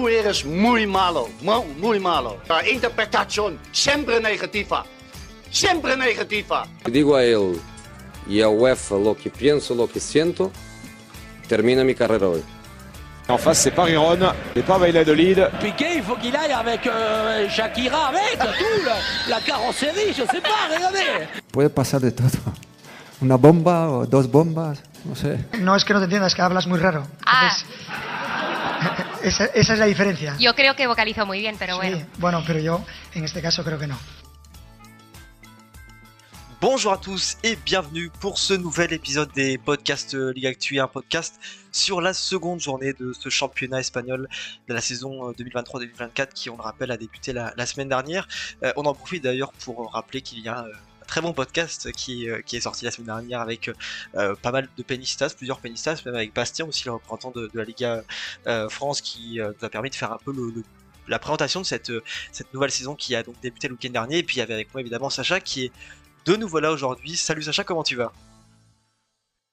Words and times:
tú 0.00 0.08
eres 0.08 0.44
muy 0.46 0.86
malo, 0.86 1.28
muy 1.78 2.00
malo. 2.00 2.38
La 2.48 2.66
interpretación 2.66 3.58
siempre 3.70 4.18
negativa, 4.18 4.84
siempre 5.50 5.94
negativa. 5.94 6.66
Digo 6.86 7.16
a 7.16 7.22
él 7.22 7.60
y 8.26 8.40
a 8.40 8.48
UEFA 8.48 8.96
lo 8.96 9.14
que 9.14 9.28
pienso, 9.28 9.74
lo 9.74 9.86
que 9.88 10.00
siento, 10.00 10.50
termina 11.48 11.84
mi 11.84 11.94
carrera 11.94 12.28
hoy. 12.28 12.42
En 13.28 13.38
face, 13.38 13.62
c'est 13.64 13.70
pas 13.70 13.84
Riron, 13.84 14.18
et 14.56 14.62
pas 14.62 14.76
Valladolid. 14.78 15.38
Piqué, 15.60 15.96
il 15.96 16.02
faut 16.02 16.16
qu'il 16.16 16.34
aille 16.34 16.52
avec 16.52 16.84
euh, 16.86 17.48
Shakira, 17.48 18.08
avec 18.08 18.38
tout, 18.38 18.84
la, 18.84 19.36
la 19.36 19.40
carrosserie, 19.42 20.12
je 20.12 20.24
sais 20.26 20.40
pas, 20.40 20.66
regardez. 20.74 21.28
Puede 21.52 21.70
pasar 21.70 22.00
de 22.00 22.10
todo. 22.10 22.28
Una 23.20 23.36
bomba 23.36 23.88
o 23.90 24.06
dos 24.06 24.28
bombas, 24.28 24.82
no 25.04 25.14
sé. 25.14 25.38
No 25.60 25.76
es 25.76 25.84
que 25.84 25.92
no 25.92 26.00
te 26.00 26.06
entiendas, 26.06 26.34
que 26.34 26.42
hablas 26.42 26.66
muy 26.66 26.80
raro. 26.80 27.06
Ah. 27.24 27.42
Entonces, 27.42 27.66
esa, 29.22 29.46
esa 29.46 29.72
es 29.74 29.78
la 29.78 29.86
diferencia. 29.86 30.36
Yo 30.38 30.54
creo 30.54 30.74
que 30.76 30.86
vocalizo 30.86 31.26
muy 31.26 31.40
bien, 31.40 31.56
pero 31.58 31.80
Sí, 31.80 31.88
bueno. 31.90 32.06
bueno, 32.18 32.42
pero 32.46 32.58
yo 32.60 32.84
en 33.14 33.24
este 33.24 33.42
caso 33.42 33.64
creo 33.64 33.78
que 33.78 33.86
no. 33.86 33.98
Bonjour 36.60 36.92
à 36.92 36.98
tous 36.98 37.38
et 37.42 37.56
bienvenue 37.64 38.10
pour 38.20 38.38
ce 38.38 38.52
nouvel 38.52 38.92
épisode 38.92 39.32
des 39.32 39.56
podcasts 39.56 40.14
euh, 40.14 40.30
Ligue 40.34 40.46
Actu, 40.46 40.78
un 40.78 40.88
podcast 40.88 41.40
sur 41.72 42.02
la 42.02 42.12
seconde 42.12 42.60
journée 42.60 42.92
de 42.92 43.14
ce 43.14 43.30
championnat 43.30 43.80
espagnol 43.80 44.28
de 44.68 44.74
la 44.74 44.82
saison 44.82 45.30
euh, 45.30 45.32
2023-2024 45.32 46.34
qui, 46.34 46.50
on 46.50 46.56
le 46.58 46.62
rappelle, 46.62 46.90
a 46.90 46.98
débuté 46.98 47.32
la, 47.32 47.54
la 47.56 47.64
semaine 47.64 47.88
dernière. 47.88 48.28
Euh, 48.62 48.74
on 48.76 48.84
en 48.84 48.92
profite 48.92 49.24
d'ailleurs 49.24 49.52
pour 49.64 49.90
rappeler 49.90 50.20
qu'il 50.20 50.40
y 50.40 50.48
a 50.48 50.64
euh, 50.64 50.72
très 51.10 51.20
bon 51.20 51.32
podcast 51.32 51.90
qui, 51.90 52.30
euh, 52.30 52.40
qui 52.40 52.56
est 52.56 52.60
sorti 52.60 52.84
la 52.84 52.92
semaine 52.92 53.06
dernière 53.06 53.40
avec 53.40 53.68
euh, 54.14 54.36
pas 54.36 54.52
mal 54.52 54.68
de 54.78 54.82
penistas, 54.84 55.34
plusieurs 55.36 55.58
penistas, 55.58 56.00
même 56.06 56.14
avec 56.14 56.32
Bastien 56.32 56.66
aussi, 56.66 56.84
le 56.84 56.92
représentant 56.92 57.32
de, 57.32 57.50
la 57.52 57.64
Liga 57.64 58.04
euh, 58.46 58.68
France 58.68 59.00
qui 59.00 59.40
euh, 59.40 59.50
nous 59.58 59.66
a 59.66 59.68
permis 59.68 59.90
de 59.90 59.96
faire 59.96 60.12
un 60.12 60.18
peu 60.24 60.32
la 61.08 61.18
présentation 61.18 61.60
de 61.60 61.66
cette, 61.66 61.90
euh, 61.90 62.04
cette 62.30 62.54
nouvelle 62.54 62.70
saison 62.70 62.94
qui 62.94 63.16
a 63.16 63.24
donc 63.24 63.34
débuté 63.42 63.66
le 63.66 63.74
week-end 63.74 63.90
dernier. 63.90 64.18
Et 64.18 64.22
puis 64.22 64.36
il 64.36 64.38
y 64.38 64.42
avait 64.42 64.54
avec 64.54 64.72
moi 64.72 64.82
évidemment 64.82 65.10
Sacha 65.10 65.40
qui 65.40 65.64
est 65.64 65.72
de 66.26 66.36
nouveau 66.36 66.60
là 66.60 66.70
aujourd'hui. 66.70 67.16
Salut 67.16 67.42
Sacha, 67.42 67.64
comment 67.64 67.82
tu 67.82 67.96
vas? 67.96 68.12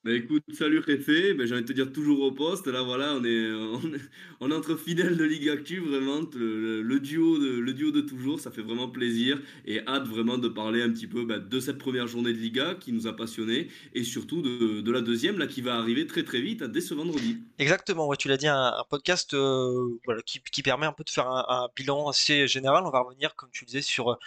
Bah 0.08 0.14
écoute, 0.14 0.44
salut 0.54 0.80
Réfé, 0.80 1.34
bah, 1.34 1.46
j'ai 1.46 1.54
envie 1.54 1.64
de 1.64 1.68
te 1.68 1.74
dire 1.74 1.92
toujours 1.92 2.22
au 2.22 2.32
poste. 2.32 2.68
Là 2.68 2.82
voilà, 2.82 3.16
on 3.16 3.26
est, 3.26 3.52
on 4.40 4.52
entre 4.52 4.78
fidèles 4.78 5.18
de 5.18 5.26
Ligue 5.26 5.50
Actu, 5.50 5.82
vraiment, 5.82 6.22
le, 6.34 7.00
duo 7.02 7.38
de, 7.38 8.00
toujours, 8.00 8.40
ça 8.40 8.50
fait 8.50 8.62
vraiment 8.62 8.88
plaisir 8.88 9.38
et 9.66 9.86
hâte 9.86 10.08
vraiment 10.08 10.38
de 10.38 10.48
parler 10.48 10.82
un 10.82 10.92
petit 10.92 11.08
peu 11.08 11.26
bah, 11.26 11.40
de 11.40 11.60
cette 11.60 11.78
première 11.78 12.08
journée 12.08 12.32
de 12.32 12.38
Liga 12.38 12.76
qui 12.76 12.94
nous 12.94 13.06
a 13.06 13.18
passionnés 13.18 13.68
et 13.94 14.06
surtout 14.06 14.42
de, 14.42 14.90
la 14.90 15.02
deuxième 15.02 15.40
là 15.40 15.46
qui 15.46 15.60
va 15.60 15.76
arriver 15.76 16.08
très 16.08 16.24
très 16.24 16.40
vite 16.40 16.64
dès 16.64 16.80
ce 16.80 16.94
vendredi. 16.94 17.40
Exactement, 17.60 18.10
tu 18.16 18.30
l'as 18.30 18.38
dit, 18.38 18.48
un, 18.48 18.86
podcast 18.90 19.34
euh, 19.34 19.90
qui 20.26 20.64
permet 20.64 20.86
un 20.86 20.94
peu 20.94 21.04
de 21.04 21.10
faire 21.10 21.28
un, 21.28 21.44
un 21.50 21.68
bilan 21.76 22.08
assez 22.08 22.48
général. 22.48 22.86
On 22.86 22.92
va 22.92 23.02
revenir, 23.02 23.36
comme 23.36 23.50
tu 23.52 23.66
le 23.66 23.68
disais, 23.68 23.82
sur, 23.82 24.18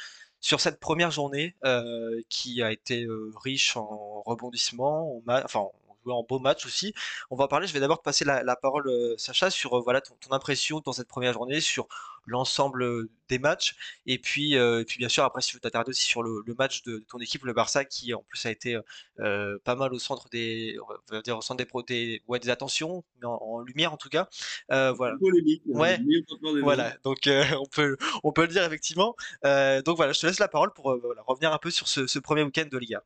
sur 0.41 0.61
cette 0.61 0.81
première 0.81 1.11
journée 1.11 1.55
euh, 1.65 2.21
qui 2.29 2.63
a 2.63 2.73
été 2.73 3.05
euh, 3.05 3.33
riche 3.43 3.77
en 3.77 4.23
rebondissements, 4.27 5.17
en 5.19 5.23
ma- 5.27 5.45
enfin 5.45 5.69
on 6.01 6.05
jouait 6.05 6.15
en 6.15 6.23
beaux 6.23 6.39
matchs 6.39 6.67
aussi. 6.67 6.95
On 7.31 7.37
va 7.37 7.45
en 7.45 7.49
parler, 7.49 7.67
je 7.67 7.73
vais 7.73 7.81
d'abord 7.81 7.99
te 7.99 8.05
passer 8.05 8.25
la, 8.25 8.43
la 8.43 8.57
parole, 8.57 8.89
euh, 8.89 9.15
Sacha, 9.19 9.51
sur 9.51 9.79
euh, 9.79 9.81
voilà, 9.81 10.01
ton, 10.01 10.15
ton 10.17 10.33
impression 10.33 10.81
dans 10.81 10.93
cette 10.93 11.09
première 11.09 11.33
journée, 11.33 11.61
sur 11.61 11.89
l'ensemble 12.27 12.83
euh, 12.83 13.11
des 13.29 13.39
matchs, 13.39 13.77
et 14.07 14.19
puis, 14.19 14.57
euh, 14.57 14.83
et 14.83 14.85
puis 14.85 14.99
bien 14.99 15.09
sûr, 15.09 15.25
après, 15.25 15.41
si 15.41 15.51
tu 15.51 15.57
veux 15.57 15.61
t'attarder 15.61 15.91
aussi 15.91 16.05
sur 16.05 16.23
le, 16.23 16.43
le 16.47 16.55
match 16.55 16.83
de, 16.83 16.99
de 16.99 17.05
ton 17.09 17.19
équipe, 17.19 17.45
le 17.45 17.53
Barça, 17.53 17.85
qui 17.85 18.13
en 18.15 18.23
plus 18.23 18.45
a 18.47 18.51
été 18.51 18.79
euh, 19.21 19.59
pas 19.65 19.75
mal 19.75 19.93
au 19.95 19.99
centre 19.99 20.29
des, 20.29 20.77
on 20.83 21.15
va 21.15 21.23
dire 21.23 21.39
au 21.39 21.43
centre 21.43 21.59
des, 21.59 21.65
pro- 21.65 21.83
des, 21.83 22.23
ouais, 22.29 22.39
des 22.39 22.51
attentions, 22.51 23.05
mais 23.21 23.27
en, 23.27 23.39
en 23.41 23.61
lumière 23.61 23.93
en 23.93 23.97
tout 23.97 24.11
cas. 24.11 24.29
Euh, 24.71 24.93
voilà. 24.93 25.17
Ouais. 25.67 25.99
mots. 26.43 26.61
Voilà, 26.63 26.97
donc 27.03 27.19
on 27.27 27.67
peut 27.67 27.97
on 28.23 28.33
peut 28.33 28.43
le 28.43 28.49
dire 28.49 28.65
effectivement. 28.65 29.17
Donc 29.43 29.97
voilà, 29.97 30.13
je 30.13 30.21
te 30.21 30.27
laisse 30.27 30.39
la 30.39 30.49
parole 30.49 30.73
pour 30.73 30.97
voilà, 30.99 31.23
revenir 31.27 31.53
un 31.53 31.59
peu 31.59 31.71
sur 31.71 31.89
ce, 31.89 32.07
ce 32.07 32.19
premier 32.19 32.43
week-end 32.43 32.69
de 32.71 32.79
Liga. 32.79 33.03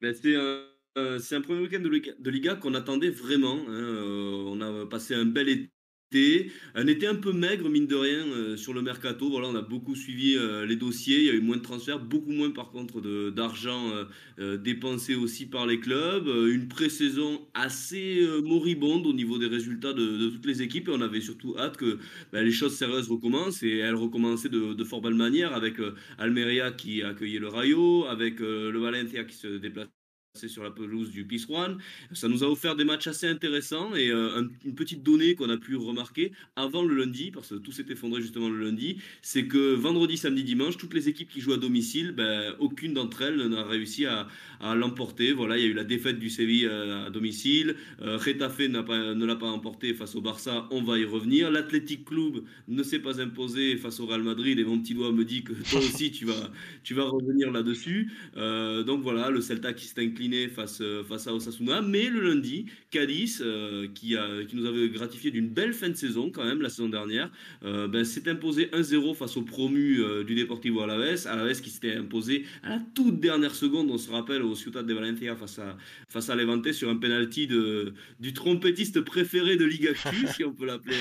Ben, 0.00 0.14
c'est 0.14 0.36
un, 0.36 0.64
euh, 0.98 1.18
c'est 1.20 1.36
un 1.36 1.40
premier 1.40 1.60
week-end 1.60 1.80
de 1.80 2.30
Liga, 2.30 2.56
qu'on 2.56 2.74
attendait 2.74 3.10
vraiment. 3.10 3.58
hein. 3.68 3.70
Euh, 3.70 4.44
on 4.46 4.60
a 4.60 4.86
passé 4.86 5.14
un 5.14 5.24
bel 5.24 5.48
été, 5.48 6.50
un 6.74 6.86
été 6.88 7.06
un 7.06 7.14
peu 7.14 7.32
maigre 7.32 7.68
mine 7.68 7.86
de 7.86 7.94
rien 7.94 8.26
euh, 8.26 8.56
sur 8.56 8.74
le 8.74 8.82
mercato. 8.82 9.30
On 9.32 9.54
a 9.54 9.62
beaucoup 9.62 9.94
suivi 9.94 10.36
les 10.66 10.74
dossiers. 10.76 11.18
Il 11.20 11.24
y 11.26 11.30
a 11.30 11.34
eu 11.34 11.40
moins 11.40 11.56
de 11.58 11.62
transferts, 11.62 12.00
beaucoup 12.00 12.32
moins 12.32 12.50
par 12.50 12.70
contre 12.72 13.00
d'argent 13.30 13.92
dépensé 14.38 15.14
aussi 15.14 15.46
par 15.46 15.66
les 15.66 15.78
clubs. 15.78 16.26
Une 16.26 16.66
pré-saison 16.68 17.46
assez 17.54 18.26
moribonde 18.42 19.06
au 19.06 19.12
niveau 19.12 19.38
des 19.38 19.46
résultats 19.46 19.92
de, 19.92 20.28
toutes 20.30 20.46
les 20.46 20.62
équipes. 20.62 20.88
On 20.92 21.00
avait 21.02 21.20
surtout 21.20 21.56
hâte 21.58 21.76
que 21.76 21.98
ben, 22.32 22.44
les 22.44 22.52
choses 22.52 22.74
sérieuses 22.76 23.08
recommencent 23.08 23.62
et 23.62 23.78
elles 23.78 23.94
recommençaient 23.94 24.48
de, 24.48 24.74
de 24.74 24.84
fort 24.84 25.02
belle 25.02 25.14
manière 25.14 25.54
avec 25.54 25.76
Almeria 26.18 26.72
qui 26.72 27.02
accueillait 27.02 27.38
le 27.38 27.48
Rayo, 27.48 28.06
avec 28.06 28.40
le 28.40 28.78
Valencia 28.78 29.22
qui 29.24 29.36
se 29.36 29.46
déplaçait 29.58 29.99
sur 30.34 30.62
la 30.62 30.70
pelouse 30.70 31.10
du 31.10 31.24
Pizjuan. 31.24 31.76
Ça 32.12 32.28
nous 32.28 32.44
a 32.44 32.46
offert 32.48 32.76
des 32.76 32.84
matchs 32.84 33.08
assez 33.08 33.26
intéressants 33.26 33.94
et 33.96 34.10
euh, 34.10 34.40
un- 34.40 34.48
une 34.64 34.74
petite 34.76 35.02
donnée 35.02 35.34
qu'on 35.34 35.50
a 35.50 35.56
pu 35.56 35.74
remarquer 35.74 36.32
avant 36.54 36.84
le 36.84 36.94
lundi, 36.94 37.30
parce 37.32 37.48
que 37.48 37.56
tout 37.56 37.72
s'est 37.72 37.86
effondré 37.88 38.22
justement 38.22 38.48
le 38.48 38.64
lundi, 38.64 38.98
c'est 39.22 39.46
que 39.46 39.74
vendredi, 39.74 40.16
samedi, 40.16 40.44
dimanche, 40.44 40.76
toutes 40.76 40.94
les 40.94 41.08
équipes 41.08 41.28
qui 41.28 41.40
jouent 41.40 41.54
à 41.54 41.56
domicile, 41.56 42.12
ben, 42.12 42.54
aucune 42.60 42.94
d'entre 42.94 43.22
elles 43.22 43.44
n'a 43.48 43.64
réussi 43.64 44.06
à, 44.06 44.28
l'emporter. 44.74 45.32
Voilà, 45.32 45.56
il 45.56 45.62
y 45.64 45.66
a 45.66 45.68
eu 45.68 45.72
la 45.72 45.84
défaite 45.84 46.18
du 46.18 46.30
Séville 46.30 46.66
euh, 46.66 47.06
à 47.06 47.10
domicile, 47.10 47.74
euh, 48.02 48.18
Getafe 48.20 48.60
n'a 48.68 48.82
pas, 48.82 49.14
ne 49.14 49.24
l'a 49.26 49.36
pas 49.36 49.48
emporté 49.48 49.94
face 49.94 50.14
au 50.14 50.20
Barça, 50.20 50.68
on 50.70 50.82
va 50.82 50.98
y 50.98 51.04
revenir. 51.04 51.50
L'Athletic 51.50 52.04
Club 52.04 52.44
ne 52.68 52.82
s'est 52.82 52.98
pas 53.00 53.20
imposé 53.20 53.76
face 53.76 53.98
au 54.00 54.06
Real 54.06 54.22
Madrid 54.22 54.58
et 54.58 54.64
mon 54.64 54.78
petit 54.78 54.94
doigt 54.94 55.12
me 55.12 55.24
dit 55.24 55.42
que 55.42 55.52
toi 55.70 55.80
aussi 55.80 56.12
tu 56.12 56.24
vas, 56.26 56.50
tu 56.84 56.94
vas 56.94 57.04
revenir 57.04 57.50
là-dessus. 57.50 58.12
Euh, 58.36 58.82
donc 58.84 59.02
voilà, 59.02 59.30
le 59.30 59.40
Celta 59.40 59.72
qui 59.72 59.86
s'est 59.86 60.00
incliné 60.20 60.48
face, 60.48 60.80
euh, 60.80 61.02
face 61.02 61.26
à 61.26 61.34
Osasuna. 61.34 61.80
Mais 61.82 62.08
le 62.08 62.20
lundi, 62.20 62.66
Cadiz, 62.90 63.42
euh, 63.44 63.88
qui, 63.94 64.16
a, 64.16 64.44
qui 64.44 64.56
nous 64.56 64.66
avait 64.66 64.88
gratifié 64.88 65.30
d'une 65.30 65.48
belle 65.48 65.72
fin 65.72 65.88
de 65.88 65.94
saison 65.94 66.30
quand 66.30 66.44
même 66.44 66.60
la 66.60 66.68
saison 66.68 66.88
dernière, 66.88 67.30
euh, 67.64 67.88
ben, 67.88 68.04
s'est 68.04 68.28
imposé 68.28 68.66
1-0 68.72 69.14
face 69.14 69.36
au 69.36 69.42
promu 69.42 70.00
euh, 70.00 70.24
du 70.24 70.34
Deportivo 70.34 70.80
Alaves. 70.82 71.26
Alaves 71.26 71.60
qui 71.60 71.70
s'était 71.70 71.94
imposé 71.94 72.44
à 72.62 72.70
la 72.70 72.80
toute 72.94 73.20
dernière 73.20 73.54
seconde, 73.54 73.90
on 73.90 73.98
se 73.98 74.10
rappelle, 74.10 74.42
au 74.42 74.54
Ciutat 74.54 74.82
de 74.82 74.92
Valencia 74.92 75.34
face 75.36 75.58
à, 75.58 75.76
face 76.08 76.28
à 76.28 76.36
Levante 76.36 76.72
sur 76.72 76.90
un 76.90 76.96
penalty 76.96 77.46
de, 77.46 77.94
du 78.18 78.32
trompettiste 78.32 79.00
préféré 79.00 79.56
de 79.56 79.64
Liga 79.64 79.90
Actu, 79.90 80.26
si 80.36 80.44
on 80.44 80.52
peut 80.52 80.66
l'appeler 80.66 80.96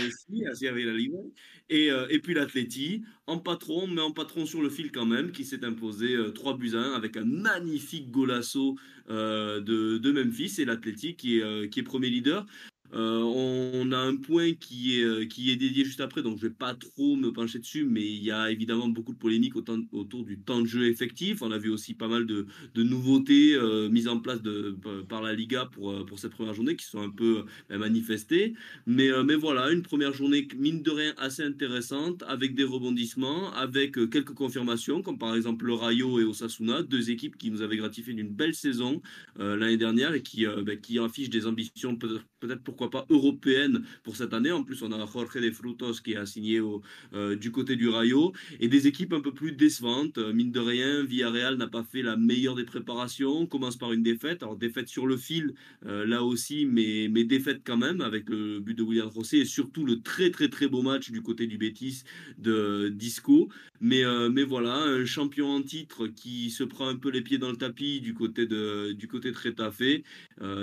ainsi, 0.49 0.67
avec 0.67 0.85
la 0.85 0.93
Liga. 0.93 1.17
Et, 1.71 1.89
et 2.09 2.17
puis 2.17 2.33
l'Atleti, 2.33 3.03
en 3.29 3.37
patron, 3.37 3.85
mais 3.85 4.01
en 4.01 4.11
patron 4.11 4.45
sur 4.45 4.61
le 4.61 4.69
fil 4.69 4.91
quand 4.91 5.05
même, 5.05 5.31
qui 5.31 5.45
s'est 5.45 5.63
imposé 5.63 6.15
euh, 6.15 6.31
3 6.31 6.57
buts 6.57 6.71
à 6.73 6.79
1 6.79 6.93
avec 6.93 7.15
un 7.15 7.25
magnifique 7.25 8.09
golasso 8.09 8.75
de, 9.09 9.97
de 9.97 10.11
Memphis 10.11 10.55
et 10.59 10.65
l'Atleti 10.65 11.15
qui, 11.15 11.39
est, 11.39 11.43
euh, 11.43 11.67
qui 11.67 11.79
est 11.79 11.83
premier 11.83 12.09
leader. 12.09 12.45
Euh, 12.93 13.21
on 13.21 13.91
a 13.91 13.97
un 13.97 14.15
point 14.15 14.53
qui 14.53 14.99
est, 14.99 15.03
euh, 15.03 15.25
qui 15.25 15.51
est 15.51 15.55
dédié 15.55 15.85
juste 15.85 16.01
après, 16.01 16.23
donc 16.23 16.37
je 16.37 16.47
vais 16.47 16.53
pas 16.53 16.73
trop 16.73 17.15
me 17.15 17.31
pencher 17.31 17.59
dessus, 17.59 17.83
mais 17.85 18.05
il 18.05 18.23
y 18.23 18.31
a 18.31 18.49
évidemment 18.51 18.87
beaucoup 18.87 19.13
de 19.13 19.17
polémiques 19.17 19.55
autour 19.55 20.23
du 20.23 20.39
temps 20.39 20.61
de 20.61 20.65
jeu 20.65 20.87
effectif. 20.87 21.41
On 21.41 21.51
a 21.51 21.57
vu 21.57 21.69
aussi 21.69 21.93
pas 21.93 22.07
mal 22.07 22.25
de, 22.25 22.47
nouveautés 22.75 23.55
euh, 23.55 23.89
mises 23.89 24.07
en 24.07 24.19
place 24.19 24.39
par 25.07 25.21
la 25.21 25.33
Liga 25.33 25.65
pour, 25.71 26.05
pour 26.05 26.17
cette 26.19 26.31
première 26.31 26.53
journée 26.53 26.75
qui 26.75 26.85
sont 26.85 27.01
un 27.01 27.09
peu 27.09 27.43
manifestées. 27.69 28.53
Mais, 28.85 29.09
mais 29.23 29.35
voilà, 29.35 29.71
une 29.71 29.83
première 29.83 30.13
journée, 30.13 30.47
mine 30.57 30.81
de 30.81 30.91
rien, 30.91 31.13
assez 31.17 31.43
intéressante, 31.43 32.23
avec 32.27 32.55
des 32.55 32.63
rebondissements, 32.63 33.53
avec 33.53 33.93
quelques 34.09 34.33
confirmations, 34.33 35.01
comme 35.01 35.17
par 35.17 35.35
exemple 35.35 35.65
le 35.65 35.73
Rayo 35.73 36.19
et 36.19 36.23
Osasuna, 36.23 36.83
deux 36.83 37.11
équipes 37.11 37.37
qui 37.37 37.51
nous 37.51 37.61
avaient 37.61 37.77
gratifié 37.77 38.13
d'une 38.13 38.29
belle 38.29 38.55
saison 38.55 39.01
l'année 39.37 39.77
dernière 39.77 40.13
et 40.13 40.21
qui, 40.23 40.45
ben, 40.45 40.79
qui 40.79 40.99
affichent 40.99 41.29
des 41.29 41.45
ambitions 41.45 41.95
peut- 41.95 42.21
peut-être 42.39 42.63
pourquoi 42.79 43.01
pas 43.01 43.13
européennes 43.13 43.83
pour 44.03 44.15
cette 44.15 44.33
année. 44.33 44.51
En 44.51 44.63
plus, 44.63 44.81
on 44.83 44.91
a 44.93 45.05
Jorge 45.05 45.41
de 45.41 45.51
Frutos 45.51 46.01
qui 46.01 46.15
a 46.15 46.25
signé 46.25 46.61
au, 46.61 46.81
euh, 47.13 47.35
du 47.35 47.51
côté 47.51 47.75
du 47.75 47.89
Rayo 47.89 48.31
et 48.61 48.69
des 48.69 48.87
équipes 48.87 49.11
un 49.11 49.19
peu 49.19 49.33
plus 49.33 49.51
décevantes. 49.51 50.17
Euh, 50.17 50.31
mine 50.31 50.51
de 50.51 50.61
rien, 50.61 51.03
Villarreal 51.03 51.57
n'a 51.57 51.67
pas 51.67 51.83
fait 51.83 52.01
la 52.01 52.15
meilleure 52.15 52.55
des 52.55 52.63
préparations. 52.63 53.39
On 53.39 53.47
commence 53.47 53.75
par 53.75 53.91
une 53.91 54.01
défaite. 54.01 54.43
Alors, 54.43 54.55
défaite 54.55 54.87
sur 54.87 55.07
le 55.07 55.17
fil, 55.17 55.55
euh, 55.85 56.05
là 56.05 56.23
aussi, 56.23 56.65
mais, 56.65 57.09
mais 57.11 57.25
défaite 57.25 57.63
quand 57.65 57.75
même 57.75 57.99
avec 57.99 58.29
le 58.29 58.61
but 58.61 58.75
de 58.75 58.83
William 58.83 59.11
José 59.13 59.39
et 59.39 59.45
surtout 59.45 59.85
le 59.85 60.01
très 60.01 60.31
très 60.31 60.47
très 60.47 60.69
beau 60.69 60.81
match 60.81 61.11
du 61.11 61.21
côté 61.21 61.47
du 61.47 61.57
Betis 61.57 62.03
de 62.37 62.87
Disco. 62.89 63.49
Mais, 63.81 64.03
mais 64.29 64.43
voilà, 64.43 64.75
un 64.75 65.05
champion 65.05 65.47
en 65.51 65.61
titre 65.61 66.07
qui 66.07 66.49
se 66.49 66.65
prend 66.65 66.89
un 66.89 66.97
peu 66.97 67.09
les 67.09 67.21
pieds 67.21 67.37
dans 67.37 67.49
le 67.49 67.55
tapis 67.55 68.01
du 68.01 68.13
côté 68.13 68.45
de, 68.45 68.91
du 68.91 69.07
côté 69.07 69.31
de 69.31 69.37
Retafe. 69.37 70.03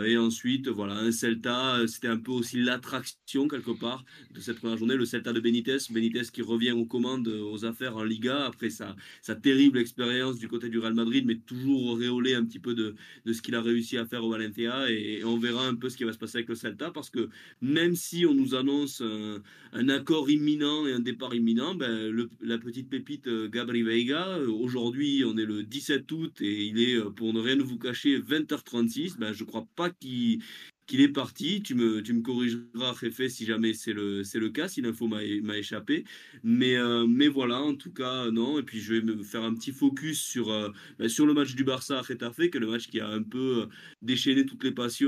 Et 0.07 0.19
ensuite, 0.19 0.69
voilà, 0.69 0.97
un 0.97 1.11
Celta, 1.13 1.87
c'était 1.87 2.06
un 2.07 2.19
peu 2.19 2.33
aussi 2.33 2.61
l'attraction 2.61 3.49
quelque 3.49 3.71
part 3.71 4.05
de 4.33 4.41
cette 4.41 4.59
première 4.59 4.77
journée. 4.77 4.97
Le 4.97 5.05
Celta 5.05 5.33
de 5.33 5.41
Benitez, 5.41 5.79
Benitez 5.91 6.23
qui 6.33 6.43
revient 6.43 6.73
aux 6.73 6.85
commandes, 6.85 7.29
aux 7.29 7.65
affaires 7.65 7.97
en 7.97 8.05
Liga 8.05 8.47
après 8.47 8.71
sa, 8.71 8.97
sa 9.23 9.35
terrible 9.35 9.79
expérience 9.79 10.39
du 10.39 10.49
côté 10.49 10.69
du 10.69 10.79
Real 10.79 10.95
Madrid, 10.95 11.25
mais 11.27 11.37
toujours 11.37 11.87
auréolé 11.87 12.35
un 12.35 12.45
petit 12.45 12.59
peu 12.59 12.75
de, 12.75 12.95
de 13.25 13.33
ce 13.33 13.43
qu'il 13.43 13.55
a 13.55 13.63
réussi 13.63 13.99
à 13.99 14.07
faire 14.07 14.25
au 14.25 14.31
Valencia. 14.31 14.91
Et, 14.91 15.25
on 15.25 15.39
verra 15.39 15.67
un 15.67 15.75
peu 15.75 15.89
ce 15.89 15.97
qui 15.97 16.05
va 16.05 16.13
se 16.13 16.19
passer 16.19 16.39
avec 16.39 16.49
le 16.49 16.55
Celta 16.55 16.91
parce 16.91 17.11
que 17.11 17.29
même 17.61 17.95
si 17.95 18.27
on 18.27 18.35
nous 18.35 18.55
annonce 18.55 19.01
un, 19.01 19.43
un 19.73 19.89
accord 19.89 20.31
imminent 20.31 20.87
et 20.87 20.93
un 20.93 21.01
départ 21.01 21.35
imminent, 21.35 21.75
ben, 21.75 22.29
la 22.41 22.59
petite 22.59 22.89
pépite 22.89 23.27
euh, 23.27 23.49
Gabri 23.49 23.83
Veiga, 23.83 24.39
euh, 24.39 24.49
aujourd'hui 24.49 25.25
on 25.25 25.37
est 25.37 25.45
le 25.45 25.63
17 25.63 26.11
août 26.13 26.41
et 26.41 26.67
il 26.67 26.81
est, 26.81 26.95
euh, 26.95 27.11
pour 27.11 27.33
ne 27.33 27.41
rien 27.41 27.57
vous 27.57 27.79
cacher, 27.79 28.19
20h36. 28.19 29.19
Ben, 29.19 29.33
je 29.33 29.45
crois 29.45 29.67
pas 29.77 29.91
qu'il 29.91 30.43
qu'il 30.87 31.01
est 31.01 31.09
parti. 31.09 31.63
Tu 31.63 31.75
me, 31.75 32.03
tu 32.03 32.13
me 32.13 32.23
corrigeras, 32.23 32.93
Réfé, 32.93 33.29
si 33.29 33.45
jamais 33.45 33.73
c'est 33.73 33.93
le, 33.93 34.23
le 34.23 34.49
cas, 34.51 34.69
si 34.69 34.81
l'info 34.81 35.09
m'a, 35.09 35.23
échappé. 35.57 36.05
Mais, 36.43 36.77
euh, 36.77 37.07
mais 37.07 37.29
voilà, 37.29 37.61
en 37.61 37.75
tout 37.75 37.93
cas, 37.93 38.31
non. 38.31 38.59
Et 38.59 38.63
puis, 38.63 38.81
je 38.81 38.95
vais 38.95 39.01
me 39.01 39.23
faire 39.23 39.43
un 39.43 39.55
petit 39.55 39.73
focus 39.73 40.21
sur, 40.21 40.51
euh, 40.51 40.71
ben, 40.99 41.09
sur 41.09 41.27
le 41.27 41.35
match 41.35 41.55
du 41.55 41.65
Barça 41.65 41.99
à 41.99 42.03
Retafe, 42.03 42.37
qui 42.37 42.57
est 42.57 42.61
le 42.61 42.69
match 42.69 42.89
qui 42.89 43.01
a 43.01 43.09
un 43.09 43.23
peu 43.23 43.63
euh, 43.63 43.67
déchaîné 44.03 44.47
toutes 44.47 44.65
les 44.65 44.71
passions 44.71 45.07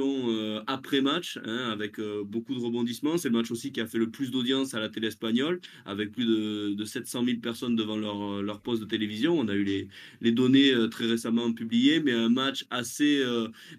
après-match, 0.67 1.39
hein, 1.45 1.71
avec 1.71 2.01
beaucoup 2.25 2.55
de 2.55 2.61
rebondissements. 2.61 3.17
C'est 3.17 3.29
le 3.29 3.37
match 3.37 3.51
aussi 3.51 3.73
qui 3.73 3.81
a 3.81 3.87
fait 3.87 3.99
le 3.99 4.11
plus 4.11 4.31
d'audience 4.31 4.75
à 4.75 4.81
la 4.81 4.89
télé 4.89 5.09
espagnole, 5.09 5.61
avec 5.85 6.13
plus 6.13 6.25
de, 6.25 6.75
de 6.75 6.85
700 6.85 7.25
000 7.25 7.39
personnes 7.39 7.77
devant 7.77 7.97
leur, 7.97 8.43
leur 8.43 8.61
poste 8.61 8.83
de 8.83 8.87
télévision. 8.87 9.39
On 9.39 9.49
a 9.49 9.55
eu 9.55 9.65
les, 9.65 9.89
les 10.21 10.33
données 10.33 10.73
très 10.91 11.07
récemment 11.07 11.53
publiées, 11.53 12.01
mais 12.01 12.13
un 12.13 12.29
match 12.29 12.67
assez, 12.71 13.23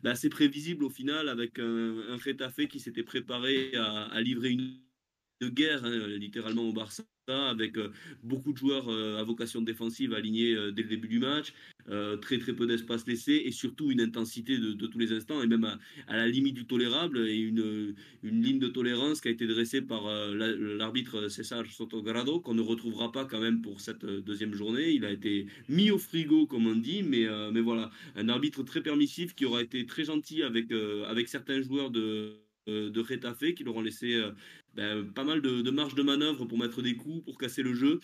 ben, 0.03 0.11
assez 0.11 0.29
prévisible 0.29 0.83
au 0.83 0.89
final, 0.89 1.29
avec 1.29 1.59
un 1.59 1.88
un, 1.89 2.15
un 2.15 2.67
qui 2.67 2.79
s'était 2.79 3.03
préparé 3.03 3.75
à, 3.75 4.21
livrer 4.21 4.49
une 4.49 4.79
guerre, 5.41 5.85
hein, 5.85 6.07
littéralement 6.07 6.63
au 6.63 6.73
Barça, 6.73 7.03
avec 7.29 7.77
euh, 7.77 7.91
beaucoup 8.23 8.53
de 8.53 8.57
joueurs 8.57 8.89
euh, 8.89 9.19
à 9.19 9.23
vocation 9.23 9.61
défensive 9.61 10.13
alignés 10.13 10.53
euh, 10.55 10.71
dès 10.71 10.83
le 10.83 10.89
début 10.89 11.07
du 11.07 11.19
match, 11.19 11.53
très 12.21 12.37
très 12.37 12.53
peu 12.53 12.67
d'espace 12.67 13.07
laissé 13.07 13.41
et 13.45 13.51
surtout 13.51 13.89
une 13.89 14.01
intensité 14.01 14.59
de, 14.59 14.73
tous 14.85 14.99
les 14.99 15.11
instants 15.11 15.41
et 15.41 15.47
même 15.47 15.65
à, 16.07 16.17
la 16.17 16.27
limite 16.27 16.53
du 16.53 16.65
tolérable 16.65 17.17
et 17.27 17.37
une, 17.37 17.95
une, 18.21 18.43
ligne 18.43 18.59
de 18.59 18.67
tolérance 18.67 19.21
qui 19.21 19.27
a 19.27 19.31
été 19.31 19.47
dressée 19.47 19.81
par 19.81 20.03
l'arbitre 20.31 21.29
César 21.29 21.65
Sotogrado 21.65 22.41
qu'on 22.41 22.53
ne 22.53 22.61
retrouvera 22.61 23.11
pas 23.11 23.25
quand 23.25 23.39
même 23.39 23.63
pour 23.63 23.81
cette 23.81 24.05
deuxième 24.05 24.53
journée. 24.53 24.91
Il 24.91 25.03
a 25.03 25.09
été 25.09 25.47
mis 25.67 25.89
au 25.89 25.97
frigo 25.97 26.45
comme 26.45 26.67
on 26.67 26.75
dit, 26.75 27.01
mais, 27.01 27.25
mais 27.51 27.61
voilà, 27.61 27.89
un 28.15 28.29
arbitre 28.29 28.61
très 28.61 28.81
permissif 28.81 29.33
qui 29.33 29.45
aura 29.45 29.63
été 29.63 29.87
très 29.87 30.03
gentil 30.03 30.43
avec, 30.43 30.71
avec 31.07 31.27
certains 31.27 31.59
joueurs 31.63 31.89
de 31.89 32.35
de 32.67 32.99
Retafe 33.01 33.55
qui 33.55 33.63
leur 33.63 33.75
ont 33.75 33.81
laissé 33.81 34.21
ben, 34.75 35.11
pas 35.13 35.23
mal 35.23 35.41
de, 35.41 35.69
marge 35.71 35.95
de 35.95 36.03
manœuvre 36.03 36.45
pour 36.45 36.57
mettre 36.57 36.81
des 36.81 36.95
coups, 36.95 37.23
pour 37.25 37.37
casser 37.37 37.63
le 37.63 37.73
jeu. 37.73 37.99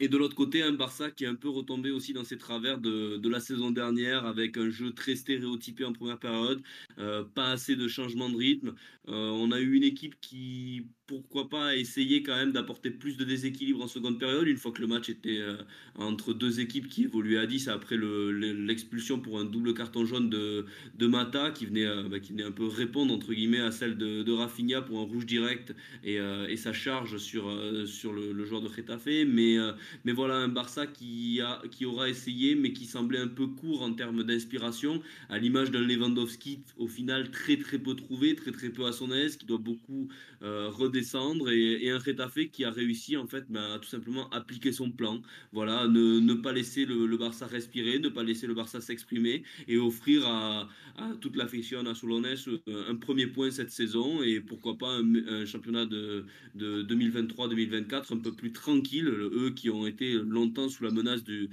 Et 0.00 0.08
de 0.08 0.16
l'autre 0.16 0.36
côté, 0.36 0.62
un 0.62 0.72
Barça 0.72 1.10
qui 1.10 1.24
est 1.24 1.26
un 1.26 1.34
peu 1.34 1.48
retombé 1.48 1.90
aussi 1.90 2.12
dans 2.12 2.24
ses 2.24 2.38
travers 2.38 2.78
de, 2.78 3.16
de 3.16 3.28
la 3.28 3.40
saison 3.40 3.70
dernière, 3.72 4.26
avec 4.26 4.56
un 4.56 4.70
jeu 4.70 4.92
très 4.92 5.16
stéréotypé 5.16 5.84
en 5.84 5.92
première 5.92 6.20
période, 6.20 6.62
euh, 6.98 7.24
pas 7.24 7.50
assez 7.50 7.74
de 7.74 7.88
changement 7.88 8.30
de 8.30 8.36
rythme. 8.36 8.74
Euh, 9.08 9.30
on 9.30 9.50
a 9.50 9.60
eu 9.60 9.74
une 9.74 9.82
équipe 9.82 10.20
qui, 10.20 10.86
pourquoi 11.08 11.48
pas, 11.48 11.68
a 11.70 11.74
essayé 11.74 12.22
quand 12.22 12.36
même 12.36 12.52
d'apporter 12.52 12.90
plus 12.90 13.16
de 13.16 13.24
déséquilibre 13.24 13.82
en 13.82 13.88
seconde 13.88 14.20
période, 14.20 14.46
une 14.46 14.58
fois 14.58 14.70
que 14.70 14.80
le 14.80 14.86
match 14.86 15.08
était 15.08 15.38
euh, 15.40 15.56
entre 15.96 16.32
deux 16.32 16.60
équipes 16.60 16.88
qui 16.88 17.04
évoluaient 17.04 17.38
à 17.38 17.46
10 17.46 17.68
après 17.68 17.96
l'expulsion 17.96 19.18
pour 19.18 19.40
un 19.40 19.44
double 19.44 19.74
carton 19.74 20.04
jaune 20.04 20.30
de, 20.30 20.66
de 20.96 21.06
Mata, 21.08 21.50
qui 21.50 21.66
venait, 21.66 21.86
bah, 22.08 22.20
qui 22.20 22.32
venait 22.32 22.44
un 22.44 22.52
peu 22.52 22.66
répondre, 22.66 23.12
entre 23.12 23.32
guillemets, 23.32 23.60
à 23.60 23.72
celle 23.72 23.96
de, 23.96 24.22
de 24.22 24.32
Rafinha 24.32 24.82
pour 24.82 25.00
un 25.00 25.04
rouge 25.04 25.26
direct 25.26 25.74
et, 26.04 26.16
et 26.16 26.56
sa 26.56 26.72
charge 26.72 27.16
sur, 27.16 27.50
sur 27.86 28.12
le, 28.12 28.32
le, 28.32 28.44
joueur 28.44 28.60
de 28.60 28.68
Getafe. 28.68 29.06
Mais 29.26 29.56
mais 30.04 30.12
voilà, 30.12 30.36
un 30.36 30.48
Barça 30.48 30.86
qui, 30.86 31.40
a, 31.40 31.62
qui 31.70 31.84
aura 31.84 32.08
essayé, 32.08 32.54
mais 32.54 32.72
qui 32.72 32.84
semblait 32.84 33.18
un 33.18 33.28
peu 33.28 33.46
court 33.46 33.82
en 33.82 33.92
termes 33.92 34.22
d'inspiration, 34.24 35.02
à 35.28 35.38
l'image 35.38 35.70
d'un 35.70 35.80
Lewandowski 35.80 36.60
au 36.76 36.86
final 36.86 37.30
très 37.30 37.56
très 37.56 37.78
peu 37.78 37.94
trouvé, 37.94 38.34
très 38.34 38.52
très 38.52 38.70
peu 38.70 38.86
à 38.86 38.92
son 38.92 39.10
aise, 39.12 39.36
qui 39.36 39.46
doit 39.46 39.58
beaucoup 39.58 40.08
euh, 40.42 40.68
redescendre, 40.98 41.50
et, 41.50 41.90
un 41.90 41.98
Retafe 41.98 42.50
qui 42.52 42.64
a 42.64 42.70
réussi 42.70 43.16
en 43.16 43.26
fait 43.26 43.44
ben, 43.48 43.74
à 43.74 43.78
tout 43.78 43.88
simplement 43.88 44.28
appliquer 44.30 44.72
son 44.72 44.90
plan. 44.90 45.22
Voilà, 45.52 45.86
ne, 45.88 46.34
pas 46.34 46.52
laisser 46.52 46.84
le, 46.84 47.16
Barça 47.16 47.46
respirer, 47.46 47.98
ne 47.98 48.08
pas 48.08 48.22
laisser 48.22 48.46
le 48.46 48.54
Barça 48.54 48.80
s'exprimer, 48.80 49.42
et 49.66 49.78
offrir 49.78 50.26
à, 50.26 50.68
à 50.96 51.10
toute 51.20 51.36
l'affection 51.36 51.84
à 51.86 51.94
Solones 51.94 52.26
un 52.66 52.94
premier 52.96 53.26
point 53.26 53.50
cette 53.50 53.70
saison, 53.70 54.22
et 54.22 54.40
pourquoi 54.40 54.76
pas 54.78 54.98
un, 54.98 55.44
championnat 55.46 55.86
de, 55.86 56.24
de 56.54 56.82
2023-2024 56.84 58.14
un 58.14 58.18
peu 58.18 58.32
plus 58.32 58.52
tranquille, 58.52 59.08
eux 59.08 59.52
qui 59.54 59.70
ont 59.70 59.86
été 59.86 60.12
longtemps 60.12 60.68
sous 60.68 60.84
la 60.84 60.90
menace 60.90 61.24
de, 61.24 61.48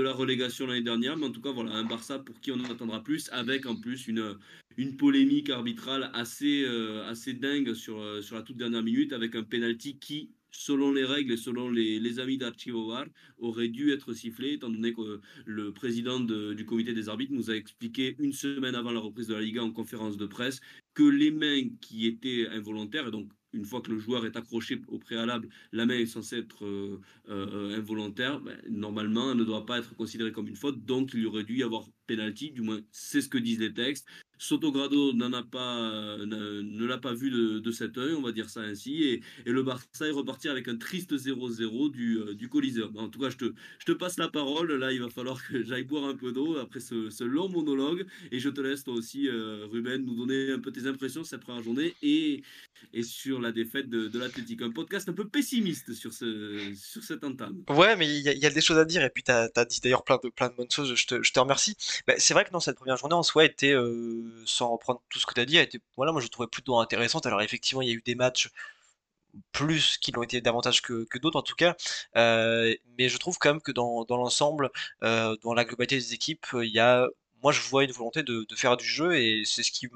la 0.00 0.12
relégation 0.12 0.66
l'année 0.66 0.82
dernière. 0.82 1.16
Mais 1.16 1.26
en 1.26 1.30
tout 1.30 1.40
cas, 1.40 1.52
voilà, 1.52 1.72
un 1.72 1.84
Barça 1.84 2.18
pour 2.18 2.38
qui 2.40 2.52
on 2.52 2.60
en 2.60 2.70
attendra 2.70 3.02
plus, 3.02 3.28
avec 3.32 3.66
en 3.66 3.76
plus 3.76 4.08
une, 4.08 4.36
une 4.76 4.96
polémique 4.96 5.50
arbitrale 5.50 6.10
assez, 6.14 6.64
euh, 6.64 7.08
assez 7.08 7.34
dingue 7.34 7.74
sur, 7.74 7.98
euh, 8.00 8.22
sur 8.22 8.36
la 8.36 8.42
toute 8.42 8.56
dernière 8.56 8.82
minute, 8.82 9.12
avec 9.12 9.34
un 9.34 9.42
penalty 9.42 9.98
qui, 9.98 10.30
selon 10.50 10.92
les 10.92 11.04
règles 11.04 11.32
et 11.32 11.36
selon 11.36 11.70
les, 11.70 12.00
les 12.00 12.18
amis 12.18 12.38
d'Archivovar, 12.38 13.06
aurait 13.38 13.68
dû 13.68 13.92
être 13.92 14.12
sifflé, 14.14 14.54
étant 14.54 14.70
donné 14.70 14.92
que 14.92 15.20
le 15.46 15.72
président 15.72 16.20
du 16.20 16.64
comité 16.66 16.92
des 16.92 17.08
arbitres 17.08 17.32
nous 17.32 17.50
a 17.50 17.56
expliqué 17.56 18.16
une 18.18 18.32
semaine 18.32 18.74
avant 18.74 18.92
la 18.92 19.00
reprise 19.00 19.28
de 19.28 19.34
la 19.34 19.40
Liga 19.40 19.62
en 19.62 19.70
conférence 19.72 20.16
de 20.16 20.26
presse 20.26 20.60
que 20.94 21.02
les 21.04 21.30
mains 21.30 21.68
qui 21.80 22.06
étaient 22.06 22.48
involontaires, 22.48 23.08
et 23.08 23.10
donc 23.10 23.30
une 23.52 23.64
fois 23.64 23.80
que 23.80 23.90
le 23.90 23.98
joueur 23.98 24.26
est 24.26 24.36
accroché 24.36 24.80
au 24.88 24.98
préalable, 24.98 25.48
la 25.72 25.86
main 25.86 25.94
est 25.94 26.06
censée 26.06 26.38
être 26.38 26.64
euh, 26.64 27.00
euh, 27.28 27.76
involontaire, 27.76 28.40
ben, 28.40 28.60
normalement, 28.68 29.32
elle 29.32 29.38
ne 29.38 29.44
doit 29.44 29.66
pas 29.66 29.78
être 29.78 29.94
considérée 29.96 30.32
comme 30.32 30.48
une 30.48 30.56
faute, 30.56 30.84
donc 30.84 31.10
il 31.14 31.20
y 31.20 31.26
aurait 31.26 31.44
dû 31.44 31.58
y 31.58 31.62
avoir 31.62 31.88
pénalty, 32.10 32.50
du 32.50 32.62
moins 32.62 32.80
c'est 32.90 33.20
ce 33.20 33.28
que 33.28 33.38
disent 33.38 33.60
les 33.60 33.72
textes. 33.72 34.06
Sotogrado 34.38 35.12
n'en 35.12 35.34
a 35.34 35.42
pas, 35.42 36.16
ne 36.16 36.86
l'a 36.86 36.96
pas 36.96 37.12
vu 37.12 37.30
de, 37.30 37.70
cet 37.70 37.98
œil, 37.98 38.14
on 38.14 38.22
va 38.22 38.32
dire 38.32 38.48
ça 38.48 38.60
ainsi, 38.62 39.02
et, 39.04 39.20
le 39.44 39.62
Barça 39.62 40.06
est 40.06 40.12
reparti 40.12 40.48
avec 40.48 40.66
un 40.66 40.76
triste 40.76 41.12
0-0 41.12 41.90
du, 41.90 42.18
euh, 42.18 42.34
du 42.34 42.48
Coliseum. 42.48 42.96
En 42.96 43.08
tout 43.08 43.20
cas, 43.20 43.28
je 43.28 43.36
te, 43.36 43.52
je 43.78 43.84
te 43.84 43.92
passe 43.92 44.16
la 44.18 44.28
parole, 44.28 44.72
là 44.72 44.92
il 44.92 45.00
va 45.02 45.10
falloir 45.10 45.46
que 45.46 45.62
j'aille 45.66 45.84
boire 45.84 46.04
un 46.04 46.16
peu 46.16 46.32
d'eau 46.32 46.56
après 46.56 46.80
ce, 46.80 47.22
long 47.22 47.50
monologue, 47.50 48.06
et 48.32 48.40
je 48.40 48.48
te 48.48 48.62
laisse 48.62 48.82
toi 48.82 48.94
aussi, 48.94 49.28
Ruben, 49.28 50.04
nous 50.04 50.16
donner 50.16 50.52
un 50.52 50.58
peu 50.58 50.72
tes 50.72 50.86
impressions 50.86 51.22
cette 51.22 51.42
première 51.42 51.62
journée 51.62 51.94
et, 52.02 52.42
et 52.94 53.02
sur 53.02 53.40
la 53.40 53.52
défaite 53.52 53.90
de, 53.90 54.08
de 54.08 54.18
l'Athletic. 54.18 54.62
Un 54.62 54.70
podcast 54.70 55.08
un 55.08 55.12
peu 55.12 55.28
pessimiste 55.28 55.92
sur, 55.92 56.14
ce, 56.14 56.72
sur 56.74 57.02
cette 57.02 57.24
entame. 57.24 57.62
Ouais, 57.68 57.94
mais 57.96 58.08
il 58.08 58.26
y, 58.26 58.38
y, 58.38 58.46
a 58.46 58.50
des 58.50 58.60
choses 58.62 58.78
à 58.78 58.86
dire, 58.86 59.02
et 59.02 59.10
puis 59.10 59.22
tu 59.22 59.32
as, 59.32 59.64
dit 59.66 59.80
d'ailleurs 59.80 60.04
plein 60.04 60.18
de, 60.22 60.30
plein 60.30 60.48
de 60.48 60.54
bonnes 60.54 60.70
choses, 60.70 60.94
je 60.94 61.06
te, 61.06 61.22
je 61.22 61.32
te 61.32 61.40
remercie. 61.40 61.76
Bah, 62.06 62.14
c'est 62.18 62.34
vrai 62.34 62.44
que 62.44 62.50
dans 62.50 62.60
cette 62.60 62.76
première 62.76 62.96
journée, 62.96 63.14
en 63.14 63.22
soi, 63.22 63.44
était, 63.44 63.72
euh, 63.72 64.42
sans 64.46 64.70
reprendre 64.72 65.02
tout 65.08 65.18
ce 65.18 65.26
que 65.26 65.34
tu 65.34 65.40
as 65.40 65.44
dit, 65.46 65.58
était, 65.58 65.80
voilà, 65.96 66.12
moi 66.12 66.20
je 66.20 66.28
trouvais 66.28 66.48
plutôt 66.48 66.78
intéressante. 66.78 67.26
Alors 67.26 67.42
effectivement, 67.42 67.82
il 67.82 67.88
y 67.88 67.92
a 67.92 67.94
eu 67.94 68.02
des 68.04 68.14
matchs 68.14 68.50
plus 69.52 69.96
qui 69.98 70.12
l'ont 70.12 70.22
été 70.22 70.40
davantage 70.40 70.82
que, 70.82 71.04
que 71.04 71.18
d'autres 71.18 71.38
en 71.38 71.42
tout 71.42 71.54
cas. 71.54 71.76
Euh, 72.16 72.74
mais 72.98 73.08
je 73.08 73.18
trouve 73.18 73.38
quand 73.38 73.50
même 73.50 73.62
que 73.62 73.72
dans, 73.72 74.04
dans 74.04 74.16
l'ensemble, 74.16 74.70
euh, 75.04 75.36
dans 75.42 75.54
la 75.54 75.64
globalité 75.64 75.96
des 75.96 76.14
équipes, 76.14 76.46
il 76.54 76.70
y 76.70 76.80
a, 76.80 77.06
moi 77.42 77.52
je 77.52 77.60
vois 77.62 77.84
une 77.84 77.92
volonté 77.92 78.22
de, 78.22 78.44
de 78.48 78.54
faire 78.56 78.76
du 78.76 78.84
jeu 78.84 79.16
et 79.16 79.42
c'est 79.44 79.62
ce 79.62 79.70
qui 79.70 79.88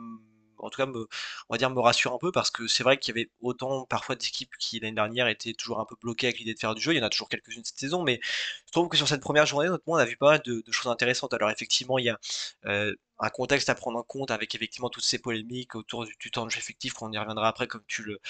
en 0.65 0.71
tout 0.71 0.83
cas, 0.83 0.91
on 0.91 1.55
va 1.55 1.59
dire, 1.59 1.71
me 1.71 1.81
rassure 1.81 2.13
un 2.15 2.19
peu 2.19 2.33
parce 2.33 2.51
que 2.51 2.67
c'est 2.67 2.83
vrai 2.83 2.99
qu'il 2.99 3.15
y 3.15 3.19
avait 3.19 3.31
autant 3.41 3.85
parfois 3.87 4.17
d'équipes 4.17 4.53
qui 4.59 4.81
l'année 4.81 4.95
dernière 4.95 5.29
étaient 5.29 5.55
toujours 5.55 5.81
un 5.81 5.85
peu 5.85 5.97
bloquées 6.01 6.29
avec 6.29 6.39
l'idée 6.39 6.55
de 6.55 6.59
faire 6.59 6.75
du 6.75 6.83
jeu. 6.83 6.93
Il 6.93 6.99
y 6.99 7.01
en 7.01 7.07
a 7.07 7.11
toujours 7.11 7.29
quelques-unes 7.29 7.65
cette 7.65 7.79
saison, 7.79 8.03
mais 8.03 8.21
je 8.23 8.73
trouve 8.73 8.89
que 8.89 8.97
sur 8.97 9.09
cette 9.09 9.21
première 9.21 9.47
journée, 9.47 9.69
notamment, 9.69 9.97
on 9.97 10.01
a 10.01 10.05
vu 10.05 10.17
pas 10.17 10.31
mal 10.31 10.43
de, 10.45 10.63
choses 10.71 10.91
intéressantes. 10.91 11.35
Alors 11.35 11.51
effectivement, 11.51 11.99
il 11.99 12.07
y 12.07 12.11
a 12.11 12.19
euh, 12.67 12.95
un 13.19 13.31
contexte 13.31 13.69
à 13.69 13.75
prendre 13.75 13.99
en 13.99 14.03
compte 14.03 14.31
avec 14.31 14.55
effectivement 14.55 14.89
toutes 14.89 15.05
ces 15.05 15.19
polémiques 15.19 15.75
autour 15.75 16.05
du, 16.05 16.31
temps 16.31 16.45
de 16.45 16.51
jeu 16.51 16.59
effectif, 16.59 16.95
qu'on 16.95 17.13
y 17.13 17.19
reviendra 17.19 17.49
après 17.49 17.67
comme 17.67 17.85
tu 17.87 18.03
le, 18.03 18.21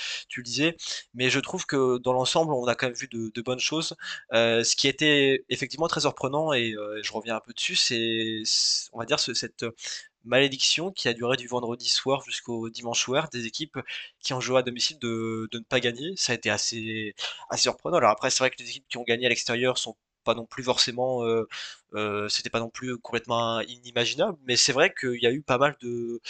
disais. 0.43 0.77
Mais 1.15 1.31
je 1.31 1.41
trouve 1.41 1.67
que 1.67 1.99
dans 1.99 2.13
l'ensemble, 2.13 2.53
on 2.53 2.67
a 2.67 2.75
quand 2.75 2.87
même 2.87 2.95
vu 2.95 3.09
de, 3.09 3.43
bonnes 3.43 3.61
choses. 3.61 3.97
Euh, 4.33 4.65
ce 4.65 4.77
qui 4.77 4.89
était 4.89 5.45
effectivement 5.49 5.89
très 5.89 6.03
surprenant, 6.03 6.53
et 6.53 6.73
euh, 6.75 7.01
je 7.03 7.13
reviens 7.13 7.37
un 7.37 7.41
peu 7.41 7.53
dessus, 7.53 7.77
c'est, 7.77 8.43
on 8.93 8.99
va 8.99 9.05
dire, 9.07 9.21
ce, 9.21 9.35
cette 9.35 9.65
malédiction 10.25 10.91
qui 10.93 11.09
a 11.09 11.15
duré 11.15 11.37
du 11.37 11.47
vendredi 11.47 11.89
soir 11.89 12.23
jusqu'au 12.25 12.71
dimanche 12.71 13.03
soir, 13.03 13.29
des 13.31 13.47
équipes 13.47 13.79
qui 14.21 14.33
ont 14.33 14.41
joué 14.41 14.59
à 14.59 14.63
domicile 14.63 14.99
de, 14.99 15.49
ne 15.53 15.59
pas 15.61 15.81
gagner. 15.81 16.15
Ça 16.17 16.33
a 16.33 16.35
été 16.37 16.51
assez, 16.51 17.15
assez 17.51 17.63
surprenant. 17.63 17.99
Alors 17.99 18.11
après, 18.11 18.31
c'est 18.31 18.41
vrai 18.41 18.51
que 18.51 18.63
les 18.63 18.69
équipes 18.69 18.87
qui 18.89 18.99
ont 18.99 19.05
gagné 19.05 19.27
à 19.27 19.29
l'extérieur 19.29 19.79
sont 19.79 19.97
pas 20.25 20.35
non 20.35 20.47
plus 20.47 20.65
forcément, 20.65 21.25
euh, 21.25 21.47
euh, 21.95 22.29
c'était 22.29 22.51
pas 22.51 22.61
non 22.61 22.71
plus 22.71 22.97
complètement 22.99 23.61
inimaginable, 23.61 24.39
mais 24.47 24.57
c'est 24.57 24.73
vrai 24.73 24.93
qu'il 24.99 25.23
y 25.23 25.27
a 25.27 25.33
eu 25.33 25.43
pas 25.43 25.59
mal 25.59 25.77
de, 25.83 26.21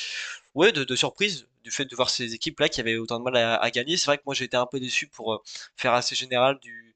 ouais, 0.54 0.72
de, 0.72 0.84
de 0.84 0.96
surprises 0.96 1.46
du 1.62 1.70
fait 1.70 1.86
de 1.86 1.96
voir 1.96 2.10
ces 2.10 2.34
équipes-là 2.34 2.68
qui 2.68 2.80
avaient 2.80 2.96
autant 2.96 3.18
de 3.18 3.24
mal 3.24 3.36
à, 3.36 3.56
à 3.56 3.70
gagner. 3.70 3.96
C'est 3.96 4.06
vrai 4.06 4.18
que 4.18 4.22
moi 4.26 4.34
j'ai 4.34 4.44
été 4.44 4.56
un 4.56 4.66
peu 4.66 4.80
déçu 4.80 5.06
pour 5.06 5.34
euh, 5.34 5.38
faire 5.76 5.94
assez 5.94 6.14
général 6.14 6.58
du, 6.60 6.94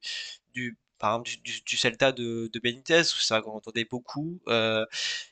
du 0.53 0.77
par 0.99 1.13
exemple 1.13 1.41
du, 1.43 1.61
du, 1.61 1.77
Celta 1.77 2.11
de, 2.11 2.49
de, 2.51 2.59
Benitez, 2.59 3.01
où 3.01 3.19
ça 3.19 3.41
qu'on 3.41 3.53
entendait 3.53 3.85
beaucoup. 3.85 4.39
Euh, 4.47 4.85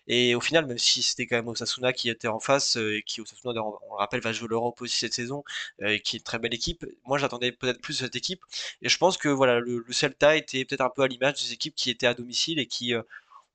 et 0.07 0.35
au 0.35 0.41
final, 0.41 0.65
même 0.65 0.77
si 0.77 1.03
c'était 1.03 1.27
quand 1.27 1.35
même 1.35 1.47
Osasuna 1.47 1.93
qui 1.93 2.09
était 2.09 2.27
en 2.27 2.39
face, 2.39 2.77
euh, 2.77 2.97
et 2.97 3.03
qui 3.03 3.21
Osasuna, 3.21 3.61
on, 3.61 3.71
le 3.71 3.97
rappelle, 3.97 4.21
va 4.21 4.33
jouer 4.33 4.47
l'Europe 4.49 4.81
aussi 4.81 4.97
cette 4.97 5.13
saison, 5.13 5.43
euh, 5.81 5.89
et 5.89 5.99
qui 5.99 6.15
est 6.15 6.19
une 6.19 6.23
très 6.23 6.39
belle 6.39 6.53
équipe, 6.53 6.85
moi 7.05 7.17
j'attendais 7.17 7.51
peut-être 7.51 7.81
plus 7.81 7.99
de 7.99 8.05
cette 8.05 8.15
équipe. 8.15 8.41
Et 8.81 8.89
je 8.89 8.97
pense 8.97 9.17
que 9.17 9.29
voilà, 9.29 9.59
le, 9.59 9.83
le 9.85 9.93
Celta 9.93 10.35
était 10.35 10.65
peut-être 10.65 10.81
un 10.81 10.89
peu 10.89 11.03
à 11.03 11.07
l'image 11.07 11.43
des 11.43 11.53
équipes 11.53 11.75
qui 11.75 11.89
étaient 11.89 12.07
à 12.07 12.13
domicile 12.13 12.59
et 12.59 12.65
qui 12.67 12.93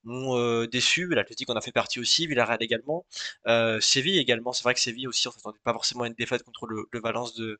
m'ont 0.03 0.37
euh, 0.37 0.67
déçu. 0.67 1.07
L'Atlético 1.07 1.53
en 1.53 1.55
a 1.55 1.61
fait 1.61 1.71
partie 1.71 1.99
aussi, 1.99 2.27
Villarreal 2.27 2.61
également, 2.61 3.05
euh, 3.47 3.79
Séville 3.79 4.19
également. 4.19 4.53
C'est 4.53 4.63
vrai 4.63 4.73
que 4.73 4.79
Séville 4.79 5.07
aussi, 5.07 5.27
on 5.27 5.31
s'attendait 5.31 5.59
pas 5.63 5.73
forcément 5.73 6.03
à 6.03 6.07
une 6.07 6.13
défaite 6.13 6.43
contre 6.43 6.65
le, 6.67 6.85
le 6.91 6.99
Valence 7.01 7.35
de, 7.35 7.59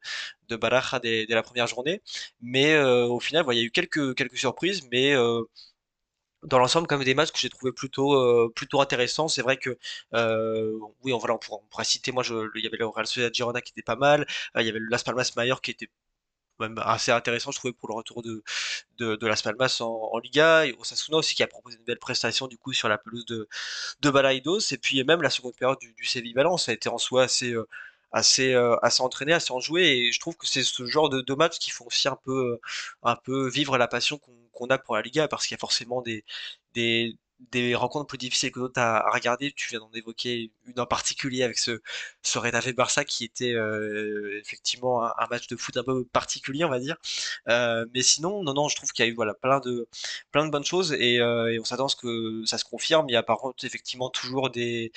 de 0.50 0.56
Baraja 0.56 1.00
dès, 1.00 1.26
la 1.30 1.44
première 1.44 1.68
journée. 1.68 2.02
Mais 2.42 2.74
euh, 2.74 3.06
au 3.08 3.20
final, 3.20 3.46
il 3.52 3.58
y 3.58 3.62
a 3.62 3.64
eu 3.64 3.72
quelques, 3.72 4.16
quelques 4.16 4.38
surprises, 4.38 4.88
mais 4.92 5.14
euh, 5.16 5.44
dans 6.44 6.60
l'ensemble, 6.60 6.88
comme 6.88 7.04
des 7.04 7.14
matchs 7.14 7.32
que 7.32 7.40
j'ai 7.40 7.50
trouvé 7.50 7.72
plutôt 7.72 8.50
plutôt 8.52 8.82
intéressants. 8.82 9.28
C'est 9.30 9.42
vrai 9.42 9.58
que 9.58 9.78
oui, 11.04 11.14
on, 11.14 11.18
voilà, 11.18 11.36
on, 11.36 11.60
pourrait 11.70 11.84
citer. 11.86 12.12
Moi, 12.12 12.24
il 12.56 12.64
y 12.64 12.68
avait 12.68 12.78
le 12.78 12.88
Real 12.88 13.08
Sociedad 13.08 13.34
Girona 13.34 13.62
qui 13.62 13.72
était 13.72 13.82
pas 13.84 13.96
mal. 13.96 14.26
il 14.58 14.66
y 14.66 14.70
avait 14.70 14.80
le 14.80 14.88
Las 14.90 15.04
Palmas 15.04 15.32
Mayor 15.38 15.62
qui 15.62 15.72
était 15.72 15.90
même 16.60 16.78
assez 16.80 17.12
intéressant, 17.12 17.52
je 17.52 17.58
trouvais, 17.58 17.74
pour 17.74 17.90
le 17.90 17.96
retour 17.96 18.22
de, 18.24 18.44
de, 18.98 19.16
de 19.16 19.28
Las 19.28 19.42
Palmas 19.42 19.78
en, 19.82 20.10
en, 20.12 20.20
Liga. 20.20 20.66
Et 20.66 20.74
Osasuna 20.80 21.18
aussi 21.18 21.36
qui 21.36 21.44
a 21.44 21.48
proposé 21.48 21.78
une 21.78 21.84
belle 21.84 22.00
prestation 22.00 22.48
du 22.48 22.58
coup 22.58 22.74
sur 22.74 22.90
la 22.90 22.98
pelouse 22.98 23.26
de, 23.26 23.48
de 24.02 24.10
Balaidos. 24.10 24.72
Et 24.72 24.78
puis 24.78 25.04
même 25.04 25.22
la 25.22 25.30
seconde 25.30 25.56
période 25.56 25.80
du, 25.80 25.94
du 25.94 26.06
Séville 26.06 26.34
Valence 26.34 26.70
a 26.70 26.74
été 26.74 26.90
en 26.90 26.98
soi 26.98 27.24
assez, 27.24 27.54
euh, 27.54 27.68
assez, 28.12 28.54
euh, 28.54 28.76
assez 28.82 29.02
entraîné, 29.04 29.34
assez 29.34 29.52
enjoué. 29.54 29.84
Et 29.84 30.12
je 30.12 30.20
trouve 30.20 30.38
que 30.38 30.48
c'est 30.48 30.64
ce 30.64 30.86
genre 30.86 31.10
de, 31.10 31.22
de 31.22 31.34
match 31.34 31.60
qui 31.60 31.72
font 31.72 31.86
aussi 31.86 32.08
un 32.08 32.18
peu, 32.24 32.60
un 33.04 33.16
peu 33.16 33.50
vivre 33.50 33.78
la 33.78 33.88
passion 33.88 34.18
qu'on 34.18 34.34
qu'on 34.54 34.68
a 34.68 34.78
pour 34.78 34.96
la 34.96 35.02
Liga 35.02 35.28
parce 35.28 35.46
qu'il 35.46 35.56
y 35.56 35.58
a 35.58 35.60
forcément 35.60 36.02
des, 36.02 36.24
des, 36.74 37.18
des 37.52 37.76
rencontres 37.76 38.08
plus 38.08 38.18
difficiles 38.18 38.52
que 38.52 38.60
d'autres 38.60 38.80
à, 38.80 39.10
regarder. 39.12 39.52
Tu 39.52 39.70
viens 39.70 39.80
d'en 39.80 39.92
évoquer 39.94 40.52
une 40.66 40.80
en 40.80 40.86
particulier 40.86 41.44
avec 41.44 41.58
ce, 41.58 41.82
ce 42.22 42.40
Retafe 42.40 42.74
Barça 42.76 43.06
qui 43.06 43.24
était 43.26 43.54
euh, 43.54 44.40
effectivement 44.40 45.04
un, 45.04 45.28
match 45.30 45.48
de 45.48 45.56
foot 45.56 45.78
un 45.78 45.84
peu 45.84 46.06
particulier, 46.06 46.64
on 46.66 46.70
va 46.70 46.80
dire. 46.80 46.98
Euh, 47.50 47.86
mais 47.94 48.02
sinon, 48.04 48.44
non, 48.44 48.54
non, 48.54 48.68
je 48.70 48.76
trouve 48.76 48.92
qu'il 48.92 49.06
y 49.06 49.08
a 49.08 49.12
eu 49.12 49.16
voilà 49.16 49.34
plein 49.34 49.60
de 49.60 49.88
plein 50.32 50.46
de 50.46 50.52
bonnes 50.52 50.66
choses 50.66 50.94
et, 50.94 51.20
euh, 51.20 51.52
et 51.52 51.60
on 51.60 51.66
s'attend 51.66 51.86
à 51.86 51.90
ce 51.90 51.96
que 51.96 52.44
ça 52.46 52.58
se 52.58 52.66
confirme. 52.66 53.08
Il 53.10 53.14
y 53.14 53.16
a 53.16 53.24
par 53.24 53.38
contre 53.38 53.64
effectivement 53.66 54.10
toujours 54.10 54.50
des 54.50 54.92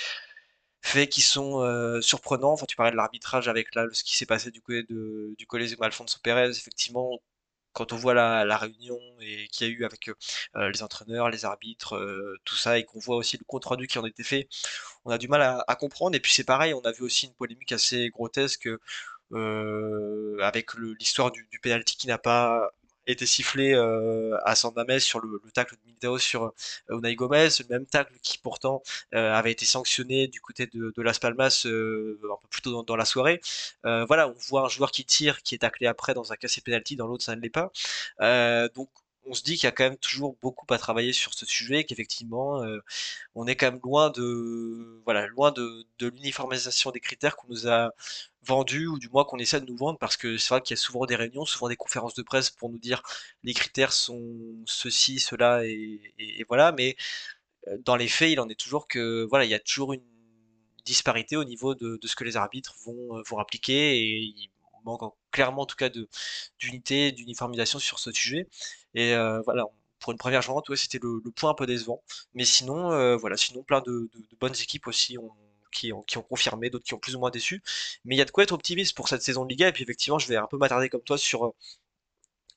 faits 0.82 1.10
qui 1.10 1.22
sont 1.22 1.62
surprenants. 2.02 2.52
Enfin, 2.52 2.66
tu 2.66 2.76
parlais 2.76 2.92
de 2.92 2.96
l'arbitrage 2.96 3.48
avec 3.48 3.74
là, 3.74 3.86
ce 3.92 4.04
qui 4.04 4.16
s'est 4.16 4.26
passé 4.26 4.50
du 4.50 4.60
côté 4.60 4.84
de, 4.84 5.34
du 5.38 5.46
Coliseo 5.46 5.82
Alfonso 5.82 6.18
Pérez. 6.22 6.50
Effectivement, 6.50 7.20
quand 7.76 7.92
on 7.92 7.96
voit 7.96 8.14
la, 8.14 8.56
réunion 8.56 8.98
et 9.20 9.48
qu'il 9.48 9.68
y 9.68 9.70
a 9.70 9.72
eu 9.74 9.84
avec 9.84 10.08
euh, 10.56 10.70
les 10.70 10.82
entraîneurs, 10.82 11.28
les 11.28 11.44
arbitres, 11.44 11.94
euh, 11.94 12.40
tout 12.44 12.56
ça, 12.56 12.78
et 12.78 12.84
qu'on 12.84 12.98
voit 12.98 13.16
aussi 13.16 13.36
le 13.36 13.44
compte 13.44 13.66
rendu 13.66 13.86
qui 13.86 13.98
en 13.98 14.06
était 14.06 14.24
fait, 14.24 14.48
on 15.04 15.10
a 15.10 15.18
du 15.18 15.28
mal 15.28 15.42
à, 15.42 15.62
à 15.68 15.76
comprendre. 15.76 16.16
Et 16.16 16.20
puis 16.20 16.32
c'est 16.32 16.44
pareil, 16.44 16.72
on 16.72 16.80
a 16.80 16.92
vu 16.92 17.02
aussi 17.02 17.26
une 17.26 17.34
polémique 17.34 17.72
assez 17.72 18.08
grotesque 18.08 18.68
euh, 19.32 20.38
avec 20.40 20.72
l'histoire 20.74 21.30
du, 21.30 21.46
du 21.50 21.60
penalty 21.60 21.98
qui 21.98 22.06
n'a 22.06 22.16
pas 22.16 22.70
été 23.06 23.26
sifflé 23.26 23.74
euh, 23.74 24.36
à 24.44 24.54
San 24.54 24.72
Mamés 24.74 25.00
sur 25.00 25.20
le, 25.20 25.40
le, 25.42 25.50
tacle 25.50 25.74
de 25.76 25.80
Militao 25.86 26.18
sur 26.18 26.44
euh, 26.44 26.52
Unai 26.90 27.14
Gomez, 27.14 27.48
le 27.60 27.66
même 27.68 27.86
tacle 27.86 28.14
qui 28.22 28.38
pourtant 28.38 28.82
euh, 29.14 29.32
avait 29.32 29.52
été 29.52 29.64
sanctionné 29.64 30.28
du 30.28 30.40
côté 30.40 30.66
de, 30.66 30.92
de 30.94 31.02
Las 31.02 31.18
Palmas 31.18 31.62
euh, 31.66 32.18
un 32.24 32.36
peu 32.42 32.48
plus 32.48 32.62
tôt 32.62 32.82
dans, 32.82 32.96
la 32.96 33.04
soirée. 33.04 33.40
Voilà, 33.84 34.28
on 34.28 34.34
voit 34.48 34.62
un 34.62 34.68
joueur 34.68 34.90
qui 34.90 35.04
tire, 35.04 35.42
qui 35.42 35.54
est 35.54 35.58
taclé 35.58 35.86
après 35.86 36.14
dans 36.14 36.32
un 36.32 36.36
cas 36.36 36.48
c'est 36.48 36.62
penalty, 36.64 36.96
dans 36.96 37.06
l'autre 37.06 37.24
ça 37.24 37.36
ne 37.36 37.40
l'est 37.40 37.50
pas. 37.50 37.70
Donc 38.74 38.88
on 39.26 39.34
se 39.34 39.42
dit 39.42 39.56
qu'il 39.56 39.64
y 39.64 39.66
a 39.66 39.72
quand 39.72 39.84
même 39.84 39.96
toujours 39.98 40.36
beaucoup 40.42 40.66
à 40.72 40.78
travailler 40.78 41.12
sur 41.12 41.34
ce 41.34 41.46
sujet, 41.46 41.84
qu'effectivement, 41.84 42.62
euh, 42.62 42.80
on 43.34 43.46
est 43.46 43.56
quand 43.56 43.70
même 43.72 43.80
loin 43.82 44.10
de, 44.10 45.00
voilà, 45.04 45.26
loin 45.26 45.52
de, 45.52 45.84
de 45.98 46.08
l'uniformisation 46.08 46.90
des 46.92 47.00
critères 47.00 47.36
qu'on 47.36 47.48
nous 47.48 47.68
a 47.68 47.90
vendus, 48.42 48.86
ou 48.86 48.98
du 48.98 49.08
moins 49.08 49.24
qu'on 49.24 49.38
essaie 49.38 49.60
de 49.60 49.66
nous 49.66 49.76
vendre, 49.76 49.98
parce 49.98 50.16
que 50.16 50.36
c'est 50.38 50.50
vrai 50.50 50.62
qu'il 50.62 50.76
y 50.76 50.78
a 50.78 50.82
souvent 50.82 51.06
des 51.06 51.16
réunions, 51.16 51.44
souvent 51.44 51.68
des 51.68 51.76
conférences 51.76 52.14
de 52.14 52.22
presse 52.22 52.50
pour 52.50 52.70
nous 52.70 52.78
dire 52.78 53.02
les 53.42 53.54
critères 53.54 53.92
sont 53.92 54.22
ceci, 54.66 55.18
cela, 55.18 55.64
et, 55.66 56.00
et, 56.18 56.40
et 56.40 56.44
voilà, 56.48 56.72
mais 56.72 56.96
euh, 57.68 57.76
dans 57.84 57.96
les 57.96 58.08
faits, 58.08 58.30
il 58.32 58.40
en 58.40 58.48
est 58.48 58.58
toujours 58.60 58.88
que, 58.88 59.26
voilà, 59.28 59.44
il 59.44 59.50
y 59.50 59.54
a 59.54 59.60
toujours 59.60 59.92
une 59.92 60.02
disparité 60.84 61.36
au 61.36 61.44
niveau 61.44 61.74
de, 61.74 61.98
de 62.00 62.06
ce 62.06 62.14
que 62.16 62.24
les 62.24 62.36
arbitres 62.36 62.76
vont, 62.84 63.22
vont 63.24 63.38
appliquer, 63.38 63.98
et 63.98 64.18
il 64.20 64.50
manque 64.84 65.14
clairement 65.32 65.62
en 65.62 65.66
tout 65.66 65.76
cas 65.76 65.90
d'unité, 66.60 67.12
d'uniformisation 67.12 67.78
sur 67.80 67.98
ce 67.98 68.12
sujet. 68.12 68.46
Et 68.96 69.14
euh, 69.14 69.40
voilà, 69.42 69.64
pour 70.00 70.12
une 70.12 70.18
première 70.18 70.42
journée, 70.42 70.62
c'était 70.76 70.98
le, 71.00 71.20
point 71.36 71.50
un 71.50 71.54
peu 71.54 71.66
décevant. 71.66 72.02
Mais 72.34 72.44
sinon, 72.44 72.92
euh, 72.92 73.16
voilà, 73.16 73.36
sinon 73.36 73.62
plein 73.62 73.80
de, 73.82 74.10
bonnes 74.40 74.54
équipes 74.54 74.86
aussi 74.88 75.18
ont, 75.18 75.30
qui, 75.70 75.92
ont, 75.92 76.04
confirmé, 76.28 76.70
d'autres 76.70 76.84
qui 76.84 76.94
ont 76.94 76.98
plus 76.98 77.14
ou 77.14 77.20
moins 77.20 77.30
déçu. 77.30 77.62
Mais 78.04 78.16
il 78.16 78.18
y 78.18 78.22
a 78.22 78.24
de 78.24 78.30
quoi 78.30 78.44
être 78.44 78.52
optimiste 78.52 78.96
pour 78.96 79.08
cette 79.08 79.22
saison 79.22 79.44
de 79.44 79.50
Liga. 79.50 79.68
Et 79.68 79.72
puis 79.72 79.82
effectivement, 79.84 80.18
je 80.18 80.28
vais 80.28 80.36
un 80.36 80.46
peu 80.46 80.56
m'attarder 80.56 80.88
comme 80.88 81.02
toi 81.02 81.18
sur 81.18 81.54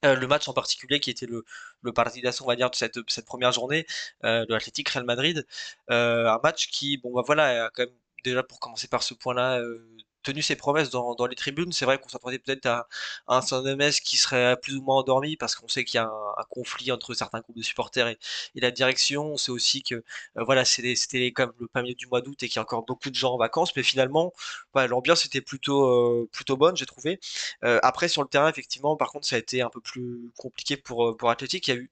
euh, 0.06 0.16
le 0.16 0.28
match 0.28 0.48
en 0.48 0.54
particulier 0.54 1.02
qui 1.02 1.10
était 1.10 1.26
le, 1.26 1.44
le 1.82 1.92
partidazo 1.92 2.46
on 2.46 2.48
va 2.48 2.56
dire 2.56 2.70
de 2.70 2.76
cette, 2.76 3.26
première 3.26 3.52
journée 3.52 3.86
de 4.24 4.46
l'Athletic 4.54 4.88
Real 4.90 5.04
Madrid 5.04 5.46
un 5.90 6.40
match 6.42 6.70
qui 6.70 6.98
bon 6.98 7.12
bah 7.14 7.22
voilà 7.26 7.70
quand 7.76 7.84
même 7.84 7.94
déjà 8.24 8.44
pour 8.44 8.60
commencer 8.60 8.88
par 8.88 9.04
ce 9.04 9.14
point 9.14 9.34
là 9.34 9.60
euh, 9.60 9.86
tenu 10.24 10.42
ses 10.42 10.56
promesses 10.56 10.90
dans, 10.90 11.16
les 11.28 11.36
tribunes. 11.36 11.72
C'est 11.72 11.86
vrai 11.86 11.98
qu'on 12.00 12.10
s'attendait 12.10 12.40
peut-être 12.40 12.66
à, 12.66 12.88
un 13.28 13.42
San 13.42 13.64
qui 14.04 14.18
serait 14.18 14.58
plus 14.62 14.76
ou 14.76 14.82
moins 14.82 14.98
endormi 14.98 15.38
parce 15.38 15.56
qu'on 15.56 15.68
sait 15.68 15.84
qu'il 15.84 15.98
y 15.98 16.02
a 16.02 16.06
un, 16.06 16.44
conflit 16.50 16.92
entre 16.92 17.14
certains 17.14 17.40
groupes 17.42 17.58
de 17.58 17.62
supporters 17.62 18.08
et, 18.08 18.18
la 18.56 18.72
direction. 18.72 19.34
On 19.34 19.38
sait 19.38 19.52
aussi 19.52 19.84
que 19.84 19.96
euh, 19.96 20.04
voilà, 20.44 20.66
c'était 20.66 20.96
le 21.16 21.68
premier 21.68 21.94
du 21.96 22.08
mois 22.08 22.22
d'août 22.22 22.42
et 22.44 22.48
qu'il 22.48 22.58
y 22.58 22.60
a 22.60 22.64
encore 22.64 22.86
beaucoup 22.86 23.10
de 23.10 23.16
gens 23.16 23.34
en 23.34 23.38
vacances, 23.38 23.76
mais 23.76 23.84
finalement, 23.84 24.34
voilà, 24.74 24.88
l'ambiance 24.88 25.26
était 25.26 25.42
plutôt 25.42 25.86
euh, 25.86 26.30
plutôt 26.32 26.58
bonne, 26.58 26.76
j'ai 26.76 26.86
trouvé. 26.86 27.20
Euh, 27.64 27.80
après 27.84 28.08
sur 28.08 28.22
le 28.22 28.28
terrain, 28.28 28.50
effectivement, 28.50 28.96
par 28.98 29.12
contre, 29.12 29.28
ça 29.28 29.36
a 29.36 29.40
été 29.40 29.62
un 29.62 29.70
peu 29.70 29.82
plus 29.82 30.32
compliqué 30.38 30.78
pour 30.78 31.16
pour 31.18 31.30
Athletic. 31.30 31.68
Il 31.68 31.72
y 31.72 31.78
a 31.78 31.78
eu 31.78 31.90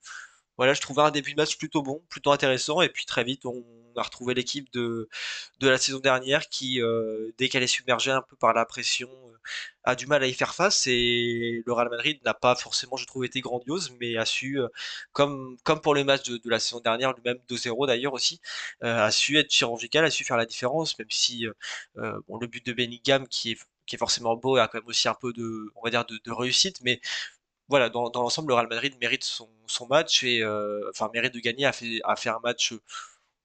voilà, 0.58 0.74
je 0.74 0.82
trouvais 0.82 1.02
un 1.04 1.12
début 1.12 1.32
de 1.34 1.38
match 1.42 1.58
plutôt 1.58 1.82
bon, 1.84 2.02
plutôt 2.10 2.32
intéressant, 2.32 2.82
et 2.82 2.90
puis 2.90 3.06
très 3.06 3.24
vite 3.24 3.46
on 3.46 3.64
a 3.96 4.02
retrouvé 4.04 4.34
l'équipe 4.34 4.72
de, 4.74 5.10
de 5.60 5.70
la 5.70 5.78
saison 5.78 6.00
dernière 6.00 6.50
qui, 6.50 6.82
euh, 6.82 7.32
dès 7.38 7.50
qu'elle 7.50 7.64
est 7.64 7.68
submergée 7.68 8.12
un 8.12 8.22
peu 8.22 8.36
par 8.36 8.54
la 8.54 8.66
pression, 8.66 9.10
euh, 9.12 9.38
a 9.84 9.96
du 9.96 10.08
mal 10.08 10.24
à 10.24 10.28
y 10.28 10.34
faire 10.34 10.54
face, 10.56 10.86
et 10.88 11.64
le 11.66 11.74
Real 11.74 11.90
Madrid 11.90 12.20
n'a 12.26 12.34
pas 12.34 12.56
forcément, 12.56 12.98
je 12.98 13.06
trouve, 13.06 13.26
été 13.26 13.42
grandiose, 13.42 13.92
mais 14.00 14.18
a 14.18 14.26
su, 14.26 14.60
euh, 14.60 14.68
comme, 15.14 15.58
comme 15.64 15.82
pour 15.82 15.96
les 15.96 16.04
matchs 16.04 16.24
de, 16.30 16.38
de 16.38 16.50
la 16.50 16.60
saison 16.60 16.80
dernière, 16.80 17.14
le 17.14 17.22
même 17.24 17.40
2-0 17.48 17.88
d'ailleurs 17.88 18.14
aussi, 18.14 18.42
a 18.82 19.10
su 19.12 19.38
être 19.40 19.52
chirurgical, 19.52 20.06
a 20.06 20.12
su 20.12 20.24
faire 20.24 20.38
la 20.38 20.46
différence, 20.46 20.98
même 21.00 21.10
si 21.12 21.46
bon, 21.96 22.38
le 22.40 22.48
but 22.48 22.66
de 22.66 22.74
Benigam 22.74 23.28
qui 23.28 23.52
est 23.52 23.58
qui 23.86 23.96
est 23.96 24.00
forcément 24.00 24.36
beau 24.36 24.58
a 24.58 24.68
quand 24.68 24.80
même 24.80 24.88
aussi 24.88 25.08
un 25.08 25.14
peu 25.14 25.32
de 25.34 25.72
on 25.76 25.82
va 25.84 25.90
dire 25.90 26.06
de, 26.06 26.20
de 26.24 26.32
réussite. 26.32 26.80
Mais 26.82 27.00
voilà, 27.70 27.90
dans, 27.90 28.10
l'ensemble, 28.14 28.50
le 28.50 28.56
Real 28.56 28.68
Madrid 28.68 28.96
mérite 29.02 29.24
son, 29.24 29.50
match 29.90 30.24
et 30.24 30.42
euh, 30.42 30.90
enfin 30.90 31.10
mérite 31.14 31.34
de 31.34 31.40
gagner, 31.40 31.66
a 31.66 31.74
fait 31.74 32.30
un 32.30 32.40
match 32.44 32.74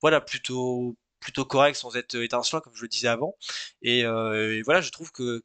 voilà 0.00 0.20
plutôt 0.20 0.96
correct 1.46 1.76
sans 1.76 1.96
être 1.96 2.16
étincelant 2.16 2.60
comme 2.60 2.74
je 2.74 2.82
le 2.82 2.88
disais 2.88 3.08
avant. 3.08 3.36
Et, 3.82 4.04
euh, 4.04 4.62
voilà, 4.64 4.80
je 4.80 4.90
trouve 4.90 5.12
que, 5.12 5.42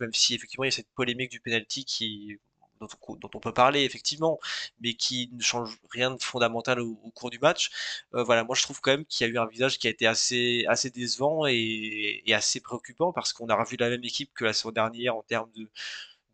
même 0.00 0.14
si 0.14 0.34
effectivement 0.34 0.64
il 0.64 0.68
y 0.68 0.72
a 0.72 0.72
cette 0.72 0.90
polémique 0.94 1.30
du 1.30 1.40
penalty 1.40 1.84
qui 1.84 2.38
dont 2.80 3.30
on, 3.34 3.40
peut 3.40 3.52
parler 3.52 3.82
effectivement, 3.82 4.38
mais 4.80 4.94
qui 4.94 5.30
ne 5.32 5.42
change 5.42 5.78
rien 5.90 6.12
de 6.12 6.22
fondamental 6.22 6.80
au, 6.80 6.94
cours 7.14 7.30
du 7.30 7.38
match. 7.40 7.70
Euh, 8.14 8.22
voilà, 8.22 8.44
moi 8.44 8.54
je 8.54 8.62
trouve 8.62 8.80
quand 8.80 8.92
même 8.92 9.04
qu'il 9.06 9.26
y 9.26 9.30
a 9.30 9.32
eu 9.32 9.38
un 9.38 9.46
visage 9.46 9.78
qui 9.78 9.88
a 9.88 9.90
été 9.90 10.06
assez 10.06 10.64
assez 10.68 10.90
décevant 10.90 11.46
et, 11.46 12.22
et 12.24 12.34
assez 12.34 12.60
préoccupant 12.60 13.12
parce 13.12 13.32
qu'on 13.32 13.48
a 13.48 13.56
revu 13.56 13.76
la 13.78 13.90
même 13.90 14.04
équipe 14.04 14.30
que 14.34 14.44
la 14.44 14.52
saison 14.52 14.70
dernière 14.70 15.16
en 15.16 15.22
termes 15.22 15.50
de 15.56 15.68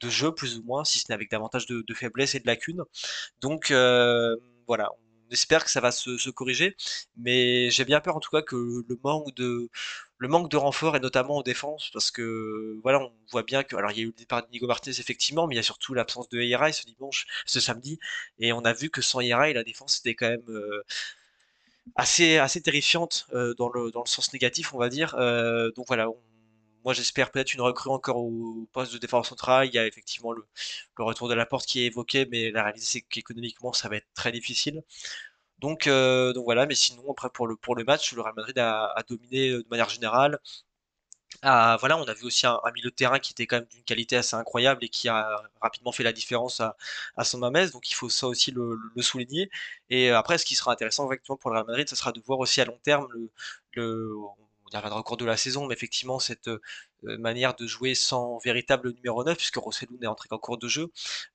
de 0.00 0.10
jeu 0.10 0.32
plus 0.32 0.58
ou 0.58 0.62
moins, 0.64 0.84
si 0.84 0.98
ce 0.98 1.06
n'est 1.08 1.14
avec 1.14 1.30
davantage 1.30 1.66
de, 1.66 1.84
faiblesses 1.94 2.34
et 2.34 2.40
de 2.40 2.46
lacunes. 2.46 2.82
Donc 3.40 3.70
euh, 3.70 4.36
voilà, 4.66 4.90
on 5.28 5.32
espère 5.32 5.64
que 5.64 5.70
ça 5.70 5.80
va 5.80 5.92
se, 5.92 6.30
corriger, 6.30 6.76
mais 7.16 7.70
j'ai 7.70 7.84
bien 7.84 8.00
peur 8.00 8.16
en 8.16 8.20
tout 8.20 8.30
cas 8.30 8.42
que 8.42 8.56
le 8.56 8.98
manque 9.02 9.34
de 9.34 9.68
le 10.18 10.28
manque 10.28 10.50
de 10.50 10.56
renfort 10.56 10.96
et 10.96 11.00
notamment 11.00 11.38
en 11.38 11.42
défense 11.42 11.90
parce 11.92 12.10
que 12.10 12.78
voilà 12.82 13.00
on 13.00 13.12
voit 13.30 13.42
bien 13.42 13.62
que 13.62 13.76
alors 13.76 13.90
il 13.90 13.98
y 13.98 14.00
a 14.00 14.04
eu 14.04 14.06
le 14.06 14.12
départ 14.12 14.42
de 14.42 14.50
Nico 14.52 14.66
Martinez 14.66 14.98
effectivement 14.98 15.46
mais 15.46 15.54
il 15.54 15.56
y 15.56 15.60
a 15.60 15.62
surtout 15.62 15.92
l'absence 15.92 16.28
de 16.30 16.40
Hierai 16.40 16.72
ce 16.72 16.84
dimanche 16.86 17.26
ce 17.46 17.60
samedi. 17.60 17.98
Et 18.38 18.52
on 18.52 18.60
a 18.60 18.72
vu 18.72 18.90
que 18.90 19.02
sans 19.02 19.20
Hierai 19.20 19.52
la 19.52 19.64
défense 19.64 19.98
était 19.98 20.14
quand 20.14 20.28
même 20.28 20.48
euh, 20.48 20.82
assez 21.96 22.38
assez 22.38 22.60
terrifiante 22.62 23.26
euh, 23.34 23.54
dans 23.54 23.68
le 23.68 23.90
dans 23.90 24.02
le 24.02 24.08
sens 24.08 24.32
négatif 24.32 24.74
on 24.74 24.78
va 24.78 24.88
dire. 24.88 25.16
Donc 25.76 25.86
voilà 25.88 26.08
on, 26.10 26.16
moi, 26.85 26.93
j'espère 26.95 27.31
peut-être 27.31 27.55
une 27.55 27.61
recrue 27.62 27.91
encore 27.91 28.19
au 28.19 28.69
poste 28.73 28.93
de 28.93 28.99
défense 28.99 29.29
centrale. 29.29 29.67
Il 29.69 29.75
y 29.75 29.79
a 29.79 29.87
effectivement 29.87 30.33
le, 30.33 30.47
retour 30.99 31.29
de 31.29 31.35
la 31.35 31.47
porte 31.47 31.67
qui 31.67 31.81
est 31.81 31.87
évoqué, 31.87 32.26
mais 32.31 32.50
la 32.50 32.62
réalité, 32.62 32.87
c'est 32.87 33.00
qu'économiquement, 33.03 33.73
ça 33.73 33.88
va 33.88 33.97
être 33.97 34.09
très 34.14 34.33
difficile. 34.33 34.83
Donc, 35.59 35.87
euh, 35.87 36.33
donc 36.35 36.45
voilà, 36.45 36.67
mais 36.67 36.75
sinon, 36.75 37.05
après, 37.11 37.31
pour 37.31 37.47
le, 37.47 37.57
pour 37.57 37.76
le 37.76 37.85
match, 37.85 38.12
le 38.14 38.23
Real 38.23 38.35
Madrid 38.37 38.59
a, 38.59 38.95
dominé 39.09 39.50
de 39.50 39.67
manière 39.71 39.88
générale, 39.88 40.38
Ah, 41.43 41.76
voilà, 41.81 41.99
on 41.99 42.05
a 42.05 42.14
vu 42.14 42.25
aussi 42.25 42.47
un, 42.47 42.59
milieu 42.75 42.91
de 42.91 42.95
terrain 42.95 43.19
qui 43.19 43.33
était 43.33 43.47
quand 43.47 43.57
même 43.57 43.67
d'une 43.67 43.83
qualité 43.85 44.17
assez 44.17 44.35
incroyable 44.37 44.83
et 44.85 44.88
qui 44.88 45.09
a 45.09 45.43
rapidement 45.61 45.93
fait 45.93 46.03
la 46.03 46.12
différence 46.12 46.61
à, 46.61 46.76
à 47.17 47.25
son 47.25 47.38
Mamez, 47.38 47.69
donc 47.71 47.91
il 47.91 47.95
faut 47.95 48.09
ça 48.09 48.26
aussi 48.29 48.50
le, 48.50 48.79
le 48.95 49.03
souligner. 49.03 49.50
Et 49.91 50.11
euh, 50.11 50.17
après, 50.19 50.38
ce 50.38 50.45
qui 50.47 50.55
sera 50.55 50.73
intéressant 50.73 51.07
effectivement 51.07 51.37
pour 51.37 51.50
le 51.50 51.57
Real 51.57 51.67
Madrid, 51.67 51.88
ce 51.88 51.97
sera 51.97 52.12
de 52.12 52.21
voir 52.21 52.38
aussi 52.38 52.61
à 52.61 52.64
long 52.64 52.79
terme 52.83 53.07
le, 53.12 53.31
le 53.75 54.14
on 54.75 54.76
y 54.76 54.78
reviendra 54.78 55.00
au 55.00 55.02
cours 55.02 55.16
de 55.16 55.25
la 55.25 55.37
saison, 55.37 55.66
mais 55.66 55.75
effectivement 55.75 56.19
cette 56.19 56.49
euh, 56.49 56.59
manière 57.19 57.54
de 57.54 57.66
jouer 57.66 57.95
sans 57.95 58.38
véritable 58.38 58.93
numéro 58.93 59.25
9, 59.25 59.37
puisque 59.37 59.57
Rossellou 59.57 59.97
n'est 60.00 60.07
entré 60.07 60.28
qu'en 60.28 60.38
cours 60.38 60.59
de 60.59 60.69
jeu. 60.69 60.90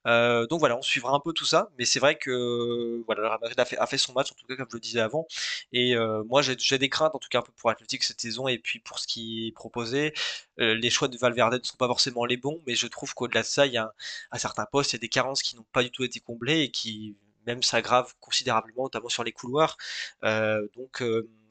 Euh, 0.07 0.45
donc 0.47 0.59
voilà, 0.59 0.77
on 0.77 0.81
suivra 0.81 1.13
un 1.13 1.19
peu 1.19 1.33
tout 1.33 1.45
ça, 1.45 1.69
mais 1.77 1.85
c'est 1.85 1.99
vrai 1.99 2.17
que 2.17 3.01
voilà, 3.05 3.21
le 3.21 3.27
Real 3.29 3.53
a 3.57 3.85
fait, 3.87 3.97
son 3.97 4.13
match, 4.13 4.31
en 4.31 4.35
tout 4.35 4.45
cas 4.47 4.55
comme 4.55 4.67
je 4.69 4.75
le 4.75 4.81
disais 4.81 4.99
avant, 4.99 5.27
et 5.71 5.95
euh, 5.95 6.23
moi 6.25 6.41
j'ai 6.41 6.77
des 6.77 6.89
craintes 6.89 7.15
en 7.15 7.19
tout 7.19 7.29
cas 7.29 7.39
un 7.39 7.41
peu 7.41 7.51
pour 7.57 7.69
Athletic 7.69 8.03
cette 8.03 8.21
saison, 8.21 8.47
et 8.47 8.57
puis 8.59 8.79
pour 8.79 8.99
ce 8.99 9.07
qui 9.07 9.47
est 9.47 9.51
proposé. 9.51 10.13
Les 10.57 10.89
choix 10.89 11.07
de 11.07 11.17
Valverde 11.17 11.53
ne 11.53 11.63
sont 11.63 11.77
pas 11.77 11.87
forcément 11.87 12.25
les 12.25 12.35
bons, 12.37 12.61
mais 12.67 12.75
je 12.75 12.87
trouve 12.87 13.13
qu'au-delà 13.13 13.41
de 13.41 13.47
ça, 13.47 13.65
il 13.65 13.73
y 13.73 13.77
a 13.77 13.93
à 14.31 14.39
certains 14.39 14.65
postes, 14.65 14.91
il 14.91 14.95
y 14.95 14.99
a 14.99 14.99
des 14.99 15.09
carences 15.09 15.41
qui 15.41 15.55
n'ont 15.55 15.65
pas 15.71 15.83
du 15.83 15.91
tout 15.91 16.03
été 16.03 16.19
comblées 16.19 16.61
et 16.63 16.71
qui 16.71 17.15
même 17.47 17.63
s'aggravent 17.63 18.13
considérablement, 18.19 18.83
notamment 18.83 19.09
sur 19.09 19.23
les 19.23 19.31
couloirs. 19.31 19.77
Donc 20.21 21.01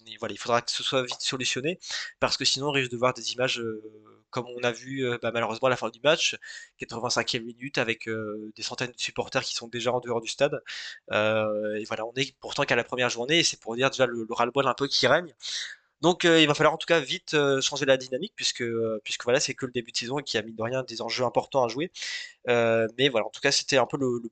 il 0.08 0.38
faudra 0.38 0.62
que 0.62 0.70
ce 0.70 0.82
soit 0.82 1.02
vite 1.02 1.20
solutionné, 1.20 1.78
parce 2.20 2.36
que 2.36 2.44
sinon 2.44 2.68
on 2.68 2.72
risque 2.72 2.90
de 2.90 2.96
voir 2.96 3.14
des 3.14 3.32
images 3.32 3.60
euh, 3.60 3.82
comme 4.30 4.46
on 4.46 4.62
a 4.62 4.72
vu 4.72 5.06
euh, 5.06 5.18
bah, 5.22 5.30
malheureusement 5.32 5.68
à 5.68 5.70
la 5.70 5.76
fin 5.76 5.88
du 5.90 6.00
match, 6.02 6.36
85e 6.80 7.42
minute, 7.44 7.78
avec 7.78 8.08
euh, 8.08 8.52
des 8.56 8.62
centaines 8.62 8.92
de 8.92 8.98
supporters 9.00 9.42
qui 9.42 9.54
sont 9.54 9.68
déjà 9.68 9.92
en 9.92 10.00
dehors 10.00 10.20
du 10.20 10.28
stade. 10.28 10.60
Et 11.10 11.84
voilà, 11.86 12.04
on 12.06 12.12
est 12.16 12.36
pourtant 12.40 12.64
qu'à 12.64 12.76
la 12.76 12.84
première 12.84 13.10
journée, 13.10 13.38
et 13.40 13.44
c'est 13.44 13.60
pour 13.60 13.74
dire 13.76 13.90
déjà 13.90 14.06
le, 14.06 14.26
le 14.28 14.34
ras-le-bol 14.34 14.66
un 14.66 14.74
peu 14.74 14.86
qui 14.88 15.06
règne. 15.06 15.34
Donc 16.00 16.24
il 16.24 16.46
va 16.46 16.54
falloir 16.54 16.74
en 16.74 16.78
tout 16.78 16.86
cas 16.86 17.00
vite 17.00 17.36
changer 17.60 17.84
la 17.84 17.96
dynamique 17.96 18.32
puisque 18.36 18.62
puisque 19.02 19.24
voilà 19.24 19.40
c'est 19.40 19.54
que 19.54 19.66
le 19.66 19.72
début 19.72 19.90
de 19.90 19.96
saison 19.96 20.20
et 20.20 20.22
qu'il 20.22 20.38
y 20.38 20.40
a 20.40 20.46
mine 20.46 20.54
de 20.54 20.62
rien 20.62 20.84
des 20.84 21.02
enjeux 21.02 21.24
importants 21.24 21.64
à 21.64 21.68
jouer. 21.68 21.90
Mais 22.46 23.08
voilà 23.08 23.26
en 23.26 23.30
tout 23.30 23.40
cas 23.40 23.50
c'était 23.52 23.78
un 23.78 23.86
peu 23.86 23.96
le 23.98 24.22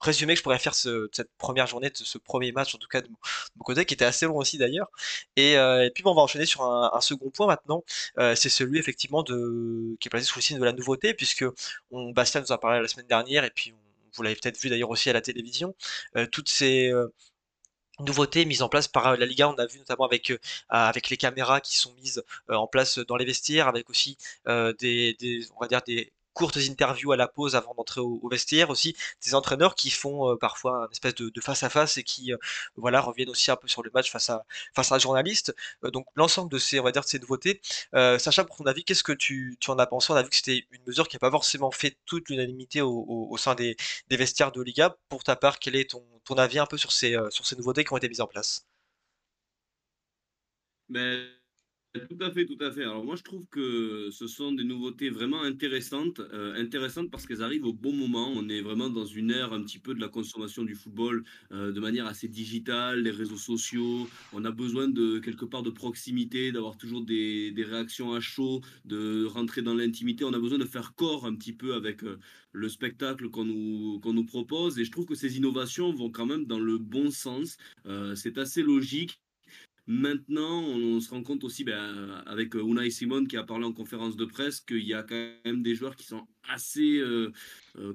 résumé 0.00 0.34
que 0.34 0.38
je 0.38 0.42
pourrais 0.42 0.58
faire 0.58 0.74
cette 0.74 1.30
première 1.38 1.66
journée, 1.66 1.90
de 1.90 1.96
ce 1.96 2.18
premier 2.18 2.52
match 2.52 2.74
en 2.74 2.78
tout 2.78 2.88
cas 2.88 3.00
de 3.00 3.08
mon, 3.08 3.64
côté 3.64 3.84
qui 3.84 3.94
était 3.94 4.04
assez 4.04 4.26
long 4.26 4.36
aussi 4.36 4.58
d'ailleurs. 4.58 4.90
Et, 5.36 5.56
euh, 5.58 5.88
puis 5.94 6.02
bon, 6.02 6.12
on 6.12 6.14
va 6.14 6.22
enchaîner 6.22 6.46
sur 6.46 6.62
un, 6.62 7.00
second 7.00 7.30
point 7.30 7.46
maintenant. 7.46 7.84
Euh, 8.18 8.34
c'est 8.34 8.48
celui 8.48 8.78
effectivement 8.78 9.22
de 9.22 9.96
qui 10.00 10.08
est 10.08 10.10
placé 10.10 10.26
sous 10.26 10.38
le 10.38 10.42
signe 10.42 10.58
de 10.58 10.64
la 10.64 10.72
nouveauté 10.72 11.14
puisque 11.14 11.44
on, 11.90 12.10
Bastien 12.12 12.40
nous 12.40 12.52
en 12.52 12.58
parlé 12.58 12.80
la 12.80 12.88
semaine 12.88 13.06
dernière 13.06 13.44
et 13.44 13.50
puis 13.50 13.72
on, 13.72 13.76
vous 14.16 14.22
l'avez 14.22 14.36
peut-être 14.36 14.58
vu 14.60 14.70
d'ailleurs 14.70 14.90
aussi 14.90 15.10
à 15.10 15.12
la 15.12 15.20
télévision. 15.20 15.74
Euh, 16.16 16.26
toutes 16.26 16.48
ces 16.48 16.92
nouveautés 18.00 18.44
mises 18.44 18.62
en 18.62 18.68
place 18.68 18.88
par 18.88 19.16
la 19.16 19.26
Liga. 19.26 19.48
On 19.48 19.54
a 19.54 19.66
vu 19.66 19.78
notamment 19.78 20.04
avec 20.04 20.32
avec 20.68 21.10
les 21.10 21.16
caméras 21.16 21.60
qui 21.60 21.76
sont 21.76 21.94
mises 21.94 22.22
en 22.48 22.66
place 22.66 22.98
dans 22.98 23.16
les 23.16 23.24
vestiaires, 23.24 23.68
avec 23.68 23.90
aussi 23.90 24.16
des 24.46 25.46
on 25.56 25.60
va 25.60 25.68
dire 25.68 25.82
des 25.86 26.12
courtes 26.36 26.58
interviews 26.58 27.12
à 27.12 27.16
la 27.16 27.28
pause 27.28 27.56
avant 27.56 27.74
d'entrer 27.74 28.00
au, 28.00 28.28
vestiaire 28.28 28.68
aussi 28.70 28.94
des 29.24 29.34
entraîneurs 29.34 29.74
qui 29.74 29.90
font 29.90 30.30
euh, 30.32 30.36
parfois 30.36 30.84
un 30.84 30.88
espèce 30.90 31.14
de, 31.14 31.32
face 31.40 31.62
à 31.62 31.70
face 31.70 31.96
et 31.96 32.02
qui 32.04 32.32
euh, 32.32 32.36
voilà 32.76 33.00
reviennent 33.00 33.30
aussi 33.30 33.50
un 33.50 33.56
peu 33.56 33.68
sur 33.68 33.82
le 33.82 33.90
match 33.94 34.10
face 34.10 34.28
à 34.30 34.44
face 34.74 34.92
à 34.92 34.96
un 34.96 34.98
journaliste. 34.98 35.54
Euh, 35.84 35.90
donc 35.90 36.06
l'ensemble 36.14 36.50
de 36.52 36.58
ces 36.58 36.78
on 36.80 36.84
va 36.84 36.92
dire 36.92 37.02
de 37.02 37.08
ces 37.08 37.18
nouveautés. 37.18 37.60
Sacha 38.18 38.44
pour 38.44 38.56
ton 38.56 38.66
avis 38.66 38.84
qu'est-ce 38.84 39.02
que 39.04 39.12
tu, 39.12 39.56
tu 39.60 39.70
en 39.70 39.78
as 39.78 39.86
pensé? 39.86 40.12
On 40.12 40.16
a 40.16 40.22
vu 40.22 40.28
que 40.30 40.36
c'était 40.36 40.66
une 40.70 40.82
mesure 40.86 41.08
qui 41.08 41.16
n'a 41.16 41.20
pas 41.20 41.30
forcément 41.30 41.70
fait 41.70 41.96
toute 42.06 42.28
l'unanimité 42.28 42.82
au, 42.82 42.90
au, 42.90 43.28
au 43.30 43.36
sein 43.38 43.54
des, 43.54 43.76
des 44.08 44.16
vestiaires 44.16 44.52
de 44.52 44.62
Liga. 44.62 44.96
Pour 45.08 45.24
ta 45.24 45.36
part 45.36 45.58
quel 45.58 45.76
est 45.76 45.90
ton, 45.90 46.04
ton 46.24 46.34
avis 46.36 46.58
un 46.58 46.66
peu 46.66 46.76
sur 46.78 46.92
ces 46.92 47.16
sur 47.30 47.46
ces 47.46 47.56
nouveautés 47.56 47.84
qui 47.84 47.92
ont 47.92 47.96
été 47.96 48.08
mises 48.08 48.20
en 48.20 48.26
place? 48.26 48.66
Ben, 50.88 51.35
tout 51.98 52.18
à 52.20 52.30
fait, 52.30 52.46
tout 52.46 52.58
à 52.60 52.70
fait. 52.70 52.82
Alors 52.82 53.04
moi, 53.04 53.16
je 53.16 53.22
trouve 53.22 53.46
que 53.50 54.08
ce 54.10 54.26
sont 54.26 54.52
des 54.52 54.64
nouveautés 54.64 55.10
vraiment 55.10 55.42
intéressantes, 55.42 56.20
euh, 56.20 56.54
intéressantes 56.54 57.10
parce 57.10 57.26
qu'elles 57.26 57.42
arrivent 57.42 57.66
au 57.66 57.72
bon 57.72 57.92
moment. 57.92 58.30
On 58.34 58.48
est 58.48 58.60
vraiment 58.60 58.88
dans 58.88 59.06
une 59.06 59.30
ère 59.30 59.52
un 59.52 59.62
petit 59.62 59.78
peu 59.78 59.94
de 59.94 60.00
la 60.00 60.08
consommation 60.08 60.64
du 60.64 60.74
football 60.74 61.24
euh, 61.52 61.72
de 61.72 61.80
manière 61.80 62.06
assez 62.06 62.28
digitale, 62.28 63.02
les 63.02 63.10
réseaux 63.10 63.36
sociaux. 63.36 64.08
On 64.32 64.44
a 64.44 64.50
besoin 64.50 64.88
de 64.88 65.18
quelque 65.18 65.44
part 65.44 65.62
de 65.62 65.70
proximité, 65.70 66.52
d'avoir 66.52 66.76
toujours 66.76 67.04
des, 67.04 67.52
réactions 67.56 68.12
à 68.14 68.20
chaud, 68.20 68.60
de 68.84 69.24
rentrer 69.24 69.62
dans 69.62 69.74
l'intimité. 69.74 70.24
On 70.24 70.32
a 70.32 70.38
besoin 70.38 70.58
de 70.58 70.64
faire 70.64 70.94
corps 70.94 71.26
un 71.26 71.34
petit 71.34 71.52
peu 71.52 71.74
avec 71.74 72.04
euh, 72.04 72.18
le 72.52 72.68
spectacle 72.68 73.28
qu'on 73.30 73.44
nous, 73.44 74.24
propose. 74.26 74.78
Et 74.78 74.84
je 74.84 74.90
trouve 74.90 75.06
que 75.06 75.14
ces 75.14 75.36
innovations 75.36 75.92
vont 75.92 76.10
quand 76.10 76.26
même 76.26 76.46
dans 76.46 76.58
le 76.58 76.78
bon 76.78 77.10
sens. 77.10 77.56
C'est 78.14 78.38
assez 78.38 78.62
logique. 78.62 79.20
Maintenant, 79.88 80.62
on, 80.62 81.00
se 81.00 81.10
rend 81.10 81.22
compte 81.22 81.44
aussi, 81.44 81.62
ben, 81.62 82.22
avec 82.26 82.54
Unai 82.54 82.90
Simon 82.90 83.24
qui 83.24 83.36
a 83.36 83.44
parlé 83.44 83.64
en 83.64 83.72
conférence 83.72 84.16
de 84.16 84.24
presse, 84.24 84.60
qu'il 84.60 84.84
y 84.84 84.94
a 84.94 85.04
quand 85.04 85.30
même 85.44 85.62
des 85.62 85.76
joueurs 85.76 85.94
qui 85.94 86.04
sont 86.04 86.26
assez 86.48 86.98
euh, 86.98 87.06
euh, 87.16 87.32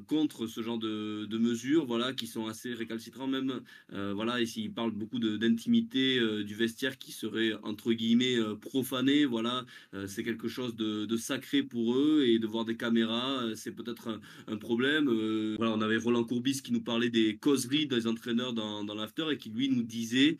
contre 0.08 0.48
ce 0.48 0.62
genre 0.62 0.78
de, 0.78 1.26
de, 1.26 1.38
mesures, 1.38 1.86
voilà, 1.86 2.14
qui 2.14 2.28
sont 2.28 2.48
assez 2.48 2.74
récalcitrants 2.74 3.28
même. 3.28 3.62
Euh, 3.94 4.14
voilà, 4.14 4.42
ici 4.42 4.64
il 4.64 4.74
parle 4.74 4.92
beaucoup 4.92 5.20
d'intimité 5.20 6.20
euh, 6.20 6.44
du 6.44 6.56
vestiaire 6.56 6.98
qui 6.98 7.12
serait 7.12 7.54
entre 7.64 7.94
guillemets 7.94 8.38
euh, 8.38 8.56
profané. 8.56 9.26
Voilà, 9.26 9.66
euh, 9.94 10.08
c'est 10.08 10.24
quelque 10.24 10.48
chose 10.48 10.76
de, 10.76 11.06
de, 11.06 11.18
sacré 11.18 11.64
pour 11.64 11.96
eux 11.96 12.24
et 12.26 12.40
de 12.40 12.48
voir 12.48 12.66
des 12.66 12.78
caméras, 12.78 13.44
euh, 13.44 13.56
c'est 13.56 13.72
peut-être 13.72 14.20
un, 14.48 14.58
problème. 14.58 15.08
Euh, 15.10 15.56
voilà, 15.58 15.74
on 15.74 15.82
avait 15.82 15.98
Roland 15.98 16.24
Courbis 16.24 16.62
qui 16.62 16.72
nous 16.72 16.82
parlait 16.82 17.10
des 17.10 17.38
causeries 17.38 17.88
des 17.88 18.06
entraîneurs 18.08 18.54
dans, 18.54 18.84
dans 18.84 18.94
l'after 18.94 19.26
et 19.32 19.38
qui 19.38 19.50
lui 19.50 19.70
nous 19.70 19.82
disait 19.84 20.38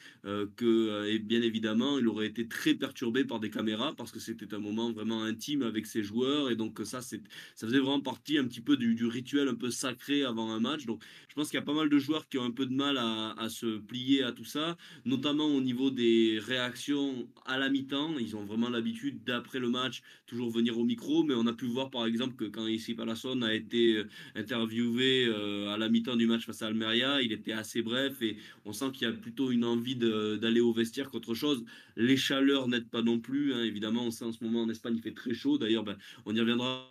que, 0.56 1.08
et 1.08 1.18
bien 1.18 1.42
évidemment, 1.42 1.98
il 1.98 2.08
aurait 2.08 2.28
été 2.28 2.48
très 2.48 2.76
perturbé 2.76 3.26
par 3.26 3.40
des 3.40 3.50
caméras 3.50 3.94
parce 3.96 4.12
que 4.12 4.20
c'était 4.20 4.54
un 4.54 4.60
moment 4.60 4.92
vraiment 4.92 5.24
intime 5.24 5.64
avec 5.64 5.88
ses 5.88 6.04
joueurs 6.04 6.52
et 6.52 6.56
donc 6.56 6.80
ça, 6.84 7.02
ça 7.02 7.18
faisait 7.56 7.80
vraiment 7.80 8.00
partie 8.00 8.38
un 8.38 8.46
petit 8.46 8.62
peu 8.62 8.78
du, 8.78 8.94
du, 8.96 9.08
rituel 9.08 9.31
un 9.40 9.56
peu 9.56 9.72
sacré 9.72 10.24
avant 10.24 10.52
un 10.52 10.60
match. 10.60 10.86
Donc 10.86 11.04
je 11.30 11.36
pense 11.36 11.50
qu'il 11.50 11.58
y 11.58 11.62
a 11.62 11.66
pas 11.66 11.74
mal 11.74 11.90
de 11.90 11.98
joueurs 11.98 12.28
qui 12.28 12.38
ont 12.38 12.44
un 12.44 12.52
peu 12.52 12.66
de 12.66 12.74
mal 12.74 12.98
à, 12.98 13.48
se 13.50 13.78
plier 13.78 14.24
à 14.24 14.32
tout 14.32 14.46
ça, 14.46 14.78
notamment 15.06 15.46
au 15.46 15.62
niveau 15.62 15.90
des 15.90 16.40
réactions 16.42 17.28
à 17.46 17.58
la 17.58 17.70
mi-temps. 17.70 18.18
Ils 18.20 18.36
ont 18.36 18.46
vraiment 18.46 18.70
l'habitude 18.70 19.24
d'après 19.24 19.60
le 19.60 19.70
match 19.70 20.02
toujours 20.28 20.50
venir 20.50 20.78
au 20.78 20.84
micro, 20.84 21.24
mais 21.24 21.34
on 21.34 21.48
a 21.48 21.54
pu 21.54 21.66
voir 21.66 21.90
par 21.90 22.06
exemple 22.06 22.36
que 22.36 22.46
quand 22.46 22.68
ici 22.68 22.94
Palasson 22.94 23.42
a 23.42 23.54
été 23.54 24.04
interviewé 24.36 25.26
euh, 25.26 25.70
à 25.70 25.78
la 25.78 25.90
mi-temps 25.90 26.16
du 26.16 26.28
match 26.28 26.46
face 26.46 26.62
à 26.62 26.68
Almeria, 26.68 27.22
il 27.22 27.32
était 27.32 27.54
assez 27.54 27.82
bref 27.82 28.22
et 28.22 28.38
on 28.66 28.74
sent 28.74 28.92
qu'il 28.94 29.08
y 29.08 29.12
a 29.12 29.14
plutôt 29.14 29.52
une 29.52 29.66
envie 29.66 29.96
d'aller 29.96 30.62
au 30.62 30.74
vestiaire 30.74 31.10
qu'autre 31.10 31.34
chose. 31.34 31.64
Les 31.96 32.18
chaleurs 32.18 32.68
n'aident 32.68 32.90
pas 32.90 33.02
non 33.02 33.20
plus, 33.20 33.54
hein. 33.54 33.64
évidemment 33.64 34.06
on 34.06 34.12
sait 34.12 34.26
en 34.26 34.32
ce 34.32 34.44
moment 34.44 34.64
en 34.64 34.70
Espagne 34.70 34.96
il 34.96 35.02
fait 35.02 35.14
très 35.14 35.34
chaud, 35.34 35.58
d'ailleurs 35.58 35.84
ben, 35.84 35.98
on 36.26 36.36
y 36.36 36.40
reviendra 36.40 36.91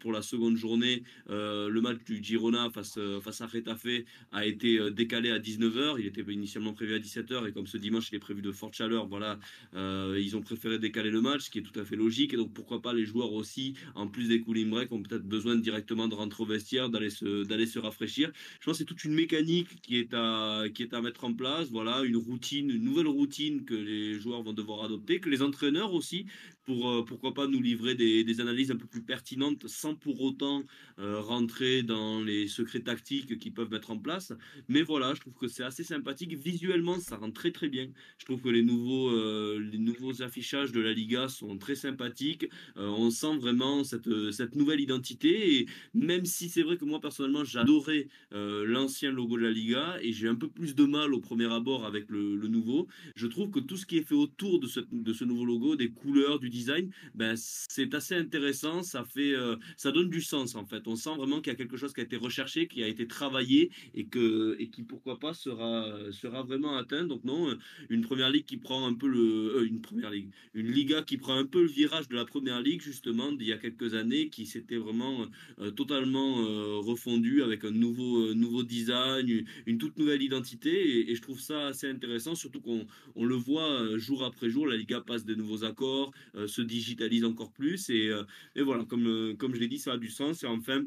pour 0.00 0.12
la 0.12 0.22
seconde 0.22 0.56
journée, 0.56 1.04
euh, 1.30 1.68
le 1.68 1.80
match 1.80 1.98
du 2.04 2.22
Girona 2.22 2.68
face, 2.70 2.98
face 3.22 3.40
à 3.40 3.46
Retafe 3.46 3.86
a 4.32 4.44
été 4.44 4.90
décalé 4.90 5.30
à 5.30 5.38
19h. 5.38 5.96
Il 6.00 6.06
était 6.06 6.22
initialement 6.32 6.72
prévu 6.72 6.94
à 6.94 6.98
17h 6.98 7.48
et 7.48 7.52
comme 7.52 7.68
ce 7.68 7.76
dimanche 7.76 8.08
il 8.10 8.16
est 8.16 8.18
prévu 8.18 8.42
de 8.42 8.50
forte 8.50 8.74
chaleur, 8.74 9.06
voilà, 9.06 9.38
euh, 9.74 10.18
ils 10.20 10.36
ont 10.36 10.40
préféré 10.40 10.78
décaler 10.78 11.10
le 11.10 11.20
match, 11.20 11.42
ce 11.42 11.50
qui 11.50 11.58
est 11.58 11.62
tout 11.62 11.78
à 11.78 11.84
fait 11.84 11.94
logique. 11.94 12.34
Et 12.34 12.36
donc 12.36 12.52
pourquoi 12.52 12.82
pas 12.82 12.92
les 12.92 13.04
joueurs 13.04 13.32
aussi, 13.32 13.74
en 13.94 14.08
plus 14.08 14.28
des 14.28 14.40
cooling 14.40 14.68
breaks, 14.68 14.90
ont 14.90 15.02
peut-être 15.02 15.26
besoin 15.26 15.54
directement 15.54 16.08
de 16.08 16.14
rentrer 16.14 16.42
au 16.42 16.46
vestiaire, 16.46 16.90
d'aller 16.90 17.10
se, 17.10 17.44
se 17.44 17.78
rafraîchir. 17.78 18.32
Je 18.58 18.64
pense 18.64 18.74
que 18.74 18.78
c'est 18.78 18.84
toute 18.84 19.04
une 19.04 19.14
mécanique 19.14 19.80
qui 19.82 19.98
est, 19.98 20.12
à, 20.12 20.64
qui 20.74 20.82
est 20.82 20.92
à 20.92 21.00
mettre 21.00 21.24
en 21.24 21.34
place. 21.34 21.68
Voilà, 21.70 22.02
une 22.02 22.16
routine, 22.16 22.68
une 22.68 22.82
nouvelle 22.82 23.06
routine 23.06 23.64
que 23.64 23.74
les 23.74 24.18
joueurs 24.18 24.42
vont 24.42 24.52
devoir 24.52 24.84
adopter, 24.84 25.20
que 25.20 25.30
les 25.30 25.42
entraîneurs 25.42 25.94
aussi, 25.94 26.26
pour 26.64 26.88
euh, 26.88 27.04
pourquoi 27.04 27.34
pas 27.34 27.46
nous 27.46 27.60
livrer 27.60 27.94
des, 27.94 28.40
analyses 28.40 28.70
un 28.70 28.76
peu 28.76 28.86
plus 28.86 29.02
pertinentes 29.02 29.66
sans 29.66 29.94
pour 29.94 30.22
autant 30.22 30.62
euh, 30.98 31.20
rentrer 31.20 31.82
dans 31.82 32.22
les 32.22 32.48
secrets 32.48 32.80
tactiques 32.80 33.38
qu'ils 33.38 33.52
peuvent 33.52 33.70
mettre 33.70 33.90
en 33.90 33.98
place. 33.98 34.32
Mais 34.68 34.82
voilà, 34.82 35.14
je 35.14 35.20
trouve 35.20 35.34
que 35.34 35.48
c'est 35.48 35.62
assez 35.62 35.84
sympathique. 35.84 36.34
Visuellement, 36.34 36.98
ça 36.98 37.16
rend 37.16 37.30
très 37.30 37.50
très 37.50 37.68
bien. 37.68 37.88
Je 38.18 38.24
trouve 38.24 38.40
que 38.40 38.48
les 38.48 38.62
nouveaux, 38.62 39.10
euh, 39.10 39.58
les 39.72 39.78
nouveaux 39.78 40.22
affichages 40.22 40.72
de 40.72 40.80
la 40.80 40.92
Liga 40.92 41.28
sont 41.28 41.58
très 41.58 41.74
sympathiques. 41.74 42.46
On 42.76 43.10
sent 43.10 43.36
vraiment 43.38 43.84
cette, 43.84 44.32
cette 44.32 44.56
nouvelle 44.56 44.80
identité. 44.80 45.58
Et 45.58 45.66
même 45.94 46.24
si 46.24 46.48
c'est 46.48 46.62
vrai 46.62 46.76
que 46.76 46.84
moi 46.84 47.00
personnellement, 47.00 47.44
j'adorais 47.44 48.08
l'ancien 48.30 49.10
logo 49.12 49.36
de 49.36 49.42
la 49.42 49.50
Liga 49.50 49.98
et 50.00 50.12
j'ai 50.12 50.28
un 50.28 50.34
peu 50.34 50.48
plus 50.48 50.74
de 50.74 50.84
mal 50.84 51.14
au 51.14 51.20
premier 51.20 51.52
abord 51.52 51.84
avec 51.84 52.08
le, 52.08 52.36
le, 52.36 52.48
nouveau, 52.48 52.88
je 53.16 53.26
trouve 53.26 53.50
que 53.50 53.60
tout 53.60 53.76
ce 53.76 53.86
qui 53.86 53.98
est 53.98 54.02
fait 54.02 54.14
autour 54.14 54.60
de 54.60 54.66
ce, 54.66 54.80
de 54.90 55.12
ce 55.12 55.24
nouveau 55.24 55.44
logo, 55.44 55.76
des 55.76 55.90
couleurs, 55.90 56.38
du 56.38 56.51
design, 56.52 56.90
ben, 57.14 57.34
c'est 57.36 57.94
assez 57.94 58.14
intéressant. 58.14 58.82
Ça 58.82 59.04
fait 59.04 59.34
ça 59.76 59.90
donne 59.92 60.10
du 60.10 60.20
sens 60.20 60.54
en 60.54 60.66
fait. 60.70 60.82
On 60.86 60.96
sent 60.96 61.14
vraiment 61.16 61.40
qu'il 61.40 61.52
y 61.52 61.56
a 61.56 61.60
quelque 61.62 61.76
chose 61.76 61.92
qui 61.92 62.00
a 62.00 62.04
été 62.04 62.16
recherché, 62.16 62.68
qui 62.68 62.82
a 62.82 62.88
été 62.88 63.04
travaillé 63.06 63.70
et 63.94 64.04
que 64.06 64.56
et 64.58 64.68
qui 64.68 64.82
pourquoi 64.82 65.18
pas 65.18 65.34
sera 65.34 65.72
sera 66.12 66.42
vraiment 66.42 66.76
atteint. 66.76 67.04
Donc 67.04 67.24
non, 67.24 67.40
une 67.88 68.02
première 68.02 68.30
ligue 68.30 68.46
qui 68.46 68.58
prend 68.58 68.86
un 68.86 68.94
peu 68.94 69.08
le 69.08 69.22
euh, 69.56 69.66
une 69.66 69.80
première 69.80 70.10
ligue. 70.10 70.30
Une 70.54 70.70
Liga 70.70 71.02
qui 71.02 71.16
prend 71.16 71.36
un 71.36 71.46
peu 71.46 71.62
le 71.62 71.68
virage 71.68 72.08
de 72.08 72.14
la 72.14 72.24
première 72.24 72.60
ligue, 72.60 72.82
justement, 72.82 73.32
d'il 73.32 73.48
y 73.48 73.52
a 73.52 73.58
quelques 73.58 73.94
années, 73.94 74.28
qui 74.28 74.46
s'était 74.46 74.76
vraiment 74.76 75.26
euh, 75.58 75.70
totalement 75.70 76.40
euh, 76.40 76.78
refondue 76.78 77.42
avec 77.42 77.64
un 77.64 77.70
nouveau, 77.70 78.26
euh, 78.26 78.34
nouveau 78.34 78.62
design, 78.62 79.44
une, 79.66 79.78
toute 79.78 79.96
nouvelle 79.98 80.22
identité. 80.22 80.70
Et, 80.70 81.10
et 81.10 81.14
je 81.14 81.22
trouve 81.22 81.40
ça 81.40 81.68
assez 81.68 81.88
intéressant, 81.88 82.34
surtout 82.34 82.60
qu'on 82.60 82.86
on 83.14 83.24
le 83.24 83.34
voit 83.34 83.70
euh, 83.70 83.98
jour 83.98 84.24
après 84.24 84.50
jour. 84.50 84.66
La 84.66 84.76
Liga 84.76 85.00
passe 85.00 85.24
de 85.24 85.34
nouveaux 85.34 85.64
accords, 85.64 86.12
euh, 86.34 86.41
se 86.46 86.62
digitalise 86.62 87.24
encore 87.24 87.52
plus. 87.52 87.90
Et, 87.90 88.08
euh, 88.08 88.24
voilà, 88.56 88.84
comme, 88.84 89.06
euh, 89.06 89.34
comme 89.36 89.54
je 89.54 89.60
l'ai 89.60 89.68
dit, 89.68 89.78
ça 89.78 89.92
a 89.92 89.98
du 89.98 90.08
sens. 90.10 90.42
Et 90.42 90.46
enfin, 90.46 90.84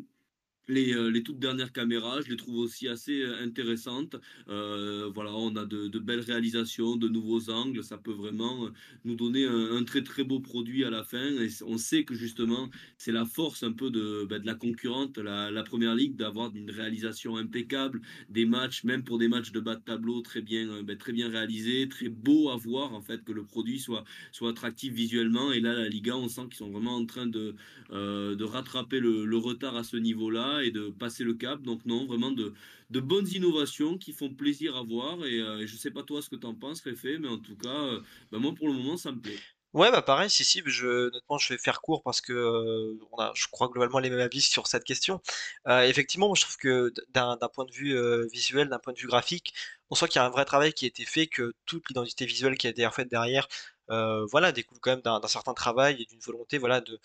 les, 0.67 0.93
euh, 0.93 1.09
les 1.09 1.23
toutes 1.23 1.39
dernières 1.39 1.71
caméras, 1.71 2.21
je 2.21 2.29
les 2.29 2.37
trouve 2.37 2.57
aussi 2.57 2.87
assez 2.87 3.21
euh, 3.21 3.43
intéressantes. 3.43 4.15
Euh, 4.49 5.09
voilà, 5.13 5.33
on 5.33 5.55
a 5.55 5.65
de, 5.65 5.99
belles 5.99 6.21
réalisations, 6.21 6.95
de 6.95 7.07
nouveaux 7.07 7.49
angles. 7.49 7.83
Ça 7.83 7.97
peut 7.97 8.11
vraiment 8.11 8.69
nous 9.03 9.15
donner 9.15 9.45
un, 9.45 9.83
très 9.83 10.03
très 10.03 10.23
beau 10.23 10.39
produit 10.39 10.83
à 10.85 10.89
la 10.89 11.03
fin. 11.03 11.25
Et 11.41 11.49
on 11.65 11.77
sait 11.77 12.03
que 12.03 12.13
justement, 12.13 12.69
c'est 12.97 13.11
la 13.11 13.25
force 13.25 13.63
un 13.63 13.71
peu 13.71 13.89
de, 13.89 14.25
ben, 14.29 14.39
de 14.39 14.45
la 14.45 14.55
concurrente, 14.55 15.17
la, 15.17 15.51
la 15.51 15.63
première 15.63 15.95
ligue, 15.95 16.15
d'avoir 16.15 16.55
une 16.55 16.69
réalisation 16.69 17.37
impeccable, 17.37 18.01
des 18.29 18.45
matchs, 18.45 18.83
même 18.83 19.03
pour 19.03 19.17
des 19.17 19.27
matchs 19.27 19.51
de 19.51 19.59
bas 19.59 19.75
de 19.75 19.81
tableau, 19.81 20.21
très 20.21 20.41
bien, 20.41 20.83
ben, 20.83 20.97
très 20.97 21.13
bien 21.13 21.29
réalisés, 21.29 21.87
très 21.89 22.09
beau 22.09 22.49
à 22.49 22.57
voir 22.57 22.93
en 22.93 23.01
fait, 23.01 23.23
que 23.23 23.31
le 23.31 23.43
produit 23.43 23.79
soit, 23.79 24.03
soit 24.31 24.51
attractif 24.51 24.93
visuellement. 24.93 25.51
Et 25.51 25.59
là, 25.59 25.73
la 25.73 25.89
Liga, 25.89 26.15
on 26.15 26.27
sent 26.27 26.43
qu'ils 26.45 26.57
sont 26.57 26.69
vraiment 26.71 26.95
en 26.95 27.05
train 27.05 27.25
de, 27.25 27.55
de 27.91 28.43
rattraper 28.43 28.99
le 28.99 29.37
retard 29.37 29.75
à 29.75 29.83
ce 29.83 29.97
niveau-là 29.97 30.54
et 30.63 30.71
de 30.71 30.89
passer 30.89 31.23
le 31.23 31.33
cap. 31.33 31.61
Donc 31.61 31.85
non, 31.85 32.05
vraiment 32.05 32.31
de, 32.31 32.53
de 32.89 32.99
bonnes 32.99 33.27
innovations 33.27 33.97
qui 33.97 34.13
font 34.13 34.29
plaisir 34.33 34.75
à 34.75 34.83
voir. 34.83 35.25
Et, 35.25 35.39
euh, 35.39 35.59
et 35.59 35.67
je 35.67 35.75
sais 35.75 35.91
pas 35.91 36.03
toi 36.03 36.21
ce 36.21 36.29
que 36.29 36.35
tu 36.35 36.45
en 36.47 36.55
penses, 36.55 36.81
Réfé, 36.81 37.17
mais 37.17 37.27
en 37.27 37.39
tout 37.39 37.55
cas, 37.55 37.69
euh, 37.69 38.01
ben, 38.31 38.39
moi 38.39 38.53
pour 38.53 38.67
le 38.67 38.73
moment, 38.73 38.97
ça 38.97 39.11
me 39.11 39.19
plaît. 39.19 39.39
Ouais, 39.73 39.91
bah 39.91 40.01
pareil, 40.01 40.29
si, 40.29 40.45
si, 40.45 40.61
je, 40.65 41.09
honnêtement, 41.09 41.37
je 41.37 41.53
vais 41.53 41.57
faire 41.57 41.81
court 41.81 42.01
parce 42.01 42.21
que 42.21 42.31
euh, 42.31 42.97
a, 43.17 43.33
je 43.35 43.47
crois, 43.51 43.67
globalement 43.67 43.99
les 43.99 44.09
mêmes 44.09 44.19
avis 44.19 44.39
sur 44.39 44.67
cette 44.67 44.85
question. 44.85 45.21
Euh, 45.67 45.81
effectivement, 45.81 46.27
moi, 46.27 46.35
je 46.37 46.43
trouve 46.43 46.55
que 46.57 46.93
d'un 47.09 47.37
point 47.53 47.65
de 47.65 47.73
vue 47.73 47.93
visuel, 48.31 48.69
d'un 48.69 48.79
point 48.79 48.93
de 48.93 48.99
vue 48.99 49.07
graphique, 49.07 49.53
on 49.89 49.95
sent 49.95 50.07
qu'il 50.07 50.19
y 50.19 50.23
a 50.23 50.25
un 50.25 50.29
vrai 50.29 50.45
travail 50.45 50.71
qui 50.73 50.85
a 50.85 50.87
été 50.87 51.03
fait, 51.03 51.27
que 51.27 51.53
toute 51.65 51.89
l'identité 51.89 52.25
visuelle 52.25 52.57
qui 52.57 52.67
a 52.67 52.69
été 52.69 52.87
faite 52.93 53.09
derrière, 53.09 53.49
voilà, 53.89 54.53
découle 54.53 54.79
quand 54.79 54.91
même 54.91 55.01
d'un 55.01 55.27
certain 55.27 55.53
travail 55.53 56.01
et 56.01 56.05
d'une 56.05 56.21
volonté, 56.21 56.57
voilà, 56.57 56.79
de, 56.79 56.97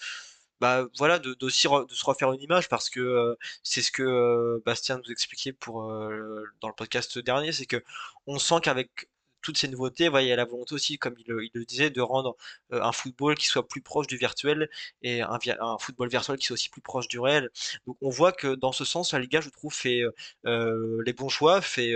bah, 0.61 0.87
voilà, 0.99 1.19
de, 1.19 1.35
d'aussi 1.35 1.67
re- 1.69 1.87
de 1.89 1.95
se 1.95 2.05
refaire 2.05 2.33
une 2.33 2.41
image 2.41 2.69
parce 2.69 2.91
que 2.91 3.01
euh, 3.01 3.35
c'est 3.63 3.83
ce 3.83 3.91
que 3.93 4.03
euh, 4.03 4.63
Bastien 4.65 4.99
nous 4.99 5.11
expliquait 5.11 5.53
pour, 5.53 5.91
euh, 5.91 6.45
dans 6.61 6.69
le 6.69 6.75
podcast 6.75 7.19
dernier, 7.19 7.53
c'est 7.53 7.67
que 7.67 7.83
on 8.27 8.39
sent 8.39 8.57
qu'avec 8.63 9.09
toutes 9.43 9.57
ces 9.57 9.69
nouveautés, 9.69 10.11
il 10.13 10.27
y 10.27 10.33
a 10.33 10.37
la 10.37 10.45
volonté 10.45 10.75
aussi, 10.75 10.99
comme 10.99 11.15
il, 11.19 11.51
le 11.55 11.65
disait, 11.65 11.89
de 11.89 12.03
rendre 12.03 12.37
un 12.71 12.93
football 12.93 13.35
qui 13.37 13.47
soit 13.47 13.67
plus 13.67 13.81
proche 13.81 14.07
du 14.07 14.19
virtuel 14.19 14.69
et 15.03 15.23
un, 15.23 15.39
un 15.61 15.79
football 15.79 16.11
virtuel 16.11 16.37
qui 16.37 16.45
soit 16.47 16.55
aussi 16.55 16.69
plus 16.69 16.83
proche 16.83 17.09
du 17.09 17.19
réel. 17.19 17.49
Donc 17.87 17.97
on 18.03 18.11
voit 18.11 18.33
que 18.33 18.55
dans 18.55 18.73
ce 18.73 18.85
sens, 18.85 19.13
la 19.15 19.19
Liga, 19.19 19.41
je 19.41 19.49
trouve, 19.49 19.73
fait 19.75 20.03
les 20.45 21.13
bons 21.15 21.31
choix, 21.31 21.63
fait 21.63 21.95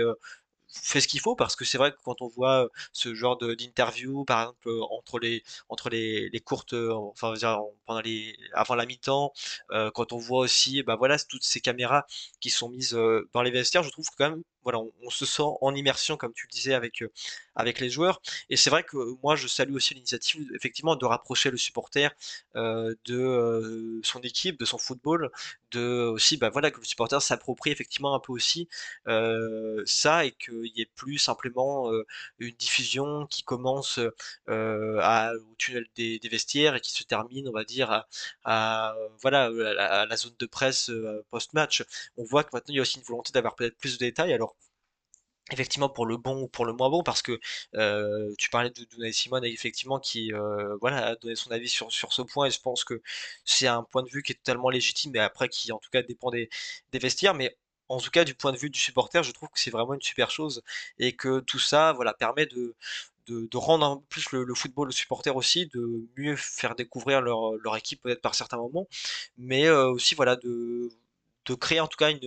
fait 0.67 1.01
ce 1.01 1.07
qu'il 1.07 1.19
faut 1.19 1.35
parce 1.35 1.55
que 1.55 1.65
c'est 1.65 1.77
vrai 1.77 1.91
que 1.91 1.97
quand 2.03 2.21
on 2.21 2.27
voit 2.27 2.65
euh, 2.65 2.69
ce 2.93 3.13
genre 3.13 3.37
d'interview 3.37 4.25
par 4.25 4.41
exemple 4.41 4.69
euh, 4.69 4.81
entre 4.91 5.19
les 5.19 5.43
entre 5.69 5.89
les, 5.89 6.29
les 6.29 6.39
courtes 6.39 6.73
euh, 6.73 6.93
enfin 6.93 7.33
pendant 7.85 8.01
les 8.01 8.37
avant 8.53 8.75
la 8.75 8.85
mi-temps 8.85 9.31
quand 9.93 10.13
on 10.13 10.17
voit 10.17 10.39
aussi 10.39 10.83
bah 10.83 10.95
voilà 10.95 11.17
toutes 11.19 11.43
ces 11.43 11.61
caméras 11.61 12.05
qui 12.39 12.49
sont 12.49 12.69
mises 12.69 12.97
dans 13.33 13.41
les 13.41 13.51
vestiaires 13.51 13.83
je 13.83 13.89
trouve 13.91 14.07
quand 14.17 14.29
même 14.31 14.43
voilà 14.65 14.79
on, 14.79 15.09
se 15.09 15.25
sent 15.25 15.43
en 15.61 15.73
immersion 15.75 16.17
comme 16.17 16.33
tu 16.33 16.47
le 16.47 16.51
disais 16.51 16.73
avec 16.73 17.01
euh, 17.03 17.11
avec 17.55 17.79
les 17.79 17.89
joueurs 17.89 18.21
et 18.49 18.57
c'est 18.57 18.69
vrai 18.69 18.83
que 18.83 18.97
euh, 18.97 19.15
moi 19.23 19.35
je 19.35 19.47
salue 19.47 19.73
aussi 19.73 19.93
l'initiative 19.93 20.51
effectivement 20.55 20.95
de 20.95 21.05
rapprocher 21.05 21.51
le 21.51 21.57
supporter 21.57 22.13
euh, 22.55 22.93
de 23.05 24.01
son 24.03 24.19
équipe 24.21 24.59
de 24.59 24.65
son 24.65 24.77
football 24.77 25.31
de 25.71 26.07
aussi 26.07 26.37
bah 26.37 26.49
voilà 26.49 26.71
que 26.71 26.79
le 26.79 26.85
supporter 26.85 27.21
s'approprie 27.21 27.71
effectivement 27.71 28.15
un 28.15 28.19
peu 28.19 28.33
aussi 28.33 28.67
ça 29.85 30.25
et 30.25 30.31
qu'il 30.31 30.71
y 30.75 30.81
ait 30.81 30.89
plus 30.95 31.17
simplement 31.19 31.91
une 32.39 32.55
diffusion 32.55 33.27
qui 33.27 33.43
commence 33.43 33.99
au 34.47 35.55
tunnel 35.57 35.85
des, 35.95 36.19
vestiaires 36.29 36.75
et 36.75 36.81
qui 36.81 36.91
se 36.91 37.03
termine, 37.03 37.47
on 37.47 37.51
va 37.51 37.63
dire, 37.63 38.05
à, 38.43 38.95
voilà, 39.21 39.45
à 39.45 40.05
la, 40.05 40.17
zone 40.17 40.33
de 40.39 40.45
presse 40.45 40.91
post-match. 41.29 41.83
On 42.17 42.23
voit 42.23 42.43
que 42.43 42.49
maintenant 42.53 42.73
il 42.73 42.75
y 42.75 42.79
a 42.79 42.81
aussi 42.81 42.97
une 42.97 43.03
volonté 43.03 43.31
d'avoir 43.31 43.55
peut-être 43.55 43.77
plus 43.77 43.97
de 43.97 44.05
détails. 44.05 44.33
Effectivement 45.51 45.89
pour 45.89 46.05
le 46.05 46.17
bon 46.17 46.43
ou 46.43 46.47
pour 46.47 46.65
le 46.65 46.73
moins 46.73 46.89
bon 46.89 47.03
parce 47.03 47.21
que 47.21 47.39
euh, 47.75 48.33
tu 48.37 48.49
parlais 48.49 48.71
de 48.71 48.83
Dunay 48.85 49.11
Simon 49.11 49.43
effectivement 49.43 49.99
qui 49.99 50.33
euh, 50.33 50.75
voilà 50.81 51.07
a 51.07 51.15
donné 51.15 51.35
son 51.35 51.51
avis 51.51 51.69
sur, 51.69 51.91
ce 51.91 52.21
point 52.23 52.47
et 52.47 52.51
je 52.51 52.59
pense 52.59 52.83
que 52.83 53.01
c'est 53.43 53.67
un 53.67 53.83
point 53.83 54.01
de 54.03 54.09
vue 54.09 54.23
qui 54.23 54.31
est 54.31 54.35
totalement 54.35 54.69
légitime 54.69 55.11
mais 55.13 55.19
après 55.19 55.47
qui 55.49 55.71
en 55.71 55.77
tout 55.77 55.89
cas 55.91 56.01
dépend 56.01 56.31
des, 56.31 56.49
vestiaires. 56.93 57.35
Mais 57.35 57.55
en 57.89 57.99
tout 57.99 58.09
cas 58.09 58.23
du 58.23 58.33
point 58.33 58.51
de 58.51 58.57
vue 58.57 58.69
du 58.71 58.79
supporter 58.79 59.23
je 59.23 59.31
trouve 59.31 59.49
que 59.49 59.59
c'est 59.59 59.71
vraiment 59.71 59.93
une 59.93 60.01
super 60.01 60.31
chose 60.31 60.63
et 60.97 61.15
que 61.15 61.39
tout 61.41 61.59
ça 61.59 61.93
voilà 61.93 62.13
permet 62.13 62.47
de 62.47 62.73
rendre 63.57 64.01
plus 64.09 64.31
le, 64.31 64.53
football 64.55 64.89
aux 64.89 64.91
supporters 64.91 65.35
aussi, 65.35 65.67
de 65.67 66.07
mieux 66.17 66.35
faire 66.35 66.75
découvrir 66.75 67.21
leur, 67.21 67.53
leur 67.63 67.75
équipe 67.77 68.01
peut-être 68.01 68.21
par 68.21 68.35
certains 68.35 68.57
moments, 68.57 68.87
mais 69.37 69.67
euh, 69.67 69.89
aussi 69.89 70.15
voilà 70.15 70.35
de, 70.35 70.89
de 71.45 71.53
créer 71.55 71.79
en 71.79 71.87
tout 71.87 71.97
cas 71.97 72.11
une, 72.11 72.19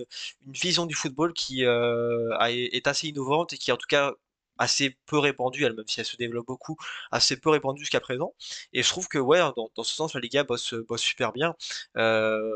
une 0.45 0.53
vision 0.53 0.85
du 0.85 0.95
football 0.95 1.33
qui 1.33 1.65
euh, 1.65 2.37
est 2.47 2.87
assez 2.87 3.07
innovante 3.07 3.53
et 3.53 3.57
qui 3.57 3.71
en 3.71 3.77
tout 3.77 3.87
cas 3.87 4.13
assez 4.57 4.97
peu 5.05 5.17
répandue, 5.17 5.63
elle, 5.63 5.73
même 5.73 5.87
si 5.87 5.99
elle 6.01 6.05
se 6.05 6.17
développe 6.17 6.47
beaucoup, 6.47 6.77
assez 7.11 7.37
peu 7.37 7.49
répandue 7.49 7.81
jusqu'à 7.81 8.01
présent. 8.01 8.35
Et 8.73 8.83
je 8.83 8.89
trouve 8.89 9.07
que 9.07 9.17
ouais, 9.17 9.39
dans, 9.55 9.71
dans 9.75 9.83
ce 9.83 9.95
sens, 9.95 10.13
la 10.13 10.19
Liga 10.19 10.43
bosse, 10.43 10.73
bosse 10.73 11.01
super 11.01 11.31
bien. 11.31 11.55
Euh, 11.97 12.51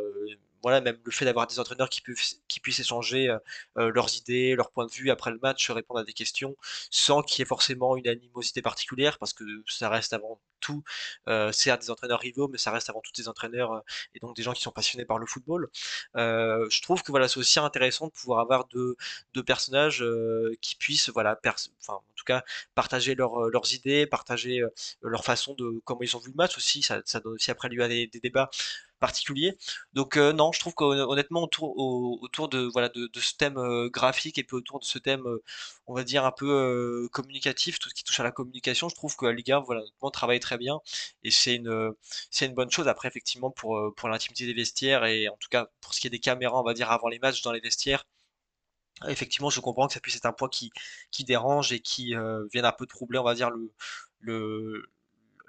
voilà, 0.63 0.80
même 0.82 0.97
le 1.04 1.12
fait 1.12 1.26
d'avoir 1.26 1.45
des 1.45 1.60
entraîneurs 1.60 1.89
qui, 1.89 2.02
puissent 2.02 2.41
qui 2.47 2.62
puissent 2.62 2.80
échanger 2.80 3.30
euh, 3.30 3.38
euh, 3.78 3.91
leurs 3.91 4.15
idées, 4.15 4.56
leurs 4.56 4.71
points 4.71 4.86
de 4.86 4.91
vue 4.91 5.12
après 5.12 5.30
le 5.30 5.38
match, 5.39 5.69
répondre 5.69 5.99
à 5.99 6.04
des 6.06 6.13
questions, 6.13 6.56
sans 6.89 7.21
qu'il 7.21 7.39
y 7.39 7.41
ait 7.43 7.45
forcément 7.45 7.97
une 7.97 8.08
animosité 8.08 8.62
particulière, 8.62 9.19
parce 9.19 9.34
que 9.34 9.43
ça 9.67 9.89
reste 9.89 10.13
avant 10.13 10.39
tout, 10.62 10.82
euh, 11.28 11.52
certes 11.52 11.82
des 11.82 11.91
entraîneurs 11.91 12.21
rivaux, 12.21 12.47
mais 12.47 12.58
ça 12.58 12.71
reste 12.71 12.89
avant 12.89 13.02
tout 13.02 13.12
des 13.12 13.28
entraîneurs 13.28 13.84
et 14.15 14.19
donc 14.19 14.36
des 14.38 14.43
gens 14.43 14.54
qui 14.54 14.62
sont 14.62 14.71
passionnés 14.71 15.04
par 15.04 15.19
le 15.19 15.26
football. 15.26 15.69
Je 16.15 16.82
trouve 16.82 17.04
que 17.04 17.12
voilà, 17.12 17.28
c'est 17.28 17.39
aussi 17.39 17.60
intéressant 17.60 18.08
de 18.08 18.12
pouvoir 18.12 18.39
avoir 18.39 18.65
deux, 18.67 18.95
personnages 19.45 20.04
qui 20.62 20.78
puissent, 20.78 21.10
voilà, 21.10 21.38
en 21.89 22.02
tout 22.15 22.23
cas, 22.26 22.43
partager 22.76 23.15
leurs, 23.15 23.73
idées, 23.73 24.08
partager 24.08 24.63
leur 25.02 25.26
façon 25.26 25.54
de 25.56 25.82
comment 25.84 26.02
ils 26.02 26.15
ont 26.15 26.19
vu 26.19 26.30
le 26.30 26.36
match 26.36 26.56
aussi. 26.58 26.82
Ça, 26.82 27.02
donne 27.19 27.34
aussi 27.34 27.52
après 27.52 27.67
lieu 27.67 27.84
à 27.84 27.89
des 27.89 28.08
débats 28.08 28.49
particuliers. 29.07 29.57
Donc 29.93 30.17
euh, 30.17 30.33
non, 30.33 30.51
je 30.53 30.59
trouve 30.59 30.73
qu'honnêtement 30.75 31.43
autour, 31.43 31.77
au- 31.77 32.19
autour 32.21 32.47
de 32.49 32.59
voilà 32.73 32.89
de, 32.89 33.09
ce 33.19 33.33
thème 33.35 33.57
euh, 33.57 33.89
graphique 33.89 34.37
et 34.39 34.43
puis 34.43 34.55
autour 34.55 34.79
de 34.79 34.85
ce 34.85 34.97
thème, 34.99 35.25
euh, 35.27 35.43
on 35.87 35.93
va 35.93 36.03
dire 36.03 36.25
un 36.25 36.31
peu 36.31 37.09
communicatif, 37.11 37.79
tout 37.79 37.89
ce 37.89 37.93
qui 37.95 38.03
touche 38.03 38.19
à 38.19 38.23
la 38.23 38.31
communication, 38.31 38.89
je 38.89 38.95
trouve 38.95 39.15
que 39.15 39.25
Liga 39.25 39.59
voilà 39.59 39.81
travaille 40.13 40.39
très 40.39 40.57
bien 40.57 40.79
et 41.23 41.31
c'est 41.31 41.55
une 41.55 41.93
c'est 42.31 42.45
une 42.47 42.53
bonne 42.53 42.71
chose. 42.71 42.87
Après 42.87 43.07
effectivement 43.09 43.51
pour 43.51 43.77
pour 43.97 44.09
l'intimité 44.09 44.45
des 44.45 44.53
vestiaires 44.53 45.05
et 45.05 45.27
en 45.29 45.37
tout 45.37 45.49
cas 45.49 45.67
pour 45.81 45.93
ce 45.93 45.99
qui 46.01 46.07
est 46.07 46.09
des 46.09 46.19
caméras, 46.19 46.59
on 46.59 46.63
va 46.63 46.73
dire 46.73 46.91
avant 46.91 47.07
les 47.09 47.19
matchs 47.19 47.41
dans 47.43 47.51
les 47.51 47.59
vestiaires. 47.61 48.03
Effectivement, 49.07 49.49
je 49.49 49.59
comprends 49.59 49.87
que 49.87 49.93
ça 49.93 49.99
puisse 49.99 50.15
être 50.15 50.25
un 50.25 50.33
point 50.33 50.49
qui, 50.49 50.71
qui 51.11 51.23
dérange 51.25 51.73
et 51.73 51.79
qui 51.81 52.15
vienne 52.53 52.65
un 52.65 52.71
peu 52.71 52.85
troubler, 52.85 53.19
on 53.19 53.23
va 53.23 53.33
dire, 53.35 53.49
le, 53.49 53.71
le, 54.19 54.91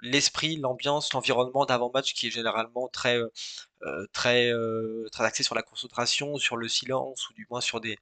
l'esprit, 0.05 0.57
l'ambiance, 0.57 1.13
l'environnement 1.13 1.65
d'avant-match 1.65 2.13
qui 2.13 2.27
est 2.27 2.29
généralement 2.31 2.87
très, 2.87 3.17
euh, 3.17 3.29
euh, 3.83 4.07
très, 4.13 4.51
euh, 4.51 5.07
très 5.11 5.23
axé 5.25 5.43
sur 5.43 5.55
la 5.55 5.63
concentration, 5.63 6.37
sur 6.37 6.57
le 6.57 6.67
silence, 6.67 7.29
ou 7.29 7.33
du 7.33 7.47
moins 7.49 7.61
sur 7.61 7.81
des, 7.81 7.97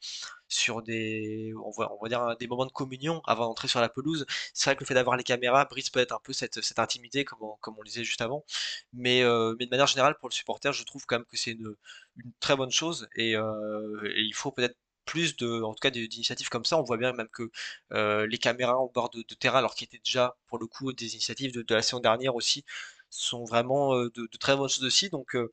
sur 0.47 0.81
des, 0.81 1.53
on 1.55 1.71
on 1.77 2.03
va 2.03 2.09
dire 2.09 2.37
des 2.37 2.47
moments 2.47 2.65
de 2.65 2.71
communion 2.71 3.21
avant 3.25 3.45
d'entrer 3.45 3.67
sur 3.67 3.81
la 3.81 3.89
pelouse. 3.89 4.25
C'est 4.53 4.69
vrai 4.69 4.75
que 4.75 4.81
le 4.81 4.85
fait 4.87 4.93
d'avoir 4.93 5.17
les 5.17 5.23
caméras 5.23 5.65
brise 5.65 5.89
peut-être 5.89 6.13
un 6.13 6.19
peu 6.23 6.33
cette, 6.33 6.61
cette 6.61 6.79
intimité, 6.79 7.25
comme 7.25 7.39
on, 7.41 7.55
comme 7.61 7.75
on 7.77 7.81
le 7.81 7.87
disait 7.87 8.03
juste 8.03 8.21
avant. 8.21 8.45
Mais, 8.93 9.23
mais 9.59 9.65
de 9.65 9.69
manière 9.71 9.87
générale, 9.87 10.15
pour 10.19 10.29
le 10.29 10.33
supporter, 10.33 10.73
je 10.73 10.83
trouve 10.83 11.05
quand 11.05 11.17
même 11.17 11.25
que 11.25 11.37
c'est 11.37 11.51
une, 11.51 11.75
une 12.17 12.31
très 12.39 12.55
bonne 12.55 12.71
chose 12.71 13.07
et 13.15 13.31
il 13.33 14.33
faut 14.35 14.51
peut-être 14.51 14.77
plus 15.05 15.35
de, 15.37 15.61
en 15.61 15.73
tout 15.73 15.79
cas, 15.81 15.89
d'initiatives 15.89 16.49
comme 16.49 16.65
ça. 16.65 16.77
On 16.77 16.83
voit 16.83 16.97
bien 16.97 17.13
même 17.13 17.29
que 17.29 17.51
euh, 17.93 18.27
les 18.27 18.37
caméras 18.37 18.77
en 18.77 18.87
bord 18.87 19.09
de, 19.09 19.21
terrain, 19.35 19.59
alors 19.59 19.75
qui 19.75 19.83
étaient 19.83 20.01
déjà 20.03 20.37
pour 20.47 20.59
le 20.59 20.67
coup 20.67 20.93
des 20.93 21.13
initiatives 21.13 21.53
de, 21.53 21.75
la 21.75 21.81
saison 21.81 21.99
dernière 21.99 22.35
aussi, 22.35 22.65
sont 23.09 23.45
vraiment 23.45 23.95
euh, 23.95 24.11
de, 24.15 24.27
très 24.39 24.55
bonnes 24.55 24.69
choses 24.69 24.83
aussi. 24.85 25.09
Donc 25.09 25.35
euh, 25.35 25.51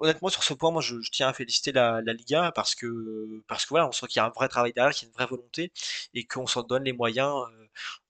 honnêtement 0.00 0.28
sur 0.28 0.42
ce 0.42 0.54
point, 0.54 0.70
moi 0.70 0.82
je, 0.82 0.96
tiens 1.12 1.28
à 1.28 1.32
féliciter 1.32 1.72
la, 1.72 2.00
Liga 2.02 2.52
parce 2.52 2.74
que 2.74 3.42
parce 3.48 3.64
que 3.64 3.70
voilà, 3.70 3.88
on 3.88 3.92
sent 3.92 4.06
qu'il 4.08 4.20
y 4.20 4.20
a 4.20 4.26
un 4.26 4.30
vrai 4.30 4.48
travail 4.48 4.72
derrière, 4.72 4.92
qu'il 4.94 5.06
y 5.06 5.08
a 5.08 5.10
une 5.10 5.14
vraie 5.14 5.26
volonté 5.26 5.72
et 6.14 6.26
qu'on 6.26 6.46
s'en 6.46 6.62
donne 6.62 6.84
les 6.84 6.92
moyens, 6.92 7.28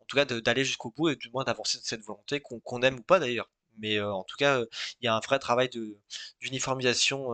en 0.01 0.05
tout 0.07 0.17
cas 0.17 0.25
d'aller 0.25 0.65
jusqu'au 0.65 0.91
bout 0.91 1.11
et 1.11 1.17
du 1.17 1.31
moins 1.31 1.45
d'avancer 1.45 1.79
de 1.79 1.85
cette 1.85 2.03
volonté 2.03 2.41
qu'on 2.41 2.83
aime 2.83 2.97
ou 2.99 3.03
pas 3.03 3.19
d'ailleurs. 3.19 3.49
Mais 3.79 4.01
en 4.01 4.25
tout 4.25 4.37
cas, 4.37 4.61
il 5.01 5.05
y 5.05 5.09
a 5.09 5.15
un 5.15 5.21
vrai 5.21 5.39
travail 5.39 5.69
d'uniformisation 6.41 7.29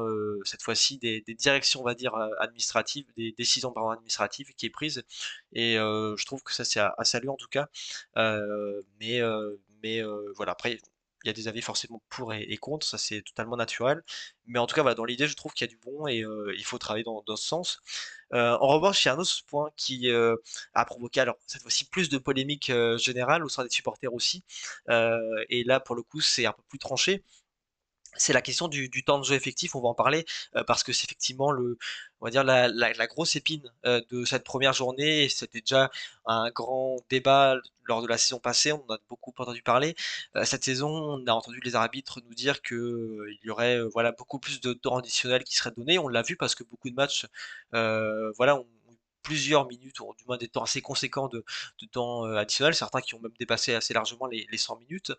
cette 0.44 0.62
fois-ci 0.62 0.98
des, 0.98 1.22
directions, 1.35 1.81
on 1.81 1.85
va 1.85 1.94
dire 1.94 2.14
administratives, 2.40 3.07
des 3.16 3.33
décisions 3.33 3.72
pardon, 3.72 3.90
administratives 3.90 4.52
qui 4.57 4.66
est 4.66 4.70
prise. 4.70 5.05
Et 5.52 5.74
je 5.76 6.26
trouve 6.26 6.42
que 6.42 6.52
ça 6.52 6.64
c'est 6.64 6.81
à, 6.81 6.94
saluer 7.05 7.28
en 7.28 7.37
tout 7.37 7.48
cas. 7.48 7.68
Mais 8.16 9.20
mais 9.83 10.02
voilà, 10.37 10.52
après, 10.52 10.78
il 11.24 11.28
y 11.28 11.30
a 11.30 11.32
des 11.32 11.48
avis 11.48 11.62
forcément 11.62 12.02
pour 12.08 12.32
et, 12.35 12.56
contre, 12.56 12.87
ça 12.87 12.98
c'est 12.98 13.22
totalement 13.22 13.56
naturel. 13.56 14.02
Mais 14.46 14.58
en 14.58 14.66
tout 14.66 14.74
cas, 14.74 14.82
voilà, 14.82 14.94
dans 14.94 15.04
l'idée, 15.04 15.26
je 15.28 15.37
trouve 15.37 15.52
qu'il 15.52 15.66
y 15.66 15.70
a 15.70 15.72
du 15.72 15.78
bon 15.78 16.06
et 16.08 16.24
il 16.56 16.64
faut 16.64 16.78
travailler 16.78 17.04
dans, 17.04 17.22
ce 17.37 17.44
sens. 17.44 17.80
en 18.32 18.66
revanche, 18.68 19.04
il 19.04 19.08
y 19.08 19.11
a 19.11 19.14
un 19.14 19.18
autre 19.18 19.44
point 19.46 19.70
qui 19.76 20.11
a 20.11 20.85
provoqué, 20.85 21.20
alors 21.20 21.37
cette 21.46 21.62
fois-ci, 21.62 21.85
plus 21.87 22.08
de 22.08 22.18
polémique 22.18 22.72
générale 22.96 23.44
au 23.44 23.48
sein 23.48 23.64
des 23.64 23.70
supporters 23.70 24.12
aussi. 24.12 24.44
et 24.88 25.64
là, 25.64 25.80
pour 25.80 25.96
le 25.96 26.02
coup, 26.02 26.20
c'est 26.20 26.46
un 26.46 26.52
peu 26.52 26.62
plus 26.68 26.78
tranché 26.78 27.22
c'est 28.16 28.33
la 28.33 28.42
question 28.42 28.68
du, 28.68 28.90
temps 29.05 29.18
de 29.18 29.25
jeu 29.25 29.35
effectif, 29.35 29.75
on 29.75 29.81
va 29.81 29.88
en 29.88 29.94
parler, 29.94 30.25
euh, 30.57 30.64
parce 30.64 30.83
que 30.85 30.92
c'est 30.92 31.05
effectivement 31.07 31.51
le, 31.51 31.79
on 32.20 32.29
va 32.29 32.42
la, 32.42 33.07
grosse 33.07 33.37
épine 33.37 33.70
euh, 33.87 34.01
de 34.11 34.25
cette 34.25 34.44
première 34.44 34.72
journée. 34.72 35.29
C'était 35.29 35.61
déjà 35.61 35.90
un 36.27 36.51
grand 36.51 36.98
débat 37.11 37.57
lors 37.87 38.03
de 38.03 38.07
la 38.07 38.16
saison 38.18 38.38
passée, 38.38 38.72
on 38.72 38.85
en 38.88 38.94
a 38.94 38.98
beaucoup 39.09 39.33
entendu 39.38 39.62
parler. 39.62 39.96
Euh, 40.37 40.44
cette 40.44 40.64
saison, 40.64 40.88
on 40.88 41.27
a 41.27 41.33
entendu 41.33 41.61
les 41.64 41.75
arbitres 41.75 42.20
nous 42.25 42.35
dire 42.35 42.62
que 42.62 43.27
il 43.31 43.46
y 43.46 43.51
aurait 43.51 43.81
voilà 43.92 44.12
beaucoup 44.12 44.38
plus 44.38 44.61
de 44.61 44.72
temps 44.72 44.98
additionnel 44.98 45.42
qui 45.44 45.57
serait 45.57 45.72
donné. 45.77 45.98
On 45.98 46.09
l'a 46.09 46.22
vu 46.22 46.37
parce 46.37 46.55
que 46.55 46.64
beaucoup 46.64 46.90
de 46.90 46.94
matchs, 46.94 47.27
voilà, 47.72 48.62
plusieurs 49.22 49.66
minutes, 49.66 50.00
ou 50.00 50.14
du 50.16 50.24
moins 50.26 50.37
des 50.37 50.48
temps 50.48 50.62
assez 50.62 50.80
conséquents 50.80 51.28
de, 51.28 51.44
temps 51.90 52.26
euh, 52.26 52.37
additionnel, 52.37 52.74
certains 52.74 53.00
qui 53.00 53.14
ont 53.14 53.20
même 53.20 53.32
dépassé 53.38 53.74
assez 53.74 53.94
largement 53.94 54.26
les, 54.26 54.46
100 54.56 54.78
minutes. 54.78 55.12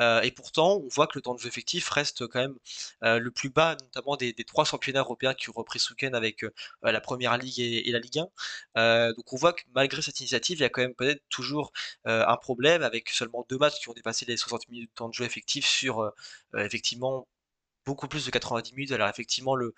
Euh, 0.00 0.20
et 0.22 0.30
pourtant, 0.30 0.76
on 0.76 0.88
voit 0.88 1.06
que 1.06 1.12
le 1.16 1.22
temps 1.22 1.34
de 1.34 1.40
jeu 1.40 1.48
effectif 1.48 1.88
reste 1.88 2.26
quand 2.26 2.40
même 2.40 2.56
euh, 3.04 3.18
le 3.18 3.30
plus 3.30 3.50
bas, 3.50 3.76
notamment 3.80 4.16
des, 4.16 4.34
trois 4.44 4.64
championnats 4.64 5.00
européens 5.00 5.34
qui 5.34 5.50
ont 5.50 5.54
repris 5.54 5.78
ce 5.78 5.92
week-end 5.92 6.12
avec 6.14 6.44
la 6.82 7.00
Première 7.00 7.36
Ligue 7.36 7.60
et, 7.60 7.90
la 7.92 7.98
Ligue 7.98 8.20
1. 8.74 9.12
donc 9.12 9.32
on 9.32 9.36
voit 9.36 9.52
que 9.52 9.62
malgré 9.74 10.02
cette 10.02 10.18
initiative, 10.20 10.58
il 10.58 10.62
y 10.62 10.64
a 10.64 10.68
quand 10.68 10.80
même 10.80 10.94
peut-être 10.94 11.22
toujours 11.28 11.72
un 12.04 12.36
problème 12.36 12.82
avec 12.82 13.10
seulement 13.10 13.46
deux 13.48 13.58
matchs 13.58 13.80
qui 13.80 13.88
ont 13.88 13.92
dépassé 13.92 14.24
les 14.26 14.36
60 14.36 14.68
minutes 14.68 14.90
de 14.90 14.94
temps 14.94 15.08
de 15.08 15.14
jeu 15.14 15.24
effectif 15.24 15.66
sur 15.66 16.12
effectivement 16.56 17.26
beaucoup 17.90 18.06
plus 18.06 18.24
de 18.24 18.30
90 18.30 18.72
minutes. 18.74 18.92
Alors 18.92 19.08
effectivement, 19.08 19.56
le, 19.56 19.74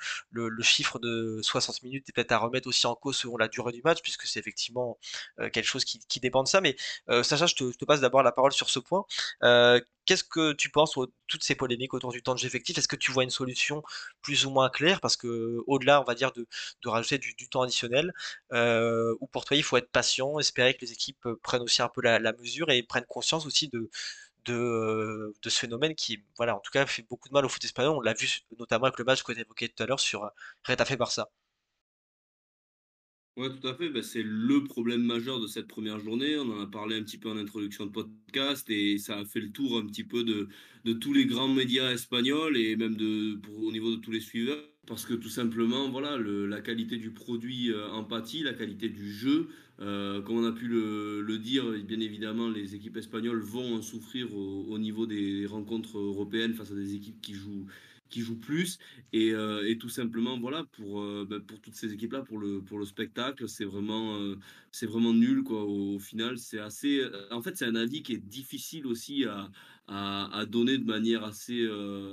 chiffre 0.61 0.99
de 0.99 1.41
60 1.43 1.83
minutes 1.83 2.07
est 2.11 2.13
peut-être 2.13 2.33
à 2.33 2.39
remettre 2.39 2.69
aussi 2.69 2.87
en 2.87 2.95
cause 2.95 3.17
selon 3.17 3.39
la 3.39 3.49
durée 3.49 3.73
du 3.73 3.81
match, 3.83 4.03
puisque 4.03 4.27
c'est 4.27 4.39
effectivement 4.39 4.99
euh, 5.41 5.49
quelque 5.49 5.65
chose 5.65 5.85
qui, 5.87 6.21
dépend 6.21 6.43
de 6.43 6.49
ça. 6.49 6.61
Mais 6.61 6.77
euh, 7.09 7.23
Sacha, 7.23 7.47
je 7.47 7.55
te, 7.55 7.85
passe 7.87 8.01
d'abord 8.01 8.23
la 8.23 8.33
parole 8.33 8.53
sur 8.53 8.69
ce 8.69 8.79
point. 8.79 9.07
Euh, 9.45 9.81
qu'est-ce 10.05 10.25
que 10.25 10.53
tu 10.53 10.69
penses 10.69 10.99
de 10.99 11.11
toutes 11.27 11.43
ces 11.43 11.55
polémiques 11.55 11.95
autour 11.95 12.13
du 12.13 12.23
temps 12.23 12.35
de 12.35 12.39
jeu 12.39 12.47
effectif? 12.47 12.77
Est-ce 12.77 12.89
que 12.89 12.97
tu 12.97 13.13
vois 13.13 13.25
une 13.25 13.31
solution 13.31 13.83
plus 14.21 14.45
ou 14.45 14.51
moins 14.51 14.69
claire? 14.69 15.01
Parce 15.01 15.17
que 15.17 15.63
au-delà, 15.67 16.03
on 16.03 16.05
va 16.05 16.15
dire, 16.15 16.33
de, 16.33 16.47
rajouter 16.85 17.17
du, 17.17 17.49
temps 17.49 17.63
additionnel, 17.63 18.13
ou 18.53 19.27
pour 19.33 19.47
toi, 19.47 19.57
il 19.57 19.63
faut 19.63 19.79
être 19.79 19.91
patient, 19.91 20.39
espérer 20.39 20.75
que 20.75 20.83
les 20.85 20.93
équipes 20.93 21.27
prennent 21.43 21.63
aussi 21.63 21.81
un 21.81 21.89
peu 21.89 22.03
la 22.03 22.33
mesure 22.35 22.71
et 22.71 22.83
prennent 22.83 23.07
conscience 23.07 23.47
aussi 23.47 23.69
de, 23.69 23.91
de, 24.47 25.35
de 25.43 25.49
ce 25.51 25.59
phénomène 25.61 25.95
qui, 25.95 26.25
voilà, 26.37 26.57
en 26.57 26.61
tout 26.61 26.71
cas, 26.73 26.87
fait 26.87 27.03
beaucoup 27.09 27.29
de 27.29 27.35
mal 27.35 27.45
au 27.45 27.49
foot 27.49 27.65
espagnol. 27.65 27.95
On 27.97 28.01
l'a 28.01 28.15
vu 28.15 28.29
notamment 28.59 28.87
avec 28.87 28.99
le 28.99 29.05
match 29.05 29.23
tu 29.25 29.33
évoqué 29.39 29.69
tout 29.69 29.83
à 29.83 29.87
l'heure 29.87 30.01
sur 30.01 30.31
Retafe 30.65 30.97
Barça. 30.97 31.31
Ouais, 33.37 33.49
tout 33.49 33.67
à 33.67 33.75
fait. 33.75 33.89
Ben, 33.89 34.03
c'est 34.03 34.23
le 34.23 34.63
problème 34.65 35.03
majeur 35.03 35.41
de 35.41 35.47
cette 35.47 35.67
première 35.67 35.99
journée. 36.01 36.37
On 36.37 36.51
en 36.51 36.61
a 36.61 36.67
parlé 36.67 36.97
un 36.97 37.03
petit 37.03 37.17
peu 37.19 37.31
en 37.31 37.37
introduction 37.39 37.87
de 37.87 37.91
podcast 37.91 38.69
et 38.69 38.99
ça 38.99 39.19
a 39.21 39.25
fait 39.25 39.41
le 39.41 39.51
tour 39.53 39.79
un 39.79 39.87
petit 39.87 40.05
peu 40.05 40.23
de, 40.23 40.49
de 40.85 40.93
tous 40.93 41.15
les 41.15 41.25
grands 41.25 41.49
médias 41.49 41.93
espagnols 41.93 42.57
et 42.59 42.77
même 42.77 42.95
de, 42.97 43.41
au 43.57 43.73
niveau 43.73 43.91
de 43.97 43.97
tous 44.01 44.11
les 44.11 44.21
suiveurs. 44.21 44.63
Parce 44.87 45.07
que 45.07 45.15
tout 45.15 45.29
simplement, 45.29 45.89
voilà, 45.91 46.19
la 46.19 46.61
qualité 46.61 46.97
du 46.97 47.11
produit 47.11 47.71
euh, 47.71 47.89
empathie, 47.91 48.43
la 48.43 48.53
qualité 48.53 48.89
du 48.89 49.13
jeu, 49.13 49.49
euh, 49.81 50.21
comme 50.23 50.39
on 50.39 50.45
a 50.45 50.51
pu 50.51 50.67
le, 50.67 51.21
le, 51.23 51.39
dire, 51.39 51.71
bien 51.85 52.01
évidemment, 52.01 52.49
les 52.49 52.75
équipes 52.75 52.97
espagnoles 52.97 53.41
vont 53.41 53.77
en 53.77 53.83
souffrir 53.83 54.35
au, 54.35 54.65
au 54.69 54.79
niveau 54.79 55.07
des 55.07 55.47
rencontres 55.47 55.99
européennes 55.99 56.55
face 56.55 56.73
à 56.73 56.75
des 56.75 56.95
équipes 56.97 57.21
qui 57.21 57.35
jouent 57.35 57.67
qui 58.09 58.21
jouent 58.21 58.41
plus. 58.41 58.79
Et, 59.15 59.33
euh, 59.33 59.75
tout 59.81 59.89
simplement 59.89 60.39
voilà 60.39 60.65
pour 60.73 61.03
ben, 61.25 61.41
pour 61.41 61.61
toutes 61.61 61.77
ces 61.77 61.95
équipes 61.95 62.13
là 62.13 62.21
pour 62.21 62.39
le 62.39 62.61
pour 62.61 62.79
le 62.79 62.85
spectacle 62.85 63.49
c'est 63.49 63.65
vraiment 63.65 64.19
c'est 64.71 64.85
vraiment 64.85 65.15
nul 65.15 65.43
quoi 65.45 65.65
au, 65.65 65.99
final. 65.99 66.37
C'est 66.37 66.59
assez 66.59 67.03
en 67.31 67.41
fait 67.41 67.57
c'est 67.57 67.65
un 67.65 67.75
avis 67.77 68.03
qui 68.03 68.13
est 68.13 68.25
difficile 68.29 68.87
aussi 68.87 69.25
à, 69.25 69.51
à, 69.89 70.47
donner 70.49 70.79
de 70.79 70.85
manière 70.85 71.25
assez 71.25 71.69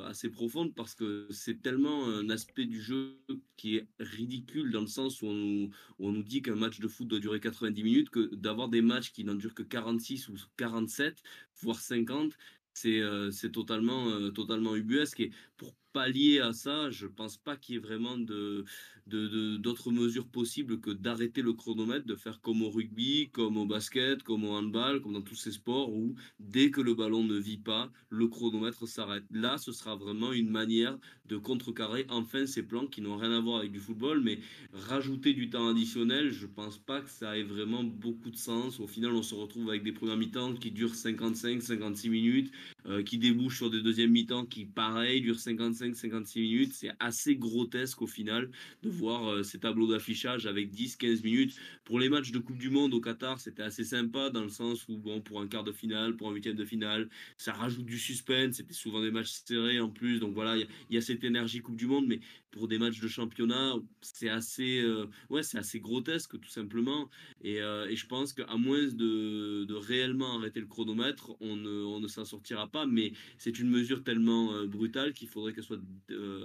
assez 0.06 0.30
profonde 0.30 0.74
parce 0.76 0.96
que 0.96 1.28
c'est 1.30 1.62
tellement 1.62 2.08
un 2.08 2.30
aspect 2.30 2.66
du 2.66 2.82
jeu 2.82 3.18
qui 3.58 3.78
est 3.78 3.88
ridicule 4.00 4.72
dans 4.72 4.82
le 4.82 4.88
sens 4.88 5.22
où 5.22 5.28
on, 5.28 5.70
où 6.00 6.10
on 6.10 6.12
nous 6.12 6.24
dit 6.24 6.42
qu'un 6.42 6.56
match 6.56 6.80
de 6.80 6.88
foot 6.88 7.08
doit 7.08 7.20
durer 7.20 7.40
90 7.40 7.84
minutes 7.84 8.10
que 8.10 8.34
d'avoir 8.36 8.70
des 8.70 8.82
matchs 8.82 9.12
qui 9.12 9.24
n'en 9.24 9.36
durent 9.36 9.54
que 9.54 9.64
46 9.64 10.30
ou 10.30 10.36
47 10.58 11.22
voire 11.62 11.80
50 11.80 12.38
c'est 12.74 13.02
c'est 13.32 13.52
totalement 13.52 14.32
totalement 14.32 14.76
ubuesque. 14.76 15.20
Et 15.20 15.32
pour 15.58 15.74
pallier 15.94 16.40
à 16.40 16.54
ça, 16.54 16.90
je 16.90 17.08
pense 17.08 17.38
pas 17.38 17.58
qu'il 17.58 17.76
y 17.76 17.78
ait 17.78 17.82
vraiment 17.82 18.18
de, 18.18 18.66
d'autres 19.10 19.92
mesures 19.92 20.28
possibles 20.28 20.80
que 20.80 20.92
d'arrêter 20.92 21.42
le 21.42 21.54
chronomètre, 21.54 22.06
de 22.06 22.16
faire 22.16 22.42
comme 22.42 22.62
au 22.62 22.70
rugby, 22.70 23.30
comme 23.32 23.58
au 23.58 23.66
basket, 23.66 24.24
comme 24.24 24.46
au 24.46 24.52
handball, 24.52 25.02
comme 25.02 25.14
dans 25.14 25.22
tous 25.22 25.36
ces 25.36 25.52
sports 25.52 25.92
où 25.94 26.16
dès 26.40 26.72
que 26.72 26.82
le 26.82 26.94
ballon 26.94 27.24
ne 27.24 27.38
vit 27.38 27.58
pas, 27.58 27.92
le 28.10 28.28
chronomètre 28.28 28.88
s'arrête. 28.88 29.24
Là, 29.32 29.58
ce 29.58 29.72
sera 29.72 29.96
vraiment 29.96 30.32
une 30.32 30.50
manière 30.50 30.98
de 31.26 31.38
contrecarrer 31.38 32.06
enfin 32.10 32.46
ces 32.46 32.64
plans 32.64 32.88
qui 32.88 33.02
n'ont 33.02 33.18
rien 33.18 33.32
à 33.32 33.40
voir 33.40 33.60
avec 33.60 33.72
du 33.72 33.80
football, 33.80 34.22
mais 34.22 34.40
rajouter 34.74 35.34
du 35.34 35.50
temps 35.50 35.68
additionnel, 35.68 36.32
je 36.32 36.48
pense 36.48 36.78
pas 36.78 37.02
que 37.02 37.10
ça 37.10 37.38
ait 37.38 37.44
vraiment 37.44 37.84
beaucoup 37.84 38.32
de 38.32 38.36
sens. 38.36 38.80
Au 38.80 38.88
final, 38.88 39.12
on 39.12 39.22
se 39.22 39.36
retrouve 39.36 39.70
avec 39.70 39.84
des 39.84 39.92
premières 39.92 40.18
mi-temps 40.18 40.56
qui 40.56 40.72
durent 40.72 40.96
55, 40.96 41.62
56 41.62 42.10
minutes, 42.10 42.52
euh, 42.88 43.04
qui 43.04 43.18
débouchent 43.18 43.58
sur 43.58 43.70
des 43.70 43.82
deuxièmes 43.82 44.12
mi-temps 44.12 44.46
qui, 44.46 44.66
pareil, 44.66 45.22
durent 45.22 45.40
55, 45.40 45.96
56 45.96 46.42
minutes. 46.42 46.74
C'est 46.74 46.92
assez 47.00 47.36
grotesque 47.36 48.02
au 48.02 48.08
final 48.08 48.50
de 48.84 48.90
voir 49.00 49.28
euh, 49.28 49.44
ces 49.44 49.60
tableaux 49.60 49.88
d'affichage 49.88 50.46
avec 50.46 50.72
10-15 50.72 51.24
minutes. 51.24 51.56
Pour 51.86 52.00
les 52.00 52.10
matchs 52.10 52.32
de 52.32 52.40
Coupe 52.40 52.58
du 52.58 52.70
Monde 52.70 52.94
au 52.94 53.02
Qatar, 53.02 53.40
c'était 53.40 53.64
assez 53.64 53.84
sympa 53.84 54.30
dans 54.30 54.44
le 54.44 54.50
sens 54.50 54.88
où, 54.88 54.98
bon, 54.98 55.22
pour 55.22 55.42
un 55.42 55.48
quart 55.48 55.64
de 55.64 55.72
finale, 55.72 56.16
pour 56.16 56.30
un 56.30 56.34
huitième 56.34 56.56
de 56.56 56.66
finale, 56.66 57.10
ça 57.38 57.54
rajoute 57.54 57.86
du 57.86 57.98
suspense. 57.98 58.58
C'était 58.58 58.74
souvent 58.74 59.02
des 59.02 59.12
matchs 59.12 59.42
serrés 59.46 59.80
en 59.80 59.90
plus. 59.90 60.20
Donc 60.20 60.34
voilà, 60.34 60.58
il 60.58 60.68
y, 60.90 60.98
a 60.98 61.02
cette 61.02 61.24
énergie 61.24 61.62
Coupe 61.62 61.78
du 61.78 61.88
Monde, 61.88 62.08
mais 62.08 62.20
pour 62.52 62.68
des 62.68 62.78
matchs 62.78 63.00
de 63.00 63.08
championnat, 63.08 63.76
c'est 64.02 64.30
assez, 64.30 64.82
euh, 64.82 65.06
ouais, 65.30 65.44
c'est 65.44 65.58
assez 65.58 65.80
grotesque 65.80 66.40
tout 66.40 66.50
simplement. 66.50 67.10
Et, 67.42 67.62
euh, 67.62 67.88
et 67.88 67.96
je 67.96 68.06
pense 68.06 68.34
qu'à 68.34 68.56
moins 68.58 68.88
de, 68.88 69.74
réellement 69.74 70.38
arrêter 70.38 70.60
le 70.60 70.68
chronomètre, 70.68 71.32
on 71.40 71.56
ne 71.56 72.08
s'en 72.08 72.26
sortira 72.26 72.68
pas. 72.68 72.86
Mais 72.86 73.14
c'est 73.38 73.60
une 73.60 73.70
mesure 73.70 74.04
tellement 74.04 74.66
brutale 74.66 75.14
qu'il 75.14 75.30
faudrait 75.30 75.54
qu'elle 75.54 75.64
soit 75.64 75.80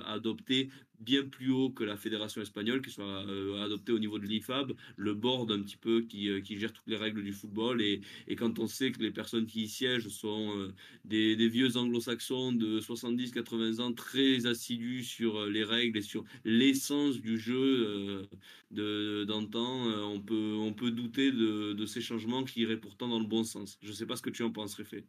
adoptée 0.06 0.68
bien 1.00 1.24
plus 1.24 1.50
haut 1.50 1.70
que 1.70 1.84
la 1.84 1.96
fédération 1.96 2.40
espagnole, 2.40 2.82
qui 2.82 2.90
soit 2.90 3.04
euh, 3.04 3.64
adoptée 3.64 3.92
au 3.92 3.98
niveau 3.98 4.18
de 4.18 4.26
l'IFAB, 4.26 4.72
le 4.96 5.14
board 5.14 5.50
un 5.52 5.62
petit 5.62 5.76
peu 5.76 6.02
qui, 6.02 6.28
euh, 6.28 6.40
qui, 6.40 6.58
gère 6.58 6.72
toutes 6.72 6.86
les 6.86 6.96
règles 6.96 7.22
du 7.22 7.32
football. 7.32 7.82
Et, 7.82 8.00
quand 8.36 8.58
on 8.58 8.66
sait 8.66 8.92
que 8.92 9.00
les 9.00 9.10
personnes 9.10 9.46
qui 9.46 9.62
y 9.62 9.68
siègent 9.68 10.08
sont 10.08 10.56
euh, 10.58 10.72
des, 11.04 11.48
vieux 11.48 11.76
anglo-saxons 11.76 12.52
de 12.52 12.80
70-80 12.80 13.80
ans, 13.80 13.92
très 13.92 14.46
assidus 14.46 15.04
sur 15.04 15.46
les 15.46 15.64
règles 15.64 15.98
et 15.98 16.02
sur 16.02 16.24
l'essence 16.44 17.20
du 17.20 17.38
jeu 17.38 18.26
d'antan, 18.70 19.86
on, 20.10 20.20
peut, 20.20 20.54
on 20.58 20.72
peut 20.72 20.90
douter 20.90 21.30
de, 21.30 21.86
ces 21.86 22.00
changements 22.00 22.44
qui 22.44 22.60
iraient 22.62 22.80
pourtant 22.80 23.08
dans 23.08 23.18
le 23.18 23.26
bon 23.26 23.44
sens. 23.44 23.78
Je 23.82 23.88
ne 23.88 23.92
sais 23.92 24.06
pas 24.06 24.16
ce 24.16 24.22
que 24.22 24.30
tu 24.30 24.42
en 24.42 24.50
penses, 24.50 24.74
Réfé. 24.74 25.04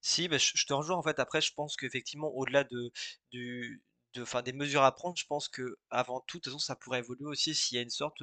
Si, 0.00 0.28
je, 0.30 0.52
je 0.54 0.66
te 0.66 0.74
rejoins 0.74 0.96
en 0.96 1.02
fait. 1.02 1.18
Après, 1.18 1.40
je 1.40 1.52
pense 1.54 1.76
qu'effectivement, 1.76 2.28
au-delà 2.36 2.64
de, 2.64 2.90
du, 3.30 3.82
de, 4.14 4.42
des 4.42 4.52
mesures 4.52 4.82
à 4.82 4.94
prendre, 4.94 5.16
je 5.16 5.26
pense 5.26 5.48
que 5.48 5.78
avant 5.90 6.20
tout, 6.20 6.38
de 6.38 6.42
toute 6.42 6.52
façon, 6.52 6.58
ça 6.58 6.76
pourrait 6.76 7.00
évoluer 7.00 7.26
aussi 7.26 7.54
s'il 7.54 7.76
y 7.76 7.78
a 7.78 7.82
une 7.82 7.90
sorte 7.90 8.22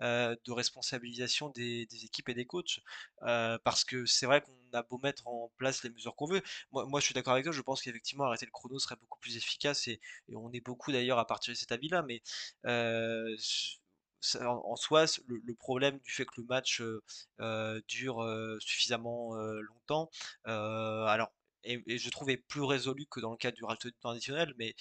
de 0.00 0.52
responsabilisation 0.52 1.50
des, 1.50 1.86
équipes 2.04 2.28
et 2.28 2.34
des 2.34 2.46
coachs. 2.46 2.80
parce 3.20 3.84
que 3.84 4.06
c'est 4.06 4.26
vrai 4.26 4.40
qu'on 4.42 4.52
a 4.72 4.82
beau 4.82 4.98
mettre 4.98 5.26
en 5.26 5.50
place 5.56 5.82
les 5.84 5.90
mesures 5.90 6.16
qu'on 6.16 6.26
veut. 6.26 6.42
Moi, 6.72 6.86
moi 6.86 7.00
je 7.00 7.06
suis 7.06 7.14
d'accord 7.14 7.34
avec 7.34 7.44
toi, 7.44 7.52
je 7.52 7.62
pense 7.62 7.82
qu'effectivement, 7.82 8.24
arrêter 8.24 8.46
le 8.46 8.52
chrono 8.52 8.78
serait 8.78 8.96
beaucoup 8.96 9.18
plus 9.20 9.36
efficace 9.36 9.88
et, 9.88 10.00
on 10.34 10.52
est 10.52 10.60
beaucoup 10.60 10.92
d'ailleurs 10.92 11.18
à 11.18 11.26
partir 11.26 11.52
de 11.52 11.58
cet 11.58 11.72
avis-là, 11.72 12.02
mais 12.02 12.22
en, 14.40 14.76
soi, 14.76 15.04
le, 15.26 15.54
problème 15.54 15.98
du 16.00 16.10
fait 16.10 16.24
que 16.24 16.40
le 16.40 16.46
match 16.46 16.82
dure 17.88 18.24
suffisamment 18.60 19.34
longtemps, 19.34 20.10
alors 20.44 21.32
et, 21.66 21.98
je 21.98 22.10
trouvais 22.10 22.36
plus 22.36 22.62
résolu 22.62 23.06
que 23.06 23.20
dans 23.20 23.30
le 23.30 23.36
cas 23.36 23.50
du 23.50 23.62
temps 24.00 24.10
additionnel, 24.10 24.54
mais 24.58 24.74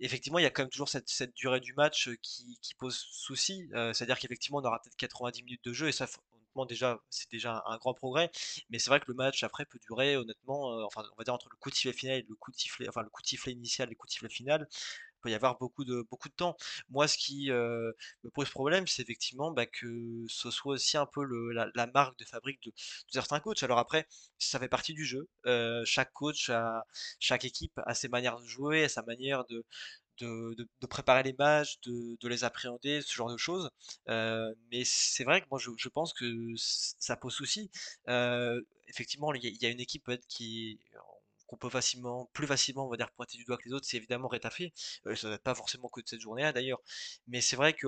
effectivement, 0.00 0.38
il 0.38 0.42
y 0.42 0.46
a 0.46 0.50
quand 0.50 0.62
même 0.62 0.70
toujours 0.70 0.88
cette, 0.88 1.34
durée 1.34 1.60
du 1.60 1.74
match 1.74 2.10
qui, 2.22 2.74
pose 2.78 2.96
souci. 2.96 3.68
C'est-à-dire 3.92 4.18
qu'effectivement, 4.18 4.58
on 4.58 4.64
aura 4.64 4.80
peut-être 4.80 4.96
90 4.96 5.42
minutes 5.42 5.64
de 5.64 5.72
jeu, 5.72 5.88
et 5.88 5.92
ça, 5.92 6.06
honnêtement, 6.32 6.66
déjà, 6.66 7.00
c'est 7.10 7.30
déjà 7.30 7.62
un, 7.66 7.76
grand 7.78 7.94
progrès. 7.94 8.30
Mais 8.70 8.78
c'est 8.78 8.90
vrai 8.90 9.00
que 9.00 9.06
le 9.08 9.14
match 9.14 9.42
après 9.42 9.64
peut 9.64 9.78
durer, 9.80 10.16
honnêtement, 10.16 10.84
enfin, 10.84 11.02
on 11.12 11.16
va 11.16 11.24
dire 11.24 11.34
entre 11.34 11.48
le 11.50 11.56
coup 11.56 11.70
de 11.70 11.74
sifflet 11.74 11.92
final 11.92 12.18
et 12.18 12.26
le 12.28 12.34
coup 12.34 12.50
de 12.50 12.56
sifflet, 12.56 12.88
enfin, 12.88 13.02
le 13.02 13.10
coup 13.10 13.22
de 13.22 13.26
sifflet 13.26 13.52
initial 13.52 13.88
et 13.88 13.90
le 13.90 13.96
coup 13.96 14.06
de 14.06 14.12
sifflet 14.12 14.28
final, 14.28 14.68
peut 15.24 15.30
y 15.30 15.34
avoir 15.34 15.58
beaucoup 15.58 15.84
de, 15.84 16.06
beaucoup 16.10 16.28
de 16.28 16.34
temps. 16.34 16.56
Moi, 16.90 17.08
ce 17.08 17.16
qui 17.16 17.50
euh, 17.50 17.92
me 18.24 18.30
pose 18.30 18.50
problème, 18.50 18.86
c'est 18.86 19.02
effectivement 19.02 19.50
bah, 19.52 19.66
que 19.66 20.24
ce 20.28 20.50
soit 20.50 20.74
aussi 20.74 20.96
un 20.98 21.06
peu 21.06 21.24
la, 21.24 21.86
marque 21.94 22.18
de 22.18 22.24
fabrique 22.24 22.62
de, 22.62 22.72
certains 23.10 23.40
coachs. 23.40 23.62
Alors 23.62 23.78
après, 23.78 24.06
ça 24.38 24.58
fait 24.58 24.68
partie 24.68 24.92
du 24.94 25.04
jeu. 25.04 25.28
Euh, 25.46 25.82
chaque 25.86 26.12
coach, 26.12 26.50
chaque 27.18 27.44
équipe 27.44 27.80
a 27.86 27.94
ses 27.94 28.08
manières 28.08 28.38
de 28.38 28.46
jouer, 28.46 28.84
a 28.84 28.88
sa 28.88 29.02
manière 29.02 29.44
de, 29.46 29.64
préparer 30.90 31.22
les 31.22 31.34
matchs, 31.38 31.80
de, 31.86 32.28
les 32.28 32.44
appréhender, 32.44 33.00
ce 33.00 33.14
genre 33.14 33.32
de 33.32 33.38
choses. 33.38 33.70
Euh, 34.08 34.54
mais 34.70 34.82
c'est 34.84 35.24
vrai 35.24 35.40
que 35.40 35.46
moi, 35.50 35.58
je, 35.58 35.88
pense 35.88 36.12
que 36.12 36.52
ça 36.56 37.16
pose 37.16 37.32
souci. 37.32 37.70
Effectivement, 38.88 39.32
il 39.32 39.62
y, 39.62 39.66
a, 39.66 39.70
une 39.70 39.80
équipe 39.80 40.10
qui 40.28 40.78
qu'on 41.46 41.56
peut 41.56 41.70
facilement, 41.70 42.30
plus 42.32 42.46
facilement, 42.46 42.86
on 42.86 42.90
va 42.90 42.96
dire, 42.96 43.10
pointer 43.12 43.36
du 43.38 43.44
doigt 43.44 43.56
que 43.58 43.64
les 43.66 43.72
autres, 43.72 43.86
c'est 43.86 43.96
évidemment 43.96 44.28
Rétafé. 44.28 44.72
Euh, 45.06 45.14
ça 45.16 45.28
ne 45.28 45.36
pas 45.36 45.54
forcément 45.54 45.88
que 45.88 46.00
de 46.00 46.08
cette 46.08 46.20
journée-là 46.20 46.52
d'ailleurs. 46.52 46.80
Mais 47.26 47.40
c'est 47.40 47.56
vrai 47.56 47.74
que 47.74 47.86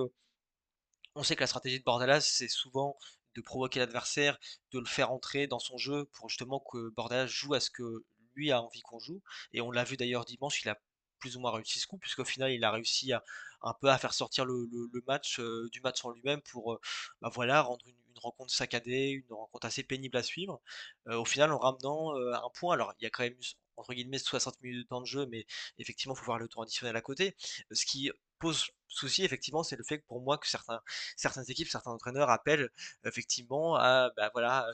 on 1.15 1.23
sait 1.23 1.35
que 1.35 1.41
la 1.41 1.47
stratégie 1.47 1.79
de 1.79 1.83
Bordalas, 1.83 2.21
c'est 2.21 2.47
souvent 2.47 2.97
de 3.35 3.41
provoquer 3.41 3.79
l'adversaire, 3.79 4.37
de 4.71 4.79
le 4.79 4.85
faire 4.85 5.11
entrer 5.11 5.47
dans 5.47 5.59
son 5.59 5.77
jeu 5.77 6.05
pour 6.13 6.29
justement 6.29 6.59
que 6.59 6.89
Bordalas 6.89 7.27
joue 7.27 7.53
à 7.53 7.59
ce 7.59 7.69
que 7.69 8.05
lui 8.35 8.51
a 8.51 8.61
envie 8.61 8.81
qu'on 8.81 8.99
joue. 8.99 9.21
Et 9.53 9.61
on 9.61 9.71
l'a 9.71 9.83
vu 9.83 9.97
d'ailleurs 9.97 10.25
dimanche, 10.25 10.61
il 10.63 10.69
a 10.69 10.79
plus 11.19 11.37
ou 11.37 11.39
moins 11.39 11.51
réussi 11.51 11.79
ce 11.79 11.87
coup, 11.87 11.97
puisqu'au 11.97 12.25
final, 12.25 12.51
il 12.51 12.63
a 12.63 12.71
réussi 12.71 13.13
à, 13.13 13.23
un 13.61 13.73
peu 13.73 13.89
à 13.89 13.97
faire 13.97 14.13
sortir 14.13 14.45
le, 14.45 14.67
match 15.07 15.39
euh, 15.39 15.69
du 15.71 15.81
match 15.81 16.03
en 16.05 16.11
lui-même 16.11 16.41
pour 16.41 16.73
euh, 16.73 16.79
bah 17.21 17.29
voilà, 17.33 17.61
rendre 17.61 17.85
une, 17.87 17.95
rencontre 18.21 18.51
saccadée, 18.51 19.09
une 19.09 19.35
rencontre 19.35 19.67
assez 19.67 19.83
pénible 19.83 20.17
à 20.17 20.23
suivre. 20.23 20.59
Euh, 21.07 21.17
au 21.17 21.25
final, 21.25 21.51
en 21.51 21.59
ramenant 21.59 22.15
un 22.15 22.49
point, 22.51 22.73
alors 22.73 22.93
il 22.99 23.03
y 23.03 23.05
a 23.05 23.11
quand 23.11 23.23
même 23.23 23.37
entre 23.75 23.93
guillemets 23.93 24.17
60 24.17 24.59
minutes 24.63 24.85
de 24.85 24.87
temps 24.87 25.01
de 25.01 25.05
jeu, 25.05 25.27
mais 25.27 25.45
effectivement, 25.77 26.15
il 26.15 26.17
faut 26.17 26.25
voir 26.25 26.39
le 26.39 26.47
temps 26.47 26.63
additionnel 26.63 26.95
à 26.95 27.01
côté. 27.01 27.35
Ce 27.71 27.85
qui 27.85 28.11
pose 28.39 28.71
souci, 28.87 29.23
effectivement, 29.23 29.61
c'est 29.61 29.75
le 29.75 29.83
fait 29.83 29.99
que 29.99 30.05
pour 30.07 30.19
moi, 30.21 30.39
que 30.39 30.47
certains, 30.47 30.81
certaines 31.15 31.45
équipes, 31.49 31.67
certains 31.69 31.91
entraîneurs 31.91 32.31
appellent 32.31 32.69
effectivement 33.05 33.75
à, 33.75 34.09
bah 34.17 34.31
voilà, 34.33 34.67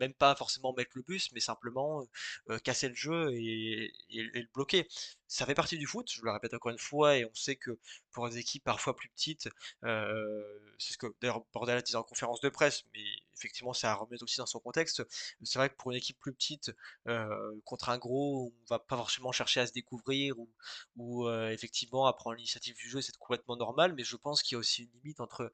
même 0.00 0.14
pas 0.14 0.34
forcément 0.34 0.72
mettre 0.74 0.92
le 0.94 1.02
bus, 1.02 1.30
mais 1.32 1.40
simplement 1.40 2.06
euh, 2.50 2.58
casser 2.58 2.88
le 2.88 2.94
jeu 2.94 3.32
et, 3.32 3.92
le 4.10 4.52
bloquer. 4.52 4.88
Ça 5.26 5.46
fait 5.46 5.54
partie 5.54 5.78
du 5.78 5.86
foot, 5.86 6.10
je 6.12 6.22
le 6.22 6.30
répète 6.30 6.54
encore 6.54 6.70
une 6.72 6.78
fois, 6.78 7.16
et 7.16 7.24
on 7.24 7.34
sait 7.34 7.56
que 7.56 7.78
pour 8.12 8.28
des 8.28 8.38
équipes 8.38 8.64
parfois 8.64 8.94
plus 8.94 9.08
petites, 9.08 9.48
euh, 9.84 10.42
c'est 10.78 10.92
ce 10.92 10.98
que 10.98 11.06
d'ailleurs 11.20 11.44
Bordel 11.52 11.78
a 11.78 11.82
dit 11.82 11.96
en 11.96 12.02
conférence 12.02 12.40
de 12.40 12.48
presse, 12.48 12.84
mais 12.92 13.04
effectivement 13.36 13.72
ça 13.72 13.90
à 13.90 13.94
remettre 13.94 14.22
aussi 14.22 14.38
dans 14.38 14.46
son 14.46 14.60
contexte. 14.60 15.02
C'est 15.42 15.58
vrai 15.58 15.70
que 15.70 15.74
pour 15.74 15.90
une 15.90 15.96
équipe 15.96 16.18
plus 16.18 16.32
petite, 16.32 16.72
euh, 17.08 17.60
contre 17.64 17.88
un 17.88 17.98
gros, 17.98 18.52
on 18.54 18.64
va 18.68 18.78
pas 18.78 18.96
forcément 18.96 19.32
chercher 19.32 19.60
à 19.60 19.66
se 19.66 19.72
découvrir 19.72 20.38
ou, 20.38 20.48
ou 20.96 21.26
euh, 21.26 21.50
effectivement 21.50 22.06
à 22.06 22.12
prendre 22.12 22.36
l'initiative 22.36 22.76
du 22.76 22.88
jeu, 22.88 23.00
c'est 23.00 23.16
complètement 23.16 23.56
normal, 23.56 23.94
mais 23.94 24.04
je 24.04 24.16
pense 24.16 24.42
qu'il 24.42 24.54
y 24.54 24.56
a 24.56 24.58
aussi 24.58 24.84
une 24.84 24.90
limite 25.02 25.20
entre 25.20 25.50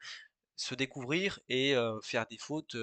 se 0.60 0.74
découvrir 0.74 1.40
et 1.48 1.74
faire 2.02 2.26
des 2.26 2.36
fautes 2.38 2.76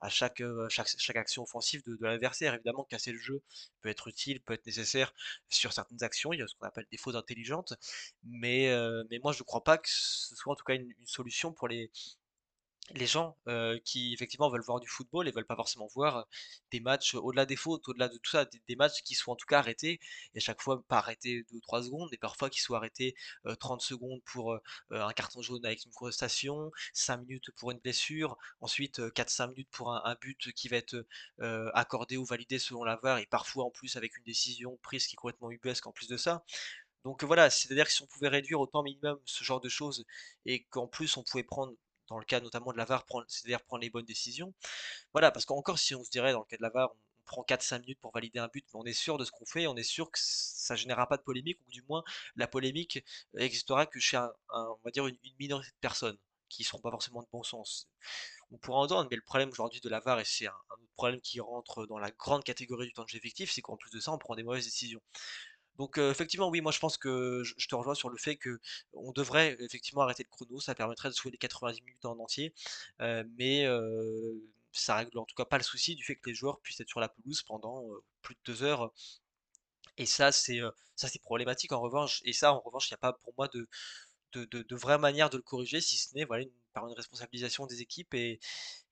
à 0.00 0.08
chaque, 0.08 0.42
chaque, 0.68 1.16
action 1.16 1.42
offensive 1.42 1.82
de, 1.86 1.96
l'adversaire. 2.00 2.54
Évidemment, 2.54 2.84
casser 2.84 3.12
le 3.12 3.18
jeu 3.18 3.42
peut 3.80 3.88
être 3.88 4.08
utile, 4.08 4.40
peut 4.40 4.54
être 4.54 4.66
nécessaire 4.66 5.14
sur 5.48 5.72
certaines 5.72 6.02
actions. 6.02 6.32
Il 6.32 6.40
y 6.40 6.42
a 6.42 6.48
ce 6.48 6.54
qu'on 6.56 6.66
appelle 6.66 6.86
des 6.90 6.96
fautes 6.96 7.14
intelligentes. 7.14 7.74
Mais, 8.24 8.70
moi, 9.22 9.32
je 9.32 9.38
ne 9.38 9.44
crois 9.44 9.62
pas 9.62 9.78
que 9.78 9.88
ce 9.88 10.34
soit 10.34 10.52
en 10.52 10.56
tout 10.56 10.64
cas 10.64 10.74
une 10.74 10.92
solution 11.04 11.52
pour 11.52 11.68
les, 11.68 11.90
les 12.94 13.06
gens 13.06 13.36
euh, 13.48 13.78
qui 13.84 14.12
effectivement 14.12 14.50
veulent 14.50 14.62
voir 14.62 14.80
du 14.80 14.88
football 14.88 15.28
et 15.28 15.30
veulent 15.30 15.46
pas 15.46 15.56
forcément 15.56 15.86
voir 15.94 16.26
des 16.70 16.80
matchs 16.80 17.14
au-delà 17.14 17.46
des 17.46 17.56
fautes, 17.56 17.88
au-delà 17.88 18.08
de 18.08 18.18
tout 18.18 18.30
ça, 18.30 18.44
des, 18.44 18.76
matchs 18.76 19.02
qui 19.02 19.14
soient 19.14 19.34
en 19.34 19.36
tout 19.36 19.46
cas 19.46 19.58
arrêtés, 19.58 20.00
et 20.34 20.38
à 20.38 20.40
chaque 20.40 20.60
fois 20.60 20.82
pas 20.88 20.98
arrêtés 20.98 21.44
2-3 21.52 21.84
secondes, 21.84 22.08
mais 22.10 22.18
parfois 22.18 22.50
qui 22.50 22.60
soient 22.60 22.78
arrêtés 22.78 23.14
euh, 23.46 23.54
30 23.54 23.80
secondes 23.80 24.20
pour 24.24 24.52
euh, 24.52 24.60
un 24.90 25.12
carton 25.12 25.42
jaune 25.42 25.64
avec 25.64 25.84
une 25.84 25.92
contestation, 25.92 26.70
5 26.92 27.18
minutes 27.18 27.50
pour 27.56 27.70
une 27.70 27.78
blessure, 27.78 28.36
ensuite 28.60 29.00
4-5 29.00 29.48
minutes 29.50 29.70
pour 29.70 29.92
un, 29.92 30.02
un, 30.04 30.16
but 30.20 30.52
qui 30.52 30.68
va 30.68 30.76
être 30.76 31.06
accordé 31.74 32.16
ou 32.16 32.24
validé 32.24 32.58
selon 32.58 32.84
la 32.84 32.96
VAR, 32.96 33.18
et 33.18 33.26
parfois 33.26 33.64
en 33.64 33.70
plus 33.70 33.96
avec 33.96 34.16
une 34.16 34.24
décision 34.24 34.78
prise 34.82 35.06
qui 35.06 35.14
est 35.14 35.16
complètement 35.16 35.50
ubuesque 35.50 35.86
en 35.86 35.92
plus 35.92 36.08
de 36.08 36.16
ça. 36.16 36.44
Donc 37.04 37.24
voilà, 37.24 37.50
c'est-à-dire 37.50 37.86
que 37.86 37.92
si 37.92 38.02
on 38.02 38.06
pouvait 38.06 38.28
réduire 38.28 38.60
au 38.60 38.66
temps 38.66 38.82
minimum 38.82 39.18
ce 39.24 39.42
genre 39.42 39.60
de 39.60 39.68
choses, 39.68 40.04
et 40.46 40.64
qu'en 40.64 40.86
plus 40.86 41.16
on 41.16 41.24
pouvait 41.24 41.42
prendre 41.42 41.74
dans 42.08 42.18
le 42.18 42.24
cas 42.24 42.40
notamment 42.40 42.72
de 42.72 42.78
la 42.78 42.84
VAR, 42.84 43.04
c'est-à-dire 43.28 43.62
prendre 43.62 43.82
les 43.82 43.90
bonnes 43.90 44.04
décisions. 44.04 44.52
Voilà, 45.12 45.30
parce 45.30 45.44
qu'encore 45.44 45.78
si 45.78 45.94
on 45.94 46.04
se 46.04 46.10
dirait 46.10 46.32
dans 46.32 46.40
le 46.40 46.44
cas 46.46 46.56
de 46.56 46.62
la 46.62 46.70
VAR, 46.70 46.90
on 46.92 47.22
prend 47.24 47.42
4-5 47.42 47.80
minutes 47.80 48.00
pour 48.00 48.12
valider 48.12 48.38
un 48.38 48.48
but, 48.48 48.64
mais 48.72 48.80
on 48.80 48.84
est 48.84 48.92
sûr 48.92 49.18
de 49.18 49.24
ce 49.24 49.30
qu'on 49.30 49.46
fait, 49.46 49.66
on 49.66 49.76
est 49.76 49.82
sûr 49.82 50.10
que 50.10 50.18
ça 50.20 50.76
générera 50.76 51.08
pas 51.08 51.16
de 51.16 51.22
polémique, 51.22 51.58
ou 51.66 51.70
du 51.70 51.82
moins 51.88 52.02
la 52.36 52.46
polémique 52.46 53.04
existera 53.36 53.86
que 53.86 54.00
chez 54.00 54.16
un, 54.16 54.32
on 54.50 54.78
va 54.84 54.90
dire 54.90 55.06
une, 55.06 55.16
minorité 55.38 55.70
de 55.70 55.80
personnes 55.80 56.18
qui 56.48 56.64
seront 56.64 56.80
pas 56.80 56.90
forcément 56.90 57.22
de 57.22 57.28
bon 57.32 57.42
sens. 57.42 57.88
On 58.50 58.58
pourra 58.58 58.80
entendre, 58.80 59.08
mais 59.10 59.16
le 59.16 59.22
problème 59.22 59.48
aujourd'hui 59.50 59.80
de 59.80 59.88
la 59.88 60.00
VAR, 60.00 60.20
et 60.20 60.24
c'est 60.24 60.46
un, 60.46 60.50
un, 60.50 60.76
problème 60.94 61.20
qui 61.20 61.40
rentre 61.40 61.86
dans 61.86 61.98
la 61.98 62.10
grande 62.10 62.44
catégorie 62.44 62.86
du 62.86 62.92
temps 62.92 63.04
de 63.04 63.08
jeu 63.08 63.16
effectif, 63.16 63.50
c'est 63.50 63.62
qu'en 63.62 63.76
plus 63.76 63.90
de 63.90 64.00
ça, 64.00 64.12
on 64.12 64.18
prend 64.18 64.34
des 64.34 64.42
mauvaises 64.42 64.64
décisions. 64.66 65.00
Donc 65.78 65.98
effectivement, 65.98 66.48
oui, 66.48 66.60
moi 66.60 66.72
je 66.72 66.78
pense 66.78 66.98
que 66.98 67.42
je, 67.44 67.66
te 67.66 67.74
rejoins 67.74 67.94
sur 67.94 68.10
le 68.10 68.16
fait 68.18 68.36
que 68.36 68.60
on 68.92 69.12
devrait 69.12 69.56
effectivement 69.60 70.02
arrêter 70.02 70.22
le 70.22 70.28
chrono, 70.28 70.60
ça 70.60 70.74
permettrait 70.74 71.10
de 71.10 71.14
jouer 71.14 71.30
les 71.30 71.38
90 71.38 71.82
minutes 71.82 72.04
en 72.04 72.18
entier, 72.18 72.54
mais 73.00 73.66
ça 74.72 74.96
règle 74.96 75.18
en 75.18 75.24
tout 75.24 75.34
cas 75.34 75.44
pas 75.44 75.58
le 75.58 75.64
souci 75.64 75.94
du 75.96 76.04
fait 76.04 76.16
que 76.16 76.28
les 76.30 76.34
joueurs 76.34 76.60
puissent 76.60 76.80
être 76.80 76.88
sur 76.88 77.00
la 77.00 77.08
pelouse 77.08 77.42
pendant 77.42 77.84
plus 78.22 78.34
de 78.34 78.40
deux 78.44 78.62
heures. 78.62 78.92
Et 79.98 80.06
ça, 80.06 80.32
c'est 80.32 80.60
ça 80.96 81.08
c'est 81.08 81.20
problématique 81.20 81.72
en 81.72 81.80
revanche. 81.80 82.22
Et 82.24 82.32
ça, 82.32 82.52
en 82.54 82.60
revanche, 82.60 82.88
il 82.90 82.92
n'y 82.92 82.96
a 82.96 82.98
pas 82.98 83.12
pour 83.12 83.34
moi 83.36 83.48
de, 83.48 83.68
de, 84.32 84.44
de, 84.46 84.62
de, 84.62 84.76
vraie 84.76 84.98
manière 84.98 85.30
de 85.30 85.36
le 85.36 85.42
corriger, 85.42 85.80
si 85.80 85.96
ce 85.96 86.14
n'est 86.14 86.24
voilà, 86.24 86.44
une, 86.44 86.50
par 86.72 86.86
une 86.88 86.94
responsabilisation 86.94 87.66
des 87.66 87.82
équipes 87.82 88.14
et, 88.14 88.40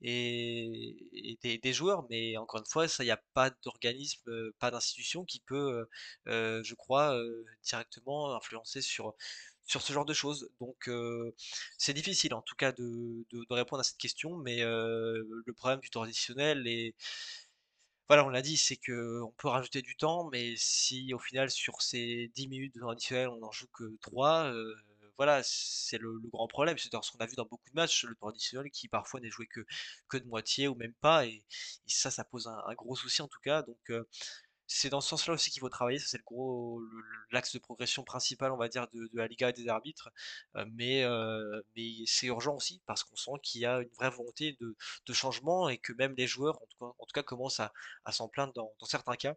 des, 0.03 1.73
joueurs. 1.73 2.07
Mais 2.11 2.37
encore 2.37 2.61
une 2.61 2.66
fois, 2.66 2.87
il 2.99 3.05
n'y 3.05 3.11
a 3.11 3.23
pas 3.35 3.51
d'organisme, 3.62 4.53
pas 4.59 4.71
d'institution 4.71 5.25
qui 5.25 5.40
peut, 5.40 5.87
je 6.27 6.75
crois, 6.75 7.19
directement 7.62 8.35
influencer 8.35 8.83
sur, 8.83 9.14
sur 9.64 9.83
ce 9.83 9.93
genre 9.93 10.05
de 10.05 10.14
choses. 10.14 10.51
Donc 10.61 10.90
c'est 11.79 11.95
difficile 11.95 12.35
en 12.35 12.43
tout 12.43 12.57
cas 12.57 12.73
de, 12.73 13.27
de, 13.33 13.47
répondre 13.51 13.81
à 13.81 13.85
cette 13.85 13.99
question, 13.99 14.37
mais 14.37 14.61
le 14.62 15.53
problème 15.57 15.81
du 15.81 15.90
temps 15.90 16.03
additionnel 16.03 16.66
est 16.66 16.95
voilà, 18.11 18.27
on 18.27 18.29
l'a 18.29 18.43
dit, 18.43 18.57
c'est 18.57 18.77
que 18.77 19.23
on 19.23 19.31
peut 19.31 19.47
rajouter 19.47 19.83
du 19.83 19.95
temps, 19.97 20.29
mais 20.33 20.57
si 20.57 21.14
au 21.14 21.21
final 21.21 21.49
sur 21.49 21.81
ces 21.81 22.29
10 22.35 22.49
minutes 22.49 22.75
de 22.75 22.81
temps 22.81 22.88
additionnel 22.88 23.29
on 23.29 23.37
n'en 23.37 23.53
joue 23.53 23.69
que 23.69 23.85
3, 24.01 24.53
euh, 24.53 24.75
voilà, 25.20 25.42
c'est 25.44 25.98
le, 25.98 26.18
grand 26.33 26.48
problème. 26.48 26.78
C'est 26.78 26.88
ce 26.90 27.12
qu'on 27.12 27.18
a 27.18 27.26
vu 27.26 27.35
dans 27.37 27.44
beaucoup 27.44 27.68
de 27.68 27.74
matchs, 27.74 28.04
le 28.04 28.14
temps 28.14 28.28
additionnel 28.28 28.70
qui 28.70 28.88
parfois 28.88 29.20
n'est 29.20 29.28
joué 29.28 29.46
que, 29.46 29.61
que 30.09 30.16
de 30.16 30.24
moitié 30.24 30.66
ou 30.66 30.74
même 30.74 30.94
pas, 30.94 31.26
et, 31.26 31.44
ça, 31.87 32.11
ça 32.11 32.24
pose 32.24 32.46
un, 32.48 32.74
gros 32.74 32.96
souci 32.96 33.20
en 33.20 33.28
tout 33.28 33.40
cas. 33.42 33.62
Donc 33.62 33.90
euh, 33.90 34.09
c'est 34.66 34.88
dans 34.88 35.02
ce 35.02 35.11
sens-là 35.11 35.35
aussi 35.35 35.50
qu'il 35.50 35.61
faut 35.61 35.68
travailler. 35.68 35.98
C'est 35.98 36.16
le 36.16 36.22
gros, 36.24 36.80
l'axe 37.33 37.52
de 37.52 37.59
progression 37.59 38.02
principal, 38.02 38.50
on 38.50 38.56
va 38.56 38.68
dire, 38.68 38.88
de, 38.94 39.11
la 39.12 39.26
Liga 39.26 39.50
et 39.50 39.52
des 39.52 39.68
arbitres. 39.68 40.09
Euh, 40.56 40.64
mais, 40.72 41.04
euh, 41.04 41.61
mais 41.76 41.96
c'est 42.06 42.28
urgent 42.28 42.56
aussi 42.56 42.80
parce 42.87 43.04
qu'on 43.04 43.16
sent 43.16 43.33
qu'il 43.42 43.61
y 43.61 43.66
a 43.66 43.80
une 43.80 43.90
vraie 43.90 44.11
volonté 44.11 44.56
de, 44.59 44.74
de, 45.06 45.12
changement 45.12 45.68
et 45.68 45.76
que 45.76 45.92
même 45.92 46.14
les 46.16 46.26
joueurs, 46.26 46.62
en 46.62 46.66
tout 46.66 46.78
cas, 46.78 46.87
en 46.98 47.04
tout 47.04 47.12
cas 47.12 47.22
commencent 47.22 47.61
à, 47.61 47.74
à 48.06 48.12
s'en 48.12 48.28
plaindre 48.28 48.54
dans, 48.54 48.72
certains 48.87 49.16
cas. 49.16 49.35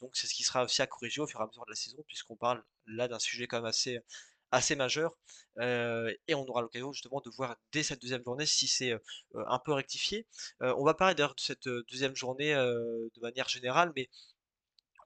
Donc, 0.00 0.14
c'est 0.14 0.28
ce 0.28 0.34
qui 0.34 0.44
sera 0.44 0.62
aussi 0.62 0.82
à 0.82 0.86
corriger 0.86 1.20
au 1.20 1.26
fur 1.26 1.40
et 1.40 1.42
à 1.42 1.46
mesure 1.48 1.64
de 1.66 1.72
la 1.72 1.76
saison, 1.76 1.98
puisqu'on 2.06 2.36
parle 2.36 2.62
là 2.86 3.08
d'un 3.08 3.18
sujet 3.18 3.48
quand 3.48 3.56
même 3.56 3.66
assez 3.66 3.98
assez 4.50 4.76
majeur 4.76 5.16
et 5.60 6.34
on 6.34 6.46
aura 6.46 6.62
l'occasion 6.62 6.92
justement 6.92 7.20
de 7.20 7.30
voir 7.30 7.56
dès 7.72 7.82
cette 7.82 8.00
deuxième 8.00 8.22
journée 8.24 8.46
si 8.46 8.66
c'est 8.66 8.92
un 9.34 9.58
peu 9.58 9.72
rectifié. 9.72 10.26
On 10.60 10.84
va 10.84 10.94
parler 10.94 11.14
d'ailleurs 11.14 11.34
de 11.34 11.40
cette 11.40 11.68
deuxième 11.68 12.16
journée 12.16 12.54
de 12.54 13.20
manière 13.20 13.48
générale, 13.48 13.92
mais 13.96 14.08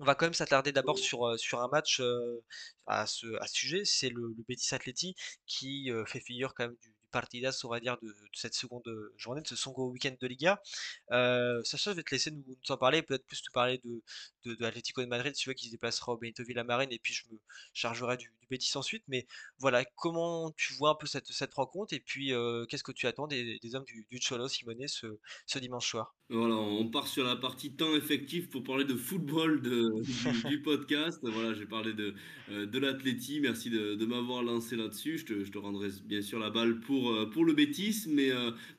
on 0.01 0.05
va 0.05 0.15
quand 0.15 0.27
même 0.27 0.35
s'attarder 0.35 0.73
d'abord 0.73 0.99
sur, 0.99 1.27
euh, 1.27 1.37
sur 1.37 1.61
un 1.61 1.69
match 1.69 2.01
euh, 2.01 2.45
à, 2.87 3.07
ce, 3.07 3.27
à 3.41 3.47
ce 3.47 3.55
sujet, 3.55 3.85
c'est 3.85 4.11
le, 4.11 4.35
le 4.37 4.45
Betis 4.49 4.75
Atleti 4.75 5.15
qui 5.47 5.91
euh, 5.91 6.05
fait 6.05 6.21
figure 6.21 6.55
quand 6.55 6.65
même 6.65 6.77
du, 6.81 6.89
du 6.89 7.09
partidas, 7.11 7.61
on 7.65 7.69
va 7.69 7.81
dire, 7.81 7.97
de, 8.03 8.09
de, 8.09 8.15
cette 8.33 8.55
seconde 8.55 8.85
journée, 9.17 9.43
de 9.43 9.49
ce 9.49 9.57
second 9.57 9.87
week-end 9.87 10.15
de 10.21 10.27
Liga. 10.27 10.63
Euh, 11.11 11.63
Sacha, 11.65 11.91
je 11.91 11.97
vais 11.97 12.03
te 12.03 12.11
laisser 12.15 12.31
nous, 12.31 12.45
nous 12.47 12.73
en 12.73 12.77
parler, 12.77 13.03
peut-être 13.03 13.27
plus 13.27 13.43
te 13.43 13.51
parler 13.51 13.79
de, 13.85 14.03
de, 14.45 14.55
de 14.55 14.65
Atlético 14.65 15.01
de 15.01 15.07
Madrid, 15.07 15.35
celui 15.35 15.57
qui 15.57 15.67
se 15.67 15.73
déplacera 15.73 16.13
au 16.13 16.17
Benito 16.17 16.45
Villamarín, 16.45 16.91
et 16.93 16.99
puis 16.99 17.15
je 17.15 17.25
me 17.31 17.39
chargerai 17.73 18.17
du, 18.17 18.33
du 18.49 18.57
Betis 18.57 18.77
ensuite. 18.77 19.03
Mais 19.09 19.27
voilà, 19.59 19.85
comment 19.97 20.53
tu 20.57 20.75
vois 20.75 20.91
un 20.91 20.95
peu 20.95 21.07
cette, 21.07 21.27
cette 21.27 21.55
rencontre, 21.55 21.95
et 21.95 22.01
puis 22.01 22.33
euh, 22.33 22.65
qu'est-ce 22.67 22.83
que 22.85 22.93
tu 22.93 23.07
attends 23.07 23.27
des, 23.27 23.59
des 23.63 23.75
hommes 23.75 23.85
du, 23.85 24.07
du 24.11 24.19
Cholo 24.21 24.49
Simone 24.49 24.87
ce, 24.87 25.07
ce 25.47 25.59
dimanche 25.59 25.89
soir? 25.89 26.15
Voilà, 26.31 26.57
on 26.57 26.87
part 26.91 27.07
sur 27.07 27.25
la 27.25 27.37
partie 27.37 27.73
temps 27.73 27.97
effectif 27.97 28.51
pour 28.51 28.63
parler 28.63 28.85
de 28.85 28.95
football 28.95 29.63
du, 29.63 30.63
podcast. 30.63 31.21
Voilà, 31.23 31.55
j'ai 31.55 31.65
parlé 31.65 31.95
de, 31.95 32.15
euh, 32.51 32.67
de 32.67 32.79
l'Atleti, 32.79 33.41
merci 33.41 33.71
de, 33.71 34.05
m'avoir 34.05 34.43
lancé 34.43 34.77
là-dessus. 34.77 35.19
Je 35.19 35.27
te, 35.27 35.45
je 35.45 35.51
te 35.51 35.59
rendrai 35.59 35.89
bien 36.05 36.23
sûr 36.23 36.39
la 36.39 36.51
balle 36.51 36.81
pour 36.81 37.11
euh, 37.11 37.27
pour 37.27 37.45
le 37.45 37.53
Betis, 37.53 38.05
mais, 38.09 38.31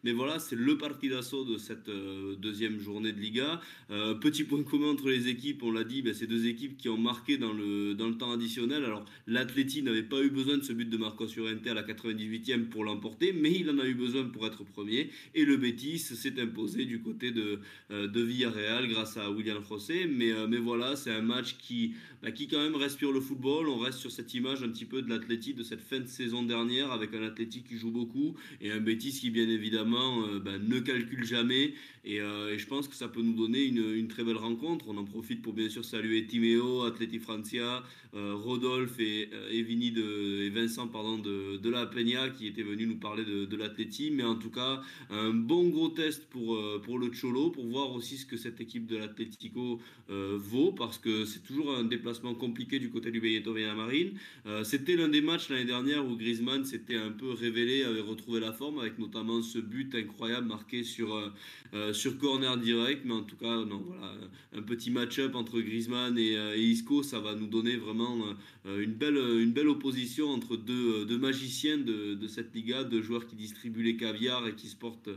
mais 0.03 0.11
voilà, 0.11 0.39
c'est 0.39 0.55
le 0.55 0.77
partidasso 0.77 1.45
de 1.45 1.57
cette 1.57 1.89
deuxième 1.89 2.79
journée 2.79 3.13
de 3.13 3.19
Liga. 3.19 3.61
Petit 3.87 4.43
point 4.43 4.63
commun 4.63 4.89
entre 4.91 5.09
les 5.09 5.27
équipes, 5.27 5.63
on 5.63 5.71
l'a 5.71 5.83
dit, 5.83 6.01
ben, 6.01 6.13
c'est 6.13 6.27
deux 6.27 6.47
équipes 6.47 6.77
qui 6.77 6.89
ont 6.89 6.97
marqué 6.97 7.37
dans 7.37 7.53
le, 7.53 7.93
dans 7.95 8.07
le 8.07 8.17
temps 8.17 8.31
additionnel. 8.31 8.83
Alors, 8.85 9.05
l'Atleti 9.27 9.58
n'avait 9.83 10.03
pas 10.03 10.21
eu 10.23 10.29
besoin 10.29 10.57
de 10.57 10.63
ce 10.63 10.73
but 10.73 10.89
de 10.89 10.97
Marcos 10.97 11.27
Llorente 11.35 11.65
à 11.67 11.73
la 11.73 11.83
98e 11.83 12.65
pour 12.65 12.83
l'emporter, 12.83 13.33
mais 13.33 13.51
il 13.51 13.69
en 13.69 13.79
a 13.79 13.85
eu 13.85 13.93
besoin 13.93 14.25
pour 14.25 14.45
être 14.47 14.63
premier. 14.63 15.09
Et 15.35 15.45
le 15.45 15.57
Betis 15.57 15.99
s'est 15.99 16.39
imposé 16.39 16.85
du 16.85 17.01
côté 17.01 17.31
de, 17.31 17.59
euh, 17.91 18.07
de 18.07 18.21
Villarreal 18.21 18.87
grâce 18.87 19.17
à 19.17 19.29
William 19.29 19.63
José. 19.67 20.07
Mais, 20.07 20.31
euh, 20.31 20.47
mais 20.47 20.57
voilà, 20.57 20.95
c'est 20.95 21.11
un 21.11 21.21
match 21.21 21.57
qui, 21.57 21.93
bah, 22.21 22.31
qui 22.31 22.47
quand 22.47 22.61
même 22.61 22.75
respire 22.75 23.11
le 23.11 23.19
football. 23.19 23.67
On 23.67 23.77
reste 23.77 23.99
sur 23.99 24.11
cette 24.11 24.33
image 24.33 24.63
un 24.63 24.69
petit 24.69 24.85
peu 24.85 25.01
de 25.01 25.09
l'Atleti 25.09 25.53
de 25.53 25.63
cette 25.63 25.81
fin 25.81 25.99
de 25.99 26.07
saison 26.07 26.43
dernière 26.43 26.91
avec 26.91 27.13
un 27.13 27.23
Atleti 27.23 27.63
qui 27.63 27.77
joue 27.77 27.91
beaucoup 27.91 28.35
et 28.61 28.71
un 28.71 28.79
Betis 28.79 29.11
qui 29.11 29.29
bien 29.29 29.47
évidemment 29.47 30.25
euh, 30.27 30.39
bah, 30.39 30.57
ne 30.57 30.79
calcule 30.79 31.25
jamais. 31.25 31.73
Et, 32.09 32.21
euh, 32.21 32.55
et, 32.55 32.57
je 32.57 32.65
pense 32.65 32.87
que 32.87 32.95
ça 32.95 33.07
peut 33.07 33.21
nous 33.21 33.35
donner 33.35 33.63
une, 33.63 34.07
très 34.07 34.23
belle 34.23 34.37
rencontre. 34.37 34.85
On 34.87 34.97
en 34.97 35.05
profite 35.05 35.43
pour 35.43 35.53
bien 35.53 35.69
sûr 35.69 35.85
saluer 35.85 36.25
Timeo, 36.25 36.83
Atleti 36.83 37.19
Francia, 37.19 37.83
euh, 38.15 38.33
Rodolphe 38.33 38.99
et, 38.99 39.29
et, 39.51 39.61
Vini 39.61 39.91
de, 39.91 40.41
et 40.41 40.49
Vincent 40.49 40.87
pardon, 40.87 41.19
de, 41.19 41.57
de 41.57 41.69
la 41.69 41.85
Peña 41.85 42.29
qui 42.29 42.47
étaient 42.47 42.63
venus 42.63 42.87
nous 42.87 42.97
parler 42.97 43.23
de, 43.23 43.45
de 43.45 43.55
l'Atleti. 43.55 44.09
Mais 44.09 44.23
en 44.23 44.33
tout 44.33 44.49
cas, 44.49 44.81
un 45.11 45.35
bon 45.35 45.69
gros 45.69 45.89
test 45.89 46.27
pour, 46.31 46.59
pour 46.81 46.97
le 46.97 47.11
Cholo 47.11 47.51
pour 47.51 47.67
voir 47.67 47.91
aussi 47.91 48.17
ce 48.17 48.25
que 48.25 48.37
cette 48.37 48.59
équipe 48.59 48.87
de 48.87 48.97
l'Atletico 48.97 49.79
vaut 50.09 50.71
parce 50.71 50.97
que 50.97 51.25
c'est 51.25 51.43
toujours 51.43 51.75
un 51.75 51.83
déplacement 51.83 52.33
compliqué 52.33 52.79
du 52.79 52.89
côté 52.89 53.11
du 53.11 53.21
Beyeto 53.21 53.53
Marine. 53.53 54.17
C'était 54.63 54.95
l'un 54.95 55.07
des 55.07 55.21
matchs 55.21 55.49
l'année 55.49 55.65
dernière 55.65 56.03
où 56.03 56.15
Griezmann 56.15 56.65
s'était 56.65 56.95
un 56.95 57.11
peu 57.11 57.31
révélé, 57.31 57.83
avait 57.83 58.01
retrouvé 58.01 58.39
la 58.39 58.51
forme 58.51 58.79
avec 58.79 58.97
notamment 58.97 59.43
ce 59.43 59.59
but 59.59 59.93
incroyable 59.93 60.47
marqué 60.47 60.83
sur, 60.83 61.31
euh, 61.73 61.93
sur 61.93 62.17
corner 62.17 62.57
direct. 62.57 63.03
Mais 63.05 63.13
en 63.13 63.23
tout 63.23 63.35
cas, 63.35 63.63
non, 63.63 63.83
voilà, 63.85 64.13
un 64.53 64.61
petit 64.63 64.89
match-up 64.89 65.35
entre 65.35 65.59
Griezmann 65.59 66.17
et, 66.17 66.35
euh, 66.35 66.55
et, 66.55 66.63
Isco, 66.63 67.03
ça 67.03 67.19
va 67.19 67.35
nous 67.35 67.45
donner 67.45 67.77
vraiment 67.77 68.17
euh, 68.65 68.81
une, 68.81 68.93
belle, 68.93 69.17
une 69.17 69.51
belle 69.51 69.67
opposition 69.67 70.29
entre 70.29 70.57
deux, 70.57 71.05
deux 71.05 71.19
magiciens 71.19 71.77
de, 71.77 72.15
de 72.15 72.27
cette 72.27 72.55
Liga, 72.55 72.83
deux 72.83 73.01
joueurs 73.01 73.27
qui 73.27 73.35
distribuent 73.35 73.83
les 73.83 73.97
caviars 73.97 74.47
et 74.47 74.55
qui 74.55 74.67
se 74.67 74.75
portent 74.75 75.09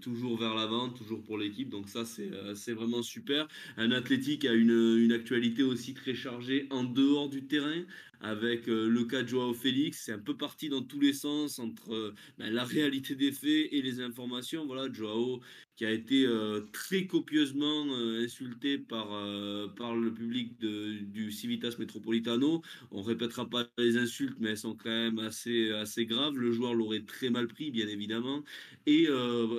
toujours 0.00 0.36
vers 0.38 0.54
l'avant, 0.54 0.90
toujours 0.90 1.22
pour 1.22 1.38
l'équipe. 1.38 1.68
Donc 1.68 1.88
ça, 1.88 2.04
c'est 2.04 2.72
vraiment 2.72 3.02
super. 3.02 3.48
Un 3.76 3.90
athlétique 3.90 4.44
a 4.44 4.52
une, 4.52 4.98
une 4.98 5.12
actualité 5.12 5.62
aussi 5.62 5.94
très 5.94 6.14
chargée 6.14 6.66
en 6.70 6.84
dehors 6.84 7.28
du 7.28 7.44
terrain 7.44 7.82
avec 8.20 8.66
le 8.66 9.04
cas 9.04 9.22
de 9.22 9.28
Joao 9.28 9.54
Félix. 9.54 10.02
C'est 10.04 10.12
un 10.12 10.18
peu 10.18 10.36
parti 10.36 10.68
dans 10.68 10.82
tous 10.82 11.00
les 11.00 11.14
sens 11.14 11.58
entre 11.58 12.14
ben, 12.38 12.52
la 12.52 12.64
réalité 12.64 13.14
des 13.14 13.32
faits 13.32 13.68
et 13.72 13.82
les 13.82 14.00
informations. 14.00 14.66
Voilà, 14.66 14.92
Joao 14.92 15.40
qui 15.80 15.86
a 15.86 15.92
été 15.92 16.26
euh, 16.26 16.60
très 16.74 17.06
copieusement 17.06 17.86
euh, 17.86 18.22
insulté 18.22 18.76
par, 18.76 19.14
euh, 19.14 19.66
par 19.66 19.96
le 19.96 20.12
public 20.12 20.60
de, 20.60 20.98
du 20.98 21.32
Civitas 21.32 21.74
Metropolitano. 21.78 22.60
On 22.90 23.00
répétera 23.00 23.48
pas 23.48 23.66
les 23.78 23.96
insultes, 23.96 24.36
mais 24.40 24.50
elles 24.50 24.58
sont 24.58 24.74
quand 24.74 24.90
même 24.90 25.18
assez, 25.20 25.70
assez 25.70 26.04
graves. 26.04 26.36
Le 26.36 26.52
joueur 26.52 26.74
l'aurait 26.74 27.00
très 27.00 27.30
mal 27.30 27.48
pris, 27.48 27.70
bien 27.70 27.88
évidemment, 27.88 28.44
et 28.84 29.08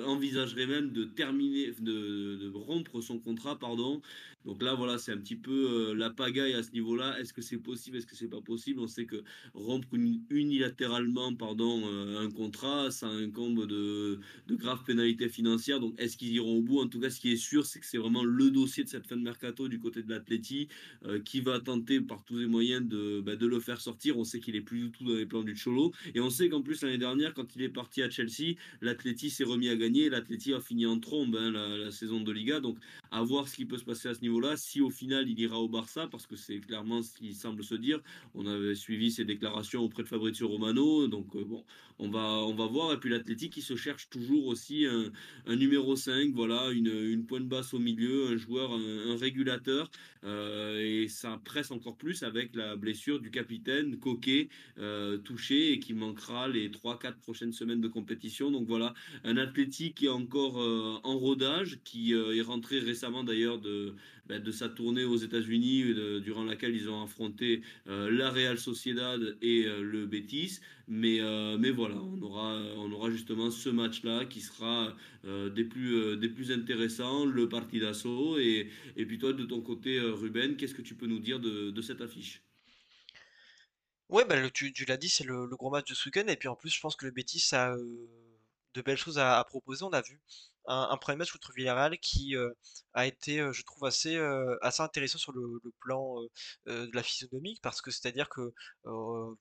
envisagerait 0.06 0.66
même 0.66 0.92
de 0.92 1.04
terminer, 1.04 1.72
de, 1.80 2.52
rompre 2.54 3.00
son 3.00 3.18
contrat, 3.18 3.58
pardon. 3.58 4.00
Donc 4.44 4.62
là, 4.62 4.74
voilà, 4.74 4.98
c'est 4.98 5.12
un 5.12 5.18
petit 5.18 5.36
peu 5.36 5.92
la 5.92 6.10
pagaille 6.10 6.54
à 6.54 6.62
ce 6.62 6.72
niveau-là. 6.72 7.18
Est-ce 7.20 7.32
que 7.32 7.42
c'est 7.42 7.58
possible? 7.58 7.96
Est-ce 7.96 8.06
que 8.06 8.16
c'est 8.16 8.28
pas 8.28 8.40
possible? 8.40 8.80
On 8.80 8.88
sait 8.88 9.06
que 9.06 9.22
rompre 9.54 9.88
unilatéralement, 10.30 11.34
pardon, 11.34 11.84
un 12.18 12.30
contrat, 12.30 12.90
ça 12.90 13.06
incombe 13.08 13.66
de, 13.66 14.18
de 14.48 14.54
graves 14.56 14.84
pénalités 14.84 15.28
financières. 15.28 15.80
Donc, 15.80 15.94
est-ce 16.12 16.18
qu'ils 16.18 16.34
iront 16.34 16.58
au 16.58 16.60
bout 16.60 16.78
En 16.80 16.88
tout 16.88 17.00
cas, 17.00 17.08
ce 17.08 17.18
qui 17.18 17.32
est 17.32 17.36
sûr, 17.36 17.64
c'est 17.64 17.80
que 17.80 17.86
c'est 17.86 17.96
vraiment 17.96 18.22
le 18.22 18.50
dossier 18.50 18.84
de 18.84 18.88
cette 18.88 19.06
fin 19.06 19.16
de 19.16 19.22
mercato 19.22 19.68
du 19.68 19.78
côté 19.78 20.02
de 20.02 20.10
l'Atleti 20.10 20.68
euh, 21.06 21.20
qui 21.20 21.40
va 21.40 21.58
tenter 21.58 22.02
par 22.02 22.22
tous 22.22 22.36
les 22.36 22.46
moyens 22.46 22.86
de, 22.86 23.22
bah, 23.24 23.34
de 23.34 23.46
le 23.46 23.60
faire 23.60 23.80
sortir. 23.80 24.18
On 24.18 24.24
sait 24.24 24.38
qu'il 24.38 24.54
est 24.54 24.60
plus 24.60 24.80
du 24.80 24.90
tout 24.90 25.04
dans 25.04 25.14
les 25.14 25.24
plans 25.24 25.42
du 25.42 25.56
Cholo. 25.56 25.92
Et 26.14 26.20
on 26.20 26.28
sait 26.28 26.50
qu'en 26.50 26.60
plus, 26.60 26.82
l'année 26.82 26.98
dernière, 26.98 27.32
quand 27.32 27.56
il 27.56 27.62
est 27.62 27.70
parti 27.70 28.02
à 28.02 28.10
Chelsea, 28.10 28.56
l'Atleti 28.82 29.30
s'est 29.30 29.44
remis 29.44 29.70
à 29.70 29.76
gagner. 29.76 30.10
L'Atleti 30.10 30.52
a 30.52 30.60
fini 30.60 30.84
en 30.84 30.98
trombe 31.00 31.34
hein, 31.34 31.50
la, 31.50 31.78
la, 31.78 31.90
saison 31.90 32.20
de 32.20 32.30
Liga. 32.30 32.60
Donc, 32.60 32.76
à 33.12 33.22
voir 33.22 33.46
ce 33.46 33.56
qui 33.56 33.66
peut 33.66 33.76
se 33.76 33.84
passer 33.84 34.08
à 34.08 34.14
ce 34.14 34.22
niveau-là. 34.22 34.56
Si 34.56 34.80
au 34.80 34.90
final, 34.90 35.28
il 35.28 35.38
ira 35.38 35.60
au 35.60 35.68
Barça, 35.68 36.08
parce 36.10 36.26
que 36.26 36.34
c'est 36.34 36.58
clairement 36.60 37.02
ce 37.02 37.18
qu'il 37.18 37.34
semble 37.34 37.62
se 37.62 37.74
dire. 37.74 38.00
On 38.34 38.46
avait 38.46 38.74
suivi 38.74 39.10
ses 39.10 39.26
déclarations 39.26 39.82
auprès 39.82 40.02
de 40.02 40.08
Fabrizio 40.08 40.48
Romano. 40.48 41.06
Donc, 41.08 41.36
euh, 41.36 41.44
bon, 41.44 41.62
on 41.98 42.08
va, 42.08 42.20
on 42.20 42.54
va 42.54 42.66
voir. 42.66 42.94
Et 42.94 42.96
puis 42.98 43.10
l'Atleti 43.10 43.50
qui 43.50 43.60
se 43.60 43.76
cherche 43.76 44.08
toujours 44.08 44.46
aussi 44.46 44.86
un, 44.86 45.56
numéro 45.56 45.94
5, 45.94 46.32
voilà, 46.32 46.70
une, 46.70 46.88
une 46.88 47.26
pointe 47.26 47.46
basse 47.46 47.74
au 47.74 47.78
milieu, 47.78 48.28
un 48.28 48.36
joueur, 48.38 48.72
un, 48.72 49.16
régulateur, 49.16 49.90
euh, 50.24 50.80
et 50.80 51.08
ça 51.08 51.38
presse 51.44 51.70
encore 51.70 51.98
plus 51.98 52.22
avec 52.22 52.56
la 52.56 52.76
blessure 52.76 53.20
du 53.20 53.30
capitaine 53.30 53.98
Coquet, 53.98 54.48
euh, 54.78 55.18
touché 55.18 55.72
et 55.72 55.78
qui 55.78 55.92
manquera 55.92 56.48
les 56.48 56.70
3-4 56.70 57.16
prochaines 57.20 57.52
semaines 57.52 57.82
de 57.82 57.88
compétition. 57.88 58.50
Donc 58.50 58.66
voilà, 58.66 58.94
un 59.24 59.36
athlétique 59.36 59.96
qui 59.96 60.06
est 60.06 60.08
encore 60.08 60.56
en 60.56 61.18
rodage, 61.18 61.78
qui 61.84 62.12
est 62.12 62.40
rentré 62.40 62.78
récemment 62.78 63.01
d'ailleurs 63.24 63.58
de, 63.58 63.94
ben, 64.26 64.42
de 64.42 64.52
sa 64.52 64.68
tournée 64.68 65.04
aux 65.04 65.16
États-Unis, 65.16 65.94
durant 66.22 66.44
laquelle 66.44 66.76
ils 66.76 66.88
ont 66.88 67.02
affronté 67.02 67.62
euh, 67.88 68.10
la 68.10 68.30
Real 68.30 68.58
Sociedad 68.58 69.36
et 69.42 69.64
le 69.64 70.06
Betis. 70.06 70.60
Mais, 70.88 71.20
mais 71.58 71.70
voilà, 71.70 71.96
on 71.96 72.20
aura, 72.22 72.60
on 72.76 72.90
aura 72.92 73.10
justement 73.10 73.50
ce 73.50 73.68
match-là 73.70 74.26
qui 74.26 74.40
sera 74.40 74.94
des 75.24 75.64
plus 75.64 75.94
euh, 75.94 76.16
des 76.16 76.28
plus 76.28 76.52
intéressants, 76.52 77.24
le 77.24 77.48
partidasso. 77.48 78.38
Et, 78.38 78.68
et 78.96 79.06
puis 79.06 79.18
toi, 79.18 79.32
de 79.32 79.44
ton 79.44 79.60
côté, 79.60 80.00
Ruben, 80.00 80.56
qu'est-ce 80.56 80.74
que 80.74 80.82
tu 80.82 80.94
peux 80.94 81.06
nous 81.06 81.20
dire 81.20 81.40
de, 81.40 81.70
de 81.70 81.82
cette 81.82 82.00
affiche? 82.00 82.42
Ouais, 84.08 84.24
bah, 84.26 84.36
le, 84.36 84.50
tu, 84.50 84.72
l'as 84.86 84.96
dit, 84.98 85.08
c'est 85.08 85.24
le, 85.24 85.46
gros 85.48 85.70
match 85.70 85.88
de 85.88 85.94
ce 85.94 86.08
week-end. 86.08 86.26
Et 86.28 86.36
puis 86.36 86.48
en 86.48 86.56
plus, 86.56 86.70
je 86.70 86.80
pense 86.80 86.96
que 86.96 87.06
le 87.06 87.12
Betis 87.12 87.48
a 87.52 87.72
euh, 87.72 88.08
de 88.74 88.82
belles 88.82 88.98
choses 88.98 89.18
à, 89.18 89.42
proposer. 89.44 89.84
On 89.84 89.90
a 89.90 90.02
vu 90.02 90.20
un, 90.66 90.96
premier 90.96 91.16
match 91.16 91.32
contre 91.32 91.52
Villarreal 91.52 91.98
qui 91.98 92.36
euh, 92.36 92.50
a 92.94 93.06
été, 93.06 93.40
euh, 93.40 93.52
je 93.52 93.62
trouve, 93.62 93.84
assez, 93.84 94.16
euh, 94.16 94.56
assez 94.62 94.82
intéressant 94.82 95.18
sur 95.18 95.32
le, 95.32 95.60
plan 95.80 96.16
de 96.66 96.90
la 96.94 97.02
physionomie. 97.02 97.58
Parce 97.62 97.80
que 97.82 97.90
c'est-à-dire 97.90 98.28
que, 98.28 98.52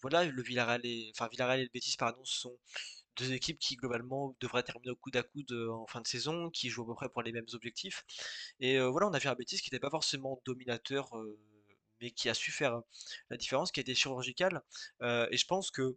voilà, 0.02 0.26
le 0.26 0.42
Villarreal 0.42 0.82
et, 0.86 1.12
enfin, 1.16 1.28
Villarreal 1.30 1.60
et 1.60 1.64
le 1.64 1.70
Betis, 1.74 1.96
pardon, 1.98 2.24
sont 2.26 2.58
deux 3.18 3.34
équipes 3.34 3.60
qui 3.60 3.76
globalement 3.76 4.36
devraient 4.40 4.64
terminer 4.64 4.92
au 4.92 4.96
coude 4.96 5.18
à 5.18 5.24
coude 5.24 5.52
en 5.72 5.86
fin 5.88 6.02
de 6.02 6.08
saison, 6.08 6.50
qui 6.50 6.70
jouent 6.70 6.84
à 6.84 6.88
peu 6.88 6.96
près 6.96 7.10
pour 7.10 7.22
les 7.22 7.32
mêmes 7.32 7.46
objectifs. 7.54 8.04
Et 8.60 8.80
voilà, 8.80 9.08
on 9.08 9.14
a 9.14 9.20
vu 9.20 9.28
un 9.28 9.36
Betis 9.36 9.58
qui 9.58 9.70
n'était 9.70 9.80
pas 9.80 9.90
forcément 9.90 10.42
dominateur, 10.46 11.12
mais 12.02 12.12
qui 12.12 12.30
a 12.30 12.34
su 12.34 12.52
faire 12.52 12.82
la 13.30 13.38
différence, 13.38 13.72
qui 13.72 13.80
a 13.80 13.82
été 13.82 13.96
chirurgical. 13.96 14.62
Euh, 15.02 15.28
et 15.32 15.38
je 15.38 15.46
pense 15.46 15.72
que 15.72 15.96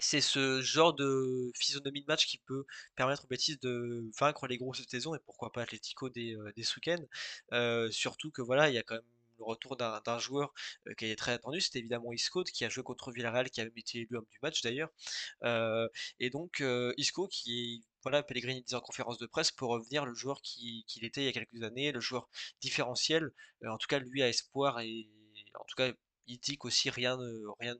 c'est 0.00 0.20
ce 0.20 0.60
genre 0.62 0.94
de 0.94 1.50
physionomie 1.54 2.02
de 2.02 2.06
match 2.06 2.26
qui 2.26 2.38
peut 2.38 2.64
permettre 2.96 3.24
au 3.24 3.28
Betis 3.28 3.58
de 3.58 4.10
vaincre 4.18 4.46
les 4.46 4.58
grosses 4.58 4.86
saisons 4.88 5.14
et 5.14 5.18
pourquoi 5.20 5.52
pas 5.52 5.62
Atletico 5.62 6.08
des, 6.08 6.36
des 6.56 6.64
week-ends. 6.76 7.90
surtout 7.90 8.30
que 8.30 8.42
voilà, 8.42 8.68
il 8.70 8.74
y 8.74 8.78
a 8.78 8.82
quand 8.82 8.94
même 8.94 9.04
le 9.42 9.44
retour 9.44 9.76
d'un 9.76 10.18
joueur 10.18 10.52
euh, 10.88 10.94
qui 10.94 11.06
est 11.06 11.16
très 11.16 11.32
attendu, 11.32 11.60
c'était 11.60 11.80
évidemment 11.80 12.12
Isco 12.12 12.44
qui 12.44 12.64
a 12.64 12.68
joué 12.68 12.82
contre 12.82 13.12
Villarreal, 13.12 13.50
qui 13.50 13.60
a 13.60 13.64
été 13.64 13.98
élu 14.00 14.16
homme 14.16 14.26
du 14.30 14.38
match 14.42 14.62
d'ailleurs. 14.62 14.90
Euh, 15.44 15.88
et 16.20 16.30
donc 16.30 16.60
euh, 16.60 16.92
Isco 16.96 17.28
qui 17.28 17.84
voilà, 18.02 18.22
Pellegrini 18.22 18.62
disait 18.62 18.76
en 18.76 18.80
conférence 18.80 19.18
de 19.18 19.26
presse 19.26 19.52
pour 19.52 19.70
revenir 19.70 20.04
le 20.06 20.14
joueur 20.14 20.42
qu'il 20.42 20.84
qui 20.86 21.04
était 21.04 21.22
il 21.22 21.26
y 21.26 21.28
a 21.28 21.32
quelques 21.32 21.62
années, 21.62 21.92
le 21.92 22.00
joueur 22.00 22.28
différentiel, 22.60 23.32
en 23.66 23.78
tout 23.78 23.86
cas 23.88 23.98
lui 23.98 24.22
a 24.22 24.28
espoir 24.28 24.80
et 24.80 25.08
en 25.54 25.64
tout 25.64 25.76
cas 25.76 25.92
il 26.26 26.38
dit 26.38 26.56
qu'aussi 26.58 26.90
rien, 26.90 27.18
rien 27.60 27.76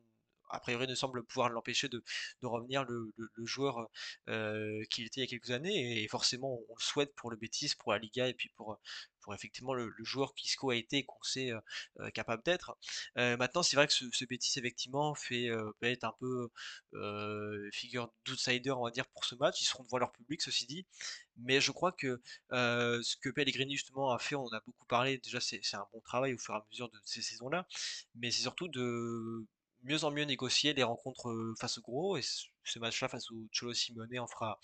a 0.53 0.61
priori 0.61 0.87
ne 0.87 0.95
semble 0.95 1.25
pouvoir 1.25 1.49
l'empêcher 1.49 1.89
de, 1.89 2.03
de, 2.43 2.47
revenir 2.47 2.85
le, 2.85 3.13
le, 3.17 3.47
joueur 3.47 3.89
euh, 4.29 4.83
qu'il 4.91 5.07
était 5.07 5.21
il 5.21 5.25
y 5.25 5.27
a 5.27 5.27
quelques 5.27 5.51
années. 5.51 6.03
Et 6.03 6.09
forcément 6.09 6.61
on 6.69 6.75
le 6.75 6.83
souhaite 6.83 7.15
pour 7.15 7.31
le 7.31 7.37
Betis, 7.37 7.73
pour 7.79 7.93
la 7.93 7.99
Liga 7.99 8.29
et 8.29 8.35
puis 8.35 8.51
pour, 8.51 8.79
pour 9.21 9.35
effectivement 9.35 9.75
le, 9.75 9.89
le 9.89 10.05
joueur 10.05 10.35
qu'Isco 10.35 10.71
a 10.71 10.77
été 10.77 10.99
et 10.99 11.05
qu'on 11.05 11.23
sait 11.23 11.51
euh, 11.51 12.11
capable 12.11 12.43
d'être. 12.45 12.77
Euh, 13.19 13.37
maintenant 13.37 13.63
c'est 13.63 13.77
vrai 13.77 13.87
que 13.87 13.93
ce, 13.93 14.05
ce 14.13 14.25
Betis 14.25 14.59
effectivement 14.59 15.15
fait 15.15 15.49
être 15.83 16.05
un 16.05 16.15
peu 16.21 16.51
figure 17.73 18.13
d'outsider 18.27 18.71
on 18.71 18.85
va 18.85 18.91
dire 18.91 19.07
pour 19.07 19.25
ce 19.25 19.35
match, 19.35 19.61
ils 19.61 19.65
seront 19.65 19.85
devant 19.85 19.99
leur 19.99 20.13
public 20.13 20.43
ceci 20.43 20.67
dit, 20.67 20.87
mais 21.37 21.61
je 21.61 21.73
crois 21.73 21.93
que 21.93 22.21
ce 22.51 23.17
que 23.17 23.31
Pellegrini 23.31 23.77
justement 23.77 24.13
a 24.13 24.19
fait, 24.19 24.35
on 24.35 24.49
a 24.49 24.61
beaucoup 24.67 24.87
parlé, 24.87 25.19
déjà 25.19 25.41
c'est 25.41 25.61
un 25.75 25.87
bon 25.93 26.01
travail 26.01 26.35
au 26.35 26.39
fur 26.39 26.55
et 26.55 26.59
à 26.59 26.67
mesure 26.71 26.91
de 26.91 27.01
ces 27.05 27.23
saisons-là, 27.23 27.67
mais 28.15 28.31
c'est 28.31 28.43
surtout 28.43 28.69
de 28.69 29.47
mieux 29.83 30.05
en 30.05 30.11
mieux 30.11 30.25
négocier 30.25 30.75
les 30.75 30.83
rencontres 30.83 31.55
face 31.59 31.79
au 31.79 31.83
gros 31.83 32.17
et 32.17 32.23
ce 32.23 32.79
match-là 32.79 33.09
face 33.09 33.31
au 33.31 33.49
Cholo 33.53 33.75
Simeone 33.75 34.19
en 34.19 34.27
fera 34.27 34.59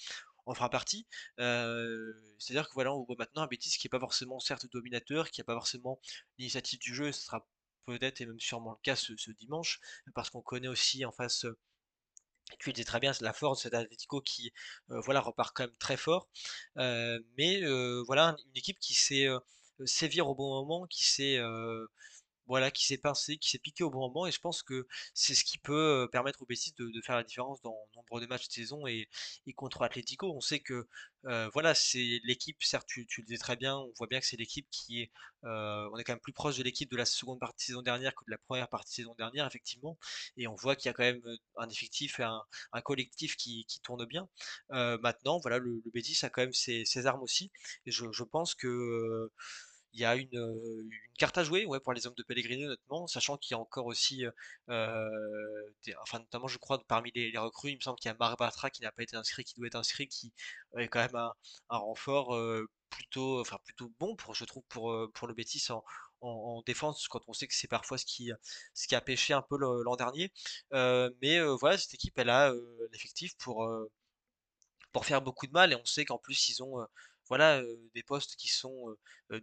en 0.47 0.55
fera 0.55 0.71
partie. 0.71 1.07
C'est-à-dire 1.37 2.69
que 2.69 2.75
voilà, 2.75 2.95
on 2.95 3.05
voit 3.05 3.17
maintenant 3.19 3.43
un 3.43 3.47
Betis 3.47 3.77
qui 3.79 3.87
n'est 3.87 3.91
pas 3.91 4.01
forcément 4.01 4.41
certes 4.41 4.67
dominateur, 4.73 5.31
qui 5.31 5.41
n'a 5.41 5.45
pas 5.45 5.55
forcément 5.55 6.01
l'initiative 6.39 6.79
du 6.79 6.95
jeu, 6.95 7.13
ce 7.13 7.23
sera 7.23 7.47
peut-être 7.85 8.21
et 8.21 8.27
même 8.27 8.41
sûrement 8.41 8.73
le 8.73 8.79
cas 8.83 8.97
ce, 8.97 9.31
dimanche, 9.33 9.81
parce 10.15 10.31
qu'on 10.31 10.43
connaît 10.43 10.69
aussi 10.69 11.05
en 11.05 11.13
face 11.13 11.47
tu 12.59 12.71
le 12.71 12.73
disais 12.73 12.87
très 12.87 12.99
bien, 12.99 13.13
c'est 13.13 13.25
la 13.25 13.35
force 13.35 13.59
de 13.59 13.63
cet 13.65 13.75
Atlético 13.75 14.23
qui 14.23 14.53
voilà, 14.89 15.21
repart 15.21 15.55
quand 15.55 15.65
même 15.65 15.77
très 15.79 15.99
fort. 15.99 16.29
mais 16.77 17.63
voilà, 18.07 18.37
une 18.47 18.57
équipe 18.57 18.79
qui 18.81 18.95
sait 18.95 19.29
sévir 19.85 20.29
au 20.29 20.35
bon 20.35 20.49
moment, 20.49 20.87
qui 20.87 21.05
sait 21.05 21.39
voilà, 22.49 22.71
qui 22.71 22.87
s'est 22.87 22.99
pincé, 22.99 23.37
qui 23.37 23.51
s'est 23.51 23.59
piqué 23.59 23.85
au 23.85 23.91
bon 23.91 24.01
moment, 24.01 24.27
et 24.27 24.33
je 24.33 24.41
pense 24.41 24.63
que 24.63 24.87
c'est 25.15 25.35
ce 25.35 25.45
qui 25.45 25.59
peut 25.59 26.09
permettre 26.11 26.43
au 26.43 26.47
Betis 26.47 26.75
de, 26.79 26.91
faire 27.03 27.17
la 27.17 27.25
différence 27.25 27.61
dans 27.63 27.77
nombre 27.95 28.21
de 28.21 28.27
matchs 28.27 28.49
de 28.49 28.53
saison 28.53 28.87
et, 28.87 29.09
contre 29.55 29.83
Atlético. 29.83 30.33
On 30.35 30.41
sait 30.41 30.61
que 30.61 30.87
voilà, 31.53 31.75
c'est 31.75 32.21
l'équipe, 32.25 32.57
certes, 32.63 32.87
tu, 32.89 33.07
le 33.19 33.25
disais 33.25 33.39
très 33.39 33.57
bien, 33.57 33.77
on 33.77 33.93
voit 33.99 34.07
bien 34.07 34.21
que 34.21 34.27
c'est 34.27 34.37
l'équipe 34.37 34.67
qui 34.71 35.03
est, 35.03 35.11
on 35.43 35.97
est 35.99 36.05
quand 36.05 36.13
même 36.15 36.21
plus 36.21 36.33
proche 36.33 36.57
de 36.57 36.63
l'équipe 36.63 36.91
de 36.91 36.97
la 36.97 37.05
seconde 37.05 37.39
partie 37.39 37.57
de 37.57 37.67
saison 37.67 37.83
dernière 37.83 38.15
que 38.15 38.25
de 38.25 38.31
la 38.31 38.39
première 38.39 38.69
partie 38.69 38.93
de 38.93 38.95
saison 39.05 39.15
dernière, 39.19 39.47
effectivement, 39.47 39.99
et 40.37 40.47
on 40.49 40.55
voit 40.55 40.77
qu'il 40.77 40.89
y 40.89 40.91
a 40.91 40.95
quand 40.95 41.03
même 41.03 41.23
un 41.57 41.69
effectif 41.69 42.21
et 42.21 42.25
un, 42.25 42.43
collectif 42.83 43.37
qui, 43.37 43.67
tourne 43.83 44.07
bien. 44.07 44.29
maintenant, 44.71 45.39
voilà, 45.39 45.59
le, 45.59 45.83
le 45.85 46.25
a 46.25 46.31
quand 46.31 46.43
même 46.43 46.53
ses, 46.53 47.07
armes 47.07 47.23
aussi, 47.23 47.51
et 47.87 47.91
je 47.91 48.25
pense 48.25 48.55
que 48.55 49.31
il 49.93 50.01
y 50.01 50.05
a 50.05 50.17
une, 50.17 50.29
une, 50.33 50.91
carte 51.19 51.39
à 51.39 51.45
jouer 51.45 51.67
ouais, 51.67 51.81
pour 51.81 51.93
les 51.93 52.07
hommes 52.07 52.15
de 52.17 52.23
Pellegrini, 52.23 52.67
honnêtement, 52.67 53.07
sachant 53.07 53.37
qu'il 53.37 53.55
y 53.55 53.55
a 53.55 53.59
encore 53.59 53.87
aussi, 53.87 54.25
euh, 54.69 55.09
des, 55.85 55.95
enfin 56.03 56.21
notamment 56.21 56.49
je 56.49 56.59
crois 56.59 56.83
parmi 56.87 57.11
les, 57.15 57.37
recrues, 57.39 57.71
il 57.71 57.77
me 57.77 57.81
semble 57.81 57.99
qu'il 57.99 58.09
y 58.11 58.15
a 58.15 58.17
Marc 58.19 58.39
Bartra 58.39 58.71
qui 58.71 58.83
n'a 58.83 58.93
pas 58.93 59.03
été 59.03 59.17
inscrit, 59.17 59.45
qui 59.45 59.55
doit 59.55 59.67
être 59.67 59.77
inscrit, 59.77 60.09
qui 60.09 60.33
est 60.77 60.89
quand 60.89 61.01
même 61.01 61.17
un, 61.17 61.33
renfort 61.71 62.35
euh, 62.35 62.69
plutôt, 62.91 63.41
enfin 63.41 63.59
plutôt 63.65 63.93
bon 63.99 64.15
pour, 64.17 64.35
je 64.35 64.45
trouve, 64.45 64.63
pour, 64.69 64.95
pour 65.13 65.29
le 65.29 65.35
Betis 65.35 65.65
en, 65.71 65.85
en, 66.21 66.29
en, 66.29 66.63
défense, 66.63 67.09
quand 67.09 67.21
on 67.29 67.33
sait 67.33 67.47
que 67.47 67.55
c'est 67.55 67.69
parfois 67.69 67.99
ce 67.99 68.07
qui, 68.07 68.31
ce 68.75 68.87
qui 68.89 68.95
a 68.95 69.01
pêché 69.01 69.35
un 69.35 69.43
peu 69.43 69.57
l'an 69.59 69.97
dernier. 69.97 70.33
Euh, 70.73 71.11
mais 71.23 71.41
voilà, 71.57 71.79
cette 71.79 71.95
équipe, 71.95 72.19
elle 72.19 72.31
a 72.31 72.53
l'effectif 72.93 73.37
pour, 73.39 73.69
pour 74.93 75.07
faire 75.07 75.23
beaucoup 75.23 75.47
de 75.47 75.53
mal, 75.53 75.73
et 75.73 75.77
on 75.77 75.85
sait 75.85 76.05
qu'en 76.05 76.19
plus 76.19 76.49
ils 76.49 76.63
ont 76.63 76.87
voilà, 77.29 77.63
des 77.95 78.03
postes 78.03 78.37
qui 78.37 78.49
sont 78.49 78.97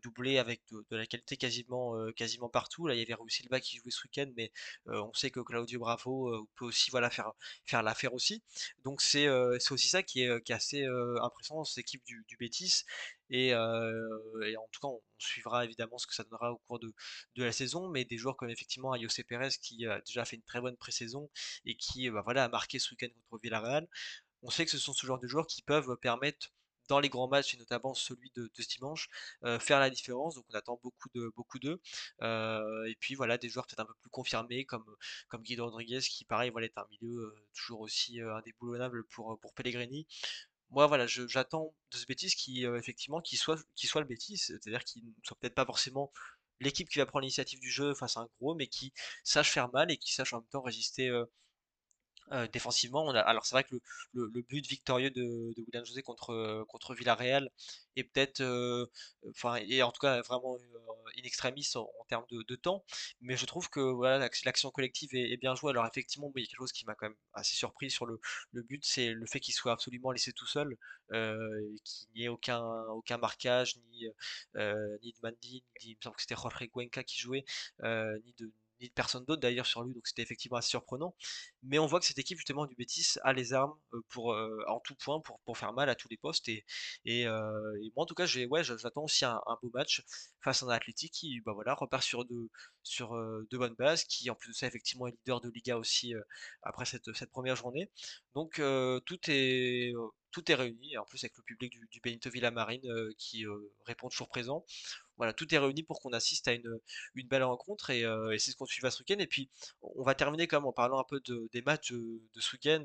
doublés 0.03 0.37
avec 0.37 0.61
de, 0.71 0.95
la 0.95 1.05
qualité 1.05 1.37
quasiment, 1.37 1.95
quasiment 2.13 2.49
partout. 2.49 2.87
Là, 2.87 2.95
il 2.95 2.99
y 2.99 3.03
avait 3.03 3.13
Rui 3.13 3.31
Silva 3.31 3.59
qui 3.59 3.77
jouait 3.77 3.91
ce 3.91 4.03
week-end, 4.03 4.31
mais 4.35 4.51
on 4.87 5.13
sait 5.13 5.31
que 5.31 5.39
Claudio 5.39 5.79
Bravo 5.79 6.47
peut 6.55 6.65
aussi 6.65 6.91
voilà, 6.91 7.09
faire, 7.09 7.31
faire 7.65 7.83
l'affaire 7.83 8.13
aussi. 8.13 8.43
Donc 8.83 9.01
c'est 9.01 9.27
c'est 9.59 9.71
aussi 9.71 9.87
ça 9.87 10.03
qui 10.03 10.23
est, 10.23 10.43
qui 10.43 10.51
est 10.51 10.55
assez 10.55 10.85
impressionnant 11.21 11.61
dans 11.61 11.65
cette 11.65 11.79
équipe 11.79 12.03
du, 12.05 12.25
du 12.27 12.37
Bétis. 12.37 12.83
Et, 13.29 13.49
et, 13.49 13.55
en 13.55 14.67
tout 14.71 14.81
cas, 14.81 14.87
on, 14.87 15.01
suivra 15.17 15.65
évidemment 15.65 15.97
ce 15.97 16.07
que 16.07 16.13
ça 16.13 16.23
donnera 16.23 16.51
au 16.51 16.57
cours 16.67 16.79
de, 16.79 16.93
de 17.35 17.43
la 17.43 17.51
saison, 17.51 17.89
mais 17.89 18.05
des 18.05 18.17
joueurs 18.17 18.37
comme 18.37 18.49
effectivement 18.49 18.93
Ayose 18.93 19.15
Perez 19.27 19.49
qui 19.61 19.85
a 19.85 20.01
déjà 20.01 20.25
fait 20.25 20.35
une 20.35 20.43
très 20.43 20.61
bonne 20.61 20.77
pré-saison 20.77 21.29
et 21.65 21.75
qui 21.75 22.09
bah, 22.09 22.21
voilà, 22.23 22.45
a 22.45 22.49
marqué 22.49 22.79
ce 22.79 22.91
week-end 22.91 23.07
contre 23.29 23.41
Villarreal. 23.43 23.87
On 24.43 24.49
sait 24.49 24.65
que 24.65 24.71
ce 24.71 24.77
sont 24.77 24.93
ce 24.93 25.05
genre 25.05 25.19
de 25.19 25.27
joueurs 25.27 25.47
qui 25.47 25.61
peuvent 25.61 25.97
permettre 25.97 26.49
dans 26.87 26.99
les 26.99 27.09
grands 27.09 27.27
matchs 27.27 27.53
et 27.55 27.57
notamment 27.57 27.93
celui 27.93 28.31
de, 28.35 28.49
ce 28.53 28.67
dimanche, 28.67 29.09
euh, 29.43 29.59
faire 29.59 29.79
la 29.79 29.89
différence. 29.89 30.35
Donc 30.35 30.45
on 30.49 30.55
attend 30.55 30.79
beaucoup 30.83 31.09
de 31.13 31.31
beaucoup 31.35 31.59
d'eux. 31.59 31.81
Euh, 32.21 32.85
et 32.85 32.95
puis 32.99 33.15
voilà 33.15 33.37
des 33.37 33.49
joueurs 33.49 33.67
peut-être 33.67 33.79
un 33.81 33.85
peu 33.85 33.93
plus 34.01 34.09
confirmés 34.09 34.65
comme 34.65 34.85
comme 35.29 35.41
Guido 35.41 35.65
Rodriguez 35.65 35.99
qui 36.01 36.25
pareil 36.25 36.49
voilà 36.51 36.67
est 36.67 36.77
un 36.77 36.85
milieu 36.89 37.33
toujours 37.53 37.81
aussi 37.81 38.21
euh, 38.21 38.35
indéboulonnable 38.35 39.05
pour 39.05 39.39
pour 39.39 39.53
Pellegrini. 39.53 40.07
Moi 40.71 40.87
voilà 40.87 41.07
j'attends 41.07 41.73
de 41.91 41.97
ce 41.97 42.05
bêtise 42.05 42.35
qui 42.35 42.65
effectivement 42.65 43.21
qui 43.21 43.37
soit 43.37 43.59
qui 43.75 43.87
soit 43.87 44.01
le 44.01 44.07
bêtise, 44.07 44.45
c'est-à-dire 44.47 44.83
qu'il 44.83 45.05
ne 45.05 45.11
soit 45.23 45.37
peut-être 45.39 45.55
pas 45.55 45.65
forcément 45.65 46.11
l'équipe 46.61 46.89
qui 46.89 46.99
va 46.99 47.05
prendre 47.05 47.21
l'initiative 47.21 47.59
du 47.59 47.69
jeu 47.69 47.93
face 47.93 48.17
à 48.17 48.21
un 48.21 48.29
gros, 48.39 48.55
mais 48.55 48.67
qui 48.67 48.93
sache 49.23 49.51
faire 49.51 49.71
mal 49.73 49.91
et 49.91 49.97
qui 49.97 50.13
sache 50.13 50.33
en 50.33 50.37
même 50.37 50.47
temps 50.49 50.61
résister 50.61 51.11
euh, 52.31 52.47
défensivement, 52.47 53.07
alors 53.11 53.45
c'est 53.45 53.53
vrai 53.53 53.63
que 53.63 53.75
le, 54.13 54.41
but 54.41 54.65
victorieux 54.65 55.11
de, 55.11 55.53
de 55.55 55.61
William 55.61 55.85
José 55.85 56.01
contre, 56.01 56.31
euh, 56.31 56.65
contre 56.67 56.95
Villarreal 56.95 57.51
est 57.95 58.03
peut-être, 58.03 58.41
euh, 58.41 58.87
enfin, 59.29 59.57
et 59.57 59.83
en 59.83 59.91
tout 59.91 59.99
cas 59.99 60.21
vraiment 60.23 60.57
in 61.17 61.23
extremis 61.23 61.67
en, 61.75 61.87
termes 62.07 62.25
de, 62.31 62.55
temps, 62.55 62.83
mais 63.21 63.37
je 63.37 63.45
trouve 63.45 63.69
que 63.69 63.79
voilà, 63.79 64.27
l'action 64.43 64.71
collective 64.71 65.13
est, 65.13 65.33
est, 65.33 65.37
bien 65.37 65.53
jouée. 65.53 65.69
Alors 65.69 65.85
effectivement, 65.85 66.31
il 66.35 66.41
y 66.41 66.45
a 66.45 66.47
quelque 66.47 66.57
chose 66.57 66.71
qui 66.71 66.85
m'a 66.85 66.95
quand 66.95 67.07
même 67.07 67.17
assez 67.33 67.55
surpris 67.55 67.91
sur 67.91 68.07
le, 68.07 68.19
le 68.53 68.63
but, 68.63 68.83
c'est 68.83 69.11
le 69.13 69.25
fait 69.27 69.39
qu'il 69.39 69.53
soit 69.53 69.73
absolument 69.73 70.11
laissé 70.11 70.33
tout 70.33 70.47
seul, 70.47 70.77
euh, 71.11 71.61
qu'il 71.83 72.07
n'y 72.15 72.23
ait 72.23 72.27
aucun, 72.27 72.63
aucun 72.89 73.17
marquage, 73.17 73.77
ni, 73.91 74.07
ni 74.55 75.13
de 75.13 75.17
Mandy, 75.21 75.63
ni, 75.83 75.91
il 75.91 75.95
me 75.95 76.01
semble 76.01 76.15
que 76.15 76.23
c'était 76.23 76.35
Jorge 76.35 76.67
Cuenca 76.73 77.03
qui 77.03 77.19
jouait, 77.19 77.45
ni 77.83 78.33
de 78.39 78.51
ni 78.79 78.87
de 78.87 78.93
personne 78.93 79.25
d'autre 79.25 79.41
d'ailleurs 79.41 79.65
sur 79.65 79.83
lui, 79.83 79.93
donc 79.93 80.07
c'était 80.07 80.21
effectivement 80.21 80.57
assez 80.57 80.69
surprenant. 80.69 81.15
Mais 81.63 81.79
on 81.79 81.87
voit 81.87 81.99
que 81.99 82.05
cette 82.05 82.19
équipe 82.19 82.37
justement 82.37 82.65
du 82.65 82.75
Betis 82.75 83.15
a 83.23 83.33
les 83.33 83.53
armes 83.53 83.75
pour 84.09 84.35
en 84.67 84.79
tout 84.81 84.95
point 84.95 85.19
pour, 85.21 85.39
pour 85.41 85.57
faire 85.57 85.73
mal 85.73 85.89
à 85.89 85.95
tous 85.95 86.07
les 86.09 86.17
postes 86.17 86.47
et, 86.49 86.65
et, 87.05 87.27
euh, 87.27 87.41
moi 87.95 88.03
en 88.03 88.05
tout 88.05 88.15
cas 88.15 88.25
j'ai 88.25 88.45
ouais 88.47 88.63
j'attends 88.63 89.03
aussi 89.03 89.25
un, 89.25 89.41
beau 89.61 89.69
match 89.73 90.03
face 90.41 90.63
à 90.63 90.65
un 90.67 90.69
Athletic 90.69 91.11
qui 91.13 91.41
bah 91.41 91.53
voilà 91.53 91.73
repart 91.73 92.03
sur 92.03 92.25
de 92.25 92.49
sur 92.83 93.13
de 93.13 93.57
bonnes 93.57 93.75
bases, 93.75 94.03
qui 94.05 94.29
en 94.29 94.35
plus 94.35 94.49
de 94.49 94.55
ça 94.55 94.67
effectivement 94.67 95.07
est 95.07 95.11
leader 95.11 95.41
de 95.41 95.49
Liga 95.49 95.77
aussi 95.77 96.13
après 96.63 96.85
cette, 96.85 97.13
cette 97.13 97.31
première 97.31 97.55
journée. 97.55 97.89
Donc 98.35 98.61
tout 99.05 99.19
est 99.27 99.93
tout 100.35 100.51
est 100.51 100.55
réuni, 100.55 100.97
en 100.97 101.05
plus 101.05 101.23
avec 101.23 101.37
le 101.37 101.43
public 101.43 101.73
du, 101.89 102.01
Benito 102.01 102.29
Villamarine 102.29 102.85
euh, 102.87 103.13
qui 103.17 103.45
euh, 103.45 103.73
répond 103.85 104.09
toujours 104.09 104.27
présent. 104.27 104.65
Voilà, 105.17 105.33
tout 105.33 105.53
est 105.53 105.57
réuni 105.57 105.83
pour 105.83 105.99
qu'on 105.99 106.11
assiste 106.13 106.47
à 106.47 106.53
une, 106.53 106.79
belle 107.25 107.43
rencontre 107.43 107.89
et, 107.89 108.03
euh, 108.03 108.31
et 108.31 108.39
c'est 108.39 108.51
ce 108.51 108.55
qu'on 108.57 108.65
suivra 108.65 108.91
ce 108.91 108.99
week-end. 108.99 109.19
Et 109.19 109.27
puis, 109.27 109.49
on 109.81 110.03
va 110.03 110.15
terminer 110.15 110.47
quand 110.47 110.57
même 110.57 110.67
en 110.67 110.73
parlant 110.73 110.99
un 110.99 111.03
peu 111.03 111.19
de, 111.21 111.49
des 111.53 111.61
matchs 111.61 111.91
de, 111.91 112.19
ce 112.39 112.53
week-end, 112.53 112.83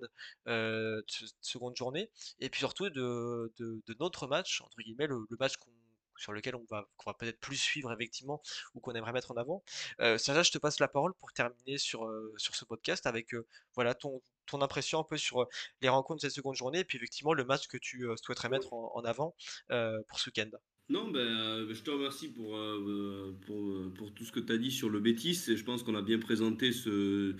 euh, 0.48 1.02
de 1.02 1.26
seconde 1.40 1.76
journée, 1.76 2.10
et 2.40 2.48
puis 2.48 2.60
surtout 2.60 2.88
de, 2.90 3.52
notre 3.98 4.26
match, 4.26 4.60
entre 4.60 4.78
guillemets, 4.78 5.06
le, 5.06 5.26
match 5.38 5.54
sur 6.20 6.32
lequel 6.32 6.54
on 6.54 6.64
va, 6.68 6.86
va 7.06 7.14
peut-être 7.14 7.40
plus 7.40 7.56
suivre 7.56 7.92
effectivement 7.92 8.42
ou 8.74 8.80
qu'on 8.80 8.92
aimerait 8.92 9.12
mettre 9.12 9.30
en 9.32 9.36
avant. 9.36 9.62
Euh, 10.00 10.18
je 10.18 10.50
te 10.50 10.58
passe 10.58 10.78
la 10.78 10.88
parole 10.88 11.14
pour 11.14 11.32
terminer 11.32 11.78
sur, 11.78 12.04
euh, 12.06 12.34
ce 12.36 12.64
podcast 12.64 13.06
avec 13.06 13.34
euh, 13.34 13.46
voilà 13.74 13.94
ton, 13.94 14.22
ton 14.46 14.60
impression 14.60 15.00
un 15.00 15.04
peu 15.04 15.16
sur 15.16 15.48
les 15.80 15.88
rencontres 15.88 16.22
de 16.22 16.28
cette 16.28 16.36
seconde 16.36 16.56
journée 16.56 16.80
et 16.80 16.84
puis 16.84 16.98
effectivement 16.98 17.32
le 17.32 17.44
match 17.44 17.68
que 17.68 17.78
tu 17.78 18.06
souhaiterais 18.22 18.48
mettre 18.48 18.72
en, 18.72 18.92
en 18.94 19.04
avant 19.04 19.34
pour 20.08 20.20
ce 20.20 20.28
week-end. 20.28 20.50
Non, 20.90 21.08
ben, 21.08 21.20
euh, 21.20 21.72
je 21.72 21.82
te 21.82 21.90
remercie 21.90 22.26
pour, 22.26 22.56
euh, 22.56 23.32
tout 24.16 24.24
ce 24.24 24.32
que 24.32 24.40
tu 24.40 24.52
as 24.52 24.58
dit 24.58 24.72
sur 24.72 24.90
le 24.90 24.98
Bétis. 24.98 25.40
Et 25.46 25.56
je 25.56 25.62
pense 25.62 25.84
qu'on 25.84 25.94
a 25.94 26.02
bien 26.02 26.18
présenté 26.18 26.72
ce, 26.72 27.36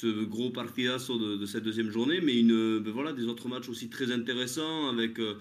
ce 0.00 0.24
gros 0.24 0.50
partidazo 0.50 1.18
de, 1.18 1.36
de, 1.36 1.46
cette 1.46 1.62
deuxième 1.62 1.90
journée. 1.90 2.20
Mais 2.20 2.40
une, 2.40 2.80
ben 2.80 2.90
voilà, 2.90 3.12
des 3.12 3.26
autres 3.26 3.48
matchs 3.48 3.68
aussi 3.68 3.88
très 3.88 4.10
intéressants 4.10 4.88
avec 4.88 5.20
euh, 5.20 5.36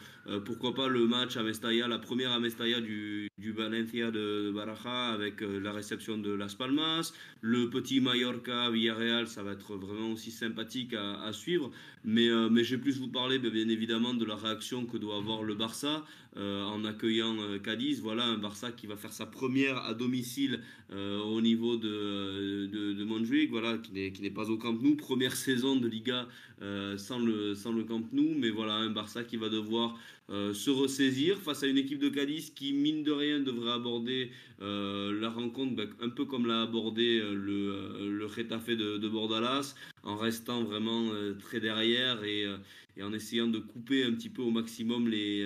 pourquoi 0.46 0.76
pas 0.76 0.88
le 0.88 1.08
match 1.08 1.38
à 1.38 1.44
Mestalla, 1.44 1.88
la 1.88 1.98
première 1.98 2.32
à 2.32 2.40
Mestalla 2.40 2.80
du, 2.80 3.30
du 3.40 3.52
Valencia 3.52 4.12
de, 4.12 4.46
de 4.46 4.52
Baraja 4.52 5.08
avec 5.08 5.42
la 5.42 5.72
réception 5.72 6.20
de 6.20 6.32
Las 6.32 6.54
Palmas. 6.54 7.14
Le 7.42 7.70
petit 7.72 8.00
Mallorca-Villarreal, 8.00 9.28
ça 9.28 9.42
va 9.42 9.54
être 9.54 9.76
vraiment 9.76 10.12
aussi 10.12 10.30
sympathique 10.30 10.94
à, 10.94 11.34
suivre. 11.34 11.72
Mais, 12.06 12.30
mais 12.52 12.64
je 12.64 12.76
vais 12.76 12.82
plus 12.82 13.00
vous 13.00 13.08
parler 13.08 13.40
ben, 13.40 13.50
bien 13.50 13.70
évidemment 13.70 14.14
de 14.14 14.26
la 14.26 14.36
réaction 14.36 14.86
que 14.86 14.98
doit 14.98 15.18
avoir 15.18 15.44
le 15.44 15.56
Barça 15.56 16.04
en 16.36 16.84
accueillant 16.84 17.36
Cadiz, 17.64 18.02
voilà 18.02 18.26
un 18.26 18.38
Barça 18.40 18.72
qui 18.72 18.88
va 18.88 18.96
faire 18.96 19.14
sa 19.14 19.28
première 19.28 19.78
à 19.78 19.94
domicile 19.94 20.62
euh, 20.92 21.20
au 21.22 21.42
niveau 21.42 21.78
de, 21.78 22.68
de, 22.68 22.94
de 22.94 23.04
Montjuic, 23.04 23.50
voilà, 23.50 23.78
qui 23.80 24.22
n'est 24.22 24.30
pas 24.30 24.43
au 24.50 24.58
Camp 24.58 24.74
Nou, 24.74 24.96
première 24.96 25.36
saison 25.36 25.76
de 25.76 25.88
Liga 25.88 26.28
euh, 26.62 26.98
sans, 26.98 27.20
le, 27.20 27.56
sans 27.56 27.72
le 27.72 27.84
Camp 27.84 28.04
Nou, 28.12 28.34
mais 28.38 28.50
voilà 28.50 28.74
un 28.74 28.90
Barça 28.90 29.24
qui 29.24 29.38
va 29.38 29.50
devoir 29.50 29.98
euh, 30.30 30.54
se 30.54 30.70
ressaisir 30.70 31.38
face 31.38 31.64
à 31.64 31.68
une 31.68 31.78
équipe 31.78 32.00
de 32.00 32.08
Cadiz 32.08 32.52
qui, 32.52 32.72
mine 32.72 33.04
de 33.04 33.12
rien, 33.12 33.42
devrait 33.42 33.74
aborder 33.74 34.32
euh, 34.62 35.20
la 35.20 35.30
rencontre 35.30 35.76
bah, 35.76 35.84
un 36.02 36.08
peu 36.08 36.24
comme 36.24 36.46
l'a 36.46 36.62
abordé 36.62 37.20
euh, 37.20 37.34
le, 37.34 38.10
le 38.10 38.26
Retafe 38.26 38.70
de, 38.70 39.10
Bordalas, 39.10 39.76
en 40.04 40.16
restant 40.16 40.64
vraiment 40.64 41.10
très 41.40 41.60
derrière 41.60 42.24
et 42.24 42.46
et 42.96 43.02
en 43.02 43.12
essayant 43.12 43.48
de 43.48 43.58
couper 43.58 44.04
un 44.04 44.12
petit 44.12 44.30
peu 44.30 44.44
au 44.44 44.52
maximum 44.52 45.08
les, 45.08 45.44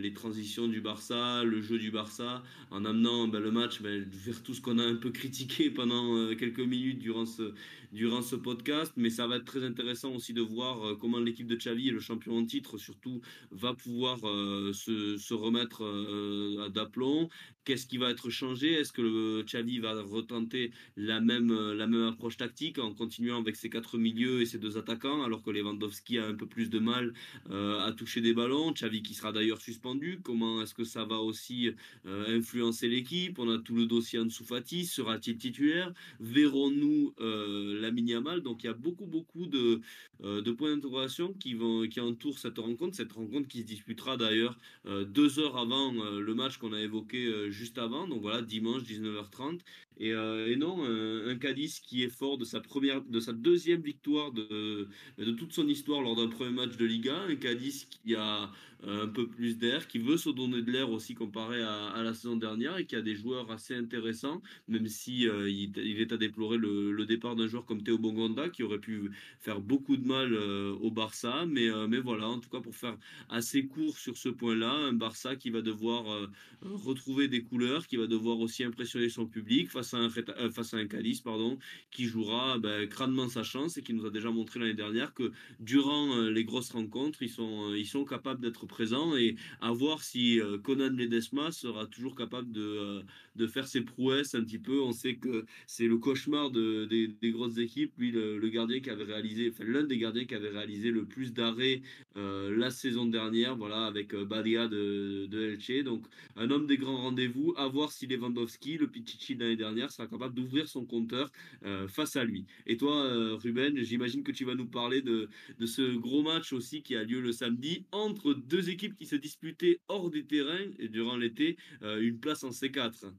les 0.00 0.14
transitions 0.14 0.66
du 0.66 0.80
Barça, 0.80 1.44
le 1.44 1.60
jeu 1.60 1.78
du 1.78 1.90
Barça, 1.90 2.42
en 2.70 2.86
amenant 2.86 3.28
ben, 3.28 3.38
le 3.38 3.50
match 3.50 3.82
ben, 3.82 4.02
vers 4.10 4.42
tout 4.42 4.54
ce 4.54 4.62
qu'on 4.62 4.78
a 4.78 4.82
un 4.82 4.94
peu 4.94 5.10
critiqué 5.10 5.68
pendant 5.70 6.34
quelques 6.36 6.60
minutes 6.60 6.98
durant 6.98 7.26
ce, 7.26 7.52
durant 7.92 8.22
ce 8.22 8.34
podcast. 8.34 8.94
Mais 8.96 9.10
ça 9.10 9.26
va 9.26 9.36
être 9.36 9.44
très 9.44 9.62
intéressant 9.62 10.14
aussi 10.14 10.32
de 10.32 10.40
voir 10.40 10.96
comment 10.98 11.18
l'équipe 11.18 11.46
de 11.46 11.56
Xavi, 11.56 11.90
le 11.90 12.00
champion 12.00 12.38
en 12.38 12.46
titre 12.46 12.78
surtout, 12.78 13.20
va 13.50 13.74
pouvoir 13.74 14.15
euh, 14.24 14.72
se, 14.72 15.16
se, 15.16 15.34
remettre 15.34 15.84
euh, 15.84 16.68
d'aplomb? 16.68 17.28
Qu'est-ce 17.64 17.86
qui 17.86 17.98
va 17.98 18.10
être 18.10 18.30
changé? 18.30 18.72
Est-ce 18.74 18.92
que 18.92 19.02
le 19.02 19.42
Xavi 19.42 19.80
va 19.80 20.00
retenter 20.02 20.70
la 20.96 21.20
même, 21.20 21.72
la 21.72 21.86
même 21.86 22.08
approche 22.08 22.36
tactique 22.36 22.78
en 22.78 22.94
continuant 22.94 23.40
avec 23.40 23.56
ses 23.56 23.70
4 23.70 23.86
quatre 23.86 23.98
milieux 23.98 24.40
et 24.40 24.46
ses 24.46 24.58
deux 24.58 24.78
attaquants, 24.78 25.22
alors 25.22 25.42
que 25.42 25.50
Lewandowski 25.50 26.18
a 26.18 26.26
un 26.26 26.34
peu 26.34 26.46
plus 26.46 26.70
de 26.70 26.78
mal 26.80 27.12
euh, 27.50 27.78
à 27.86 27.92
toucher 27.92 28.20
des 28.20 28.34
ballons? 28.34 28.72
Xavi 28.72 29.02
qui 29.02 29.14
sera 29.14 29.32
d'ailleurs 29.32 29.60
suspendu. 29.60 30.18
Comment 30.24 30.62
est-ce 30.62 30.74
que 30.74 30.84
ça 30.84 31.04
va 31.04 31.18
aussi 31.18 31.70
euh, 32.06 32.38
influencer 32.38 32.88
l'équipe? 32.88 33.38
On 33.38 33.48
a 33.48 33.58
tout 33.58 33.76
le 33.76 33.86
dossier 33.86 34.18
Ansu 34.18 34.44
Fati. 34.44 34.86
Sera-t-il 34.86 35.36
titulaire? 35.38 35.92
Verrons-nous 36.20 37.14
euh, 37.20 37.80
la 37.80 37.90
Yamal? 37.90 38.40
Donc 38.40 38.64
il 38.64 38.66
y 38.66 38.70
a 38.70 38.72
beaucoup, 38.72 39.06
beaucoup 39.06 39.46
de, 39.46 39.80
euh, 40.24 40.40
de 40.42 40.50
points 40.52 40.74
d'interrogation 40.74 41.32
qui, 41.34 41.56
qui 41.90 42.00
entourent 42.00 42.38
cette 42.38 42.58
rencontre. 42.58 42.96
Cette 42.96 43.12
rencontre 43.12 43.46
qui 43.48 43.58
se 43.58 43.66
disputera 43.66 44.05
d'ailleurs 44.14 44.56
deux 44.84 45.40
heures 45.40 45.56
avant 45.56 45.90
le 45.92 46.34
match 46.34 46.58
qu'on 46.58 46.72
a 46.72 46.80
évoqué 46.80 47.50
juste 47.50 47.78
avant. 47.78 48.06
Donc 48.06 48.22
voilà, 48.22 48.42
dimanche 48.42 48.82
19h30. 48.82 49.58
Et, 49.98 50.10
et 50.10 50.56
non, 50.56 50.84
un, 50.84 51.28
un 51.28 51.36
Cadiz 51.36 51.80
qui 51.80 52.02
est 52.02 52.08
fort 52.08 52.38
de 52.38 52.44
sa 52.44 52.60
première, 52.60 53.02
de 53.02 53.20
sa 53.20 53.32
deuxième 53.32 53.80
victoire 53.80 54.32
de, 54.32 54.88
de 55.18 55.30
toute 55.32 55.52
son 55.52 55.66
histoire 55.68 56.02
lors 56.02 56.16
d'un 56.16 56.28
premier 56.28 56.50
match 56.50 56.76
de 56.76 56.84
Liga. 56.84 57.16
Un 57.28 57.36
Cadiz 57.36 57.86
qui 57.86 58.14
a 58.14 58.50
euh, 58.84 59.04
un 59.04 59.08
peu 59.08 59.26
plus 59.26 59.56
d'air, 59.56 59.88
qui 59.88 59.98
veut 59.98 60.18
se 60.18 60.28
donner 60.28 60.60
de 60.60 60.70
l'air 60.70 60.90
aussi 60.90 61.14
comparé 61.14 61.62
à, 61.62 62.02
la 62.02 62.12
saison 62.12 62.36
dernière 62.36 62.76
et 62.76 62.84
qui 62.84 62.94
a 62.94 63.00
des 63.00 63.14
joueurs 63.14 63.50
assez 63.50 63.74
intéressants, 63.74 64.42
même 64.68 64.86
si 64.86 65.26
euh, 65.26 65.48
il, 65.48 65.78
est 65.78 66.12
à 66.12 66.18
déplorer 66.18 66.58
le, 66.58 67.06
départ 67.06 67.36
d'un 67.36 67.46
joueur 67.46 67.64
comme 67.64 67.82
Théo 67.82 67.98
Bongonda 67.98 68.50
qui 68.50 68.62
aurait 68.62 68.78
pu 68.78 69.10
faire 69.38 69.60
beaucoup 69.60 69.96
de 69.96 70.06
mal 70.06 70.34
euh, 70.34 70.74
au 70.80 70.90
Barça. 70.90 71.46
Mais, 71.46 71.70
euh, 71.70 71.86
mais 71.88 71.98
voilà, 71.98 72.28
en 72.28 72.38
tout 72.38 72.50
cas 72.50 72.60
pour 72.60 72.76
faire 72.76 72.98
assez 73.30 73.66
court 73.66 73.96
sur 73.96 74.16
ce 74.16 74.28
point-là, 74.28 74.72
un 74.72 74.92
Barça 74.92 75.36
qui 75.36 75.50
va 75.50 75.62
devoir 75.62 76.10
euh, 76.10 76.26
retrouver 76.62 77.28
des 77.28 77.42
couleurs, 77.42 77.86
qui 77.86 77.96
va 77.96 78.06
devoir 78.06 78.38
aussi 78.40 78.62
impressionner 78.62 79.08
son 79.08 79.26
public 79.26 79.70
face 79.70 79.85
face 79.90 80.74
à 80.74 80.78
un 80.78 80.86
Cadiz, 80.86 81.20
pardon, 81.20 81.58
qui 81.90 82.04
jouera 82.04 82.58
ben, 82.58 82.88
crânement 82.88 83.28
sa 83.28 83.42
chance 83.42 83.76
et 83.76 83.82
qui 83.82 83.94
nous 83.94 84.06
a 84.06 84.10
déjà 84.10 84.30
montré 84.30 84.60
l'année 84.60 84.74
dernière 84.74 85.14
que 85.14 85.32
durant 85.60 86.16
les 86.28 86.44
grosses 86.44 86.70
rencontres, 86.70 87.22
ils 87.22 87.30
sont, 87.30 87.74
ils 87.74 87.86
sont 87.86 88.04
capables 88.04 88.40
d'être 88.40 88.66
présent 88.66 89.16
et 89.16 89.36
à 89.60 89.72
voir 89.72 90.02
si 90.02 90.40
euh, 90.40 90.58
Conan 90.58 90.90
Ledesma 90.90 91.52
sera 91.52 91.86
toujours 91.86 92.14
capable 92.14 92.50
de, 92.52 92.60
euh, 92.60 93.02
de 93.36 93.46
faire 93.46 93.66
ses 93.66 93.82
prouesses 93.82 94.34
un 94.34 94.42
petit 94.42 94.58
peu. 94.58 94.80
On 94.80 94.92
sait 94.92 95.16
que 95.16 95.44
c'est 95.66 95.86
le 95.86 95.98
cauchemar 95.98 96.50
de, 96.50 96.84
des, 96.86 97.30
grosses 97.30 97.58
équipes. 97.58 97.92
Lui, 97.98 98.10
le, 98.10 98.48
gardien 98.48 98.80
qui 98.80 98.90
avait 98.90 99.04
réalisé, 99.04 99.50
enfin 99.52 99.64
l'un 99.66 99.84
des 99.84 99.98
gardiens 99.98 100.24
qui 100.24 100.34
avait 100.34 100.50
réalisé 100.50 100.90
le 100.90 101.04
plus 101.04 101.32
d'arrêts 101.32 101.82
euh, 102.16 102.56
la 102.56 102.70
saison 102.70 103.06
dernière, 103.06 103.56
voilà, 103.56 103.86
avec 103.86 104.14
euh, 104.14 104.24
Badia 104.24 104.68
de, 104.68 105.26
de 105.26 105.52
Elche. 105.52 105.84
Donc 105.84 106.04
un 106.36 106.50
homme 106.50 106.66
des 106.66 106.78
grands 106.78 107.02
rendez-vous. 107.02 107.54
À 107.56 107.68
voir 107.68 107.92
si 107.92 108.06
Lewandowski, 108.06 108.78
le 108.78 108.88
Pichichi 108.88 109.36
de 109.36 109.42
l'année 109.44 109.56
dernière, 109.56 109.75
sera 109.90 110.06
capable 110.06 110.34
d'ouvrir 110.34 110.68
son 110.68 110.84
compteur 110.86 111.30
euh, 111.64 111.88
face 111.88 112.16
à 112.16 112.24
lui. 112.24 112.46
Et 112.66 112.76
toi, 112.76 113.04
euh, 113.04 113.36
Ruben, 113.36 113.82
j'imagine 113.82 114.22
que 114.22 114.32
tu 114.32 114.44
vas 114.44 114.54
nous 114.54 114.68
parler 114.68 115.02
de, 115.02 115.28
ce 115.64 115.96
gros 115.96 116.22
match 116.22 116.52
aussi 116.52 116.82
qui 116.82 116.96
a 116.96 117.02
lieu 117.02 117.20
le 117.20 117.32
samedi 117.32 117.86
entre 117.92 118.34
deux 118.34 118.70
équipes 118.70 118.96
qui 118.96 119.06
se 119.06 119.16
disputaient 119.16 119.80
hors 119.88 120.10
des 120.10 120.26
terrains 120.26 120.70
et 120.78 120.88
durant 120.88 121.16
l'été 121.16 121.56
euh, 121.82 122.00
une 122.00 122.18
place 122.18 122.44
en 122.44 122.50
C4. 122.50 123.12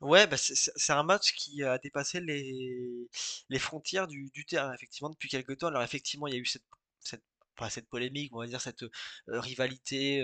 Ouais, 0.00 0.26
bah 0.26 0.36
c'est 0.36 0.92
un 0.92 1.02
match 1.04 1.32
qui 1.34 1.62
a 1.62 1.78
dépassé 1.78 2.20
les, 2.20 3.58
frontières 3.58 4.06
du, 4.06 4.30
terrain, 4.46 4.74
effectivement, 4.74 5.08
depuis 5.08 5.28
quelques 5.28 5.56
temps. 5.58 5.68
Alors, 5.68 5.82
effectivement, 5.82 6.26
il 6.26 6.34
y 6.34 6.36
a 6.36 6.40
eu 6.40 6.44
cette, 6.44 6.64
cette, 7.00 7.88
polémique, 7.88 8.34
on 8.34 8.40
va 8.40 8.46
dire, 8.46 8.60
cette 8.60 8.84
rivalité. 9.26 10.22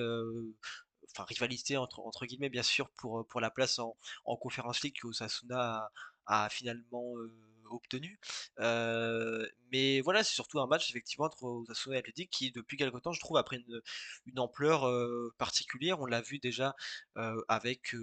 Euh, 1.18 1.24
rivalité 1.24 1.76
entre, 1.76 2.26
guillemets, 2.26 2.48
bien 2.50 2.62
sûr, 2.62 2.90
pour, 2.90 3.26
pour 3.26 3.40
la 3.40 3.50
place 3.50 3.78
en, 3.78 3.96
en 4.24 4.36
Conférence 4.36 4.82
League 4.82 4.96
que 5.00 5.06
Osasuna 5.06 5.90
a, 6.26 6.48
finalement 6.50 7.16
euh, 7.16 7.32
obtenu. 7.72 8.18
Euh, 8.60 9.46
mais 9.72 10.00
voilà, 10.00 10.22
c'est 10.24 10.34
surtout 10.34 10.60
un 10.60 10.66
match 10.66 10.90
effectivement 10.90 11.26
entre 11.26 11.44
Osasuna 11.44 11.96
et 11.96 11.98
Athletic 11.98 12.30
qui, 12.30 12.52
depuis 12.52 12.76
quelque 12.76 12.98
temps, 12.98 13.12
je 13.12 13.20
trouve, 13.20 13.36
a 13.36 13.42
pris 13.42 13.64
une, 13.66 13.80
une 14.26 14.38
ampleur 14.38 14.86
euh, 14.86 15.32
particulière. 15.38 16.00
On 16.00 16.06
l'a 16.06 16.20
vu 16.20 16.38
déjà 16.38 16.74
euh, 17.16 17.40
avec 17.48 17.94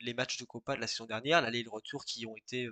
les 0.00 0.14
matchs 0.14 0.38
de 0.38 0.44
Copa 0.44 0.76
de 0.76 0.80
la 0.80 0.86
saison 0.86 1.06
dernière, 1.06 1.42
l'aller 1.42 1.60
et 1.60 1.62
le 1.62 1.70
retour 1.70 2.04
qui 2.04 2.26
ont 2.26 2.36
été 2.36 2.68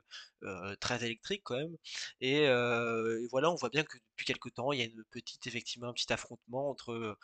très 0.80 1.04
électriques 1.04 1.42
quand 1.44 1.56
même. 1.56 1.76
Et, 2.20 2.42
et, 2.44 3.28
voilà, 3.30 3.50
on 3.50 3.54
voit 3.56 3.70
bien 3.70 3.84
que 3.84 3.98
depuis 4.12 4.26
quelque 4.26 4.48
temps, 4.48 4.72
il 4.72 4.80
y 4.80 4.82
a 4.82 4.86
une 4.86 5.04
petite, 5.10 5.46
effectivement, 5.46 5.88
un 5.88 5.92
petit 5.92 6.12
affrontement 6.12 6.70
entre 6.70 7.16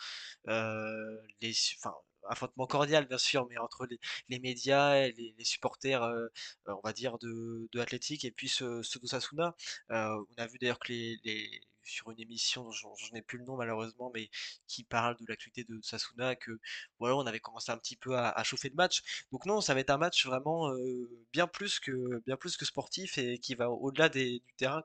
les, 0.46 1.54
enfin, 1.78 1.94
affrontement 2.28 2.66
cordial 2.66 3.06
bien 3.06 3.18
sûr, 3.18 3.46
mais 3.48 3.58
entre 3.58 3.86
les, 4.28 4.38
médias 4.40 4.96
et 4.96 5.12
les, 5.12 5.44
supporters, 5.44 6.02
euh, 6.02 6.28
on 6.66 6.80
va 6.84 6.92
dire, 6.92 7.18
de, 7.18 7.68
de 7.72 7.80
Athletic 7.80 8.24
et 8.24 8.30
puis 8.30 8.48
ceux, 8.48 8.82
ceux 8.82 9.00
d'Osasuna. 9.00 9.54
Euh, 9.90 10.24
on 10.36 10.42
a 10.42 10.46
vu 10.46 10.58
d'ailleurs 10.58 10.78
que 10.78 10.92
les, 10.92 11.60
sur 11.84 12.10
une 12.10 12.20
émission, 12.20 12.70
je 12.70 13.12
n'ai 13.12 13.22
plus 13.22 13.38
le 13.38 13.44
nom 13.44 13.56
malheureusement, 13.56 14.10
mais 14.14 14.30
qui 14.66 14.84
parle 14.84 15.16
de 15.16 15.24
l'actualité 15.28 15.64
de 15.64 15.80
Sasuna, 15.82 16.36
que 16.36 16.58
voilà, 16.98 17.16
on 17.16 17.26
avait 17.26 17.40
commencé 17.40 17.72
un 17.72 17.78
petit 17.78 17.96
peu 17.96 18.16
à, 18.16 18.42
chauffer 18.44 18.68
le 18.68 18.74
match. 18.74 19.02
Donc 19.32 19.46
non, 19.46 19.60
ça 19.60 19.74
va 19.74 19.80
être 19.80 19.90
un 19.90 19.98
match 19.98 20.26
vraiment 20.26 20.70
euh, 20.70 21.10
bien 21.32 21.46
plus 21.46 21.80
que 21.80 22.64
sportif 22.64 23.18
et 23.18 23.38
qui 23.38 23.54
va 23.54 23.70
au-delà 23.70 24.08
du 24.08 24.40
terrain, 24.56 24.82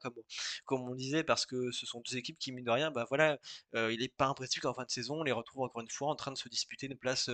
comme 0.66 0.90
on 0.90 0.96
disait, 0.96 1.24
parce 1.24 1.46
que 1.46 1.72
ce 1.72 1.86
sont 1.86 2.02
deux 2.02 2.18
équipes 2.18 2.40
qui 2.40 2.52
mine 2.52 2.66
de 2.66 2.72
rien, 2.72 2.92
bah 2.92 3.06
voilà, 3.10 3.38
euh, 3.76 3.92
il 3.94 4.00
n'est 4.00 4.08
pas 4.10 4.28
impossible 4.28 4.62
qu'en 4.64 4.74
fin 4.74 4.86
de 4.86 4.92
saison, 4.92 5.20
on 5.22 5.24
les 5.24 5.32
retrouve 5.32 5.64
encore 5.64 5.82
une 5.82 5.90
fois 5.90 6.10
en 6.10 6.16
train 6.16 6.32
de 6.32 6.38
se 6.38 6.50
disputer 6.50 6.88
une 6.88 6.98
place 6.98 7.30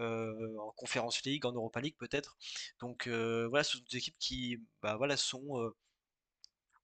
euh, 0.00 0.56
en 0.58 0.72
Conference 0.72 1.22
League, 1.24 1.46
en 1.46 1.52
Europa 1.52 1.80
League 1.80 1.96
peut-être. 1.98 2.36
Donc 2.80 3.08
voilà, 3.08 3.64
ce 3.64 3.78
sont 3.78 3.84
deux 3.90 3.98
équipes 3.98 4.16
qui, 4.18 4.60
bah 4.82 4.96
voilà, 4.96 5.16
sont 5.16 5.72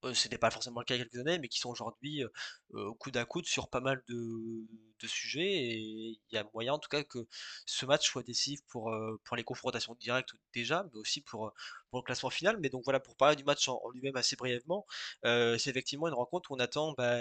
euh, 0.04 0.10
euh, 0.10 0.14
ce 0.14 0.26
n'était 0.26 0.38
pas 0.38 0.50
forcément 0.50 0.80
le 0.80 0.84
cas 0.84 0.94
il 0.94 0.98
y 0.98 1.00
a 1.02 1.04
quelques 1.04 1.20
années, 1.20 1.38
mais 1.38 1.48
qui 1.48 1.58
sont 1.58 1.70
aujourd'hui 1.70 2.22
euh, 2.22 2.28
au 2.72 2.94
coude 2.94 3.16
à 3.16 3.24
coude 3.24 3.46
sur 3.46 3.68
pas 3.68 3.80
mal 3.80 4.02
de, 4.08 5.06
sujets. 5.06 5.50
Et 5.50 5.78
il 5.78 6.20
y 6.32 6.36
a 6.36 6.44
moyen 6.54 6.74
en 6.74 6.78
tout 6.78 6.88
cas 6.88 7.02
que 7.04 7.26
ce 7.66 7.86
match 7.86 8.08
soit 8.08 8.22
décisif 8.22 8.60
pour, 8.68 8.90
euh, 8.90 9.18
les 9.36 9.44
confrontations 9.44 9.94
directes 9.94 10.34
déjà, 10.54 10.84
mais 10.92 10.98
aussi 10.98 11.20
pour, 11.22 11.52
le 11.92 12.02
classement 12.02 12.30
final. 12.30 12.58
Mais 12.60 12.68
donc 12.68 12.82
voilà, 12.84 13.00
pour 13.00 13.16
parler 13.16 13.36
du 13.36 13.44
match 13.44 13.68
en, 13.68 13.80
en 13.84 13.90
lui-même 13.90 14.16
assez 14.16 14.36
brièvement, 14.36 14.86
c'est 15.24 15.68
effectivement 15.68 16.08
une 16.08 16.14
rencontre 16.14 16.50
où 16.50 16.56
on 16.56 16.60
attend 16.60 16.92
bah, 16.92 17.18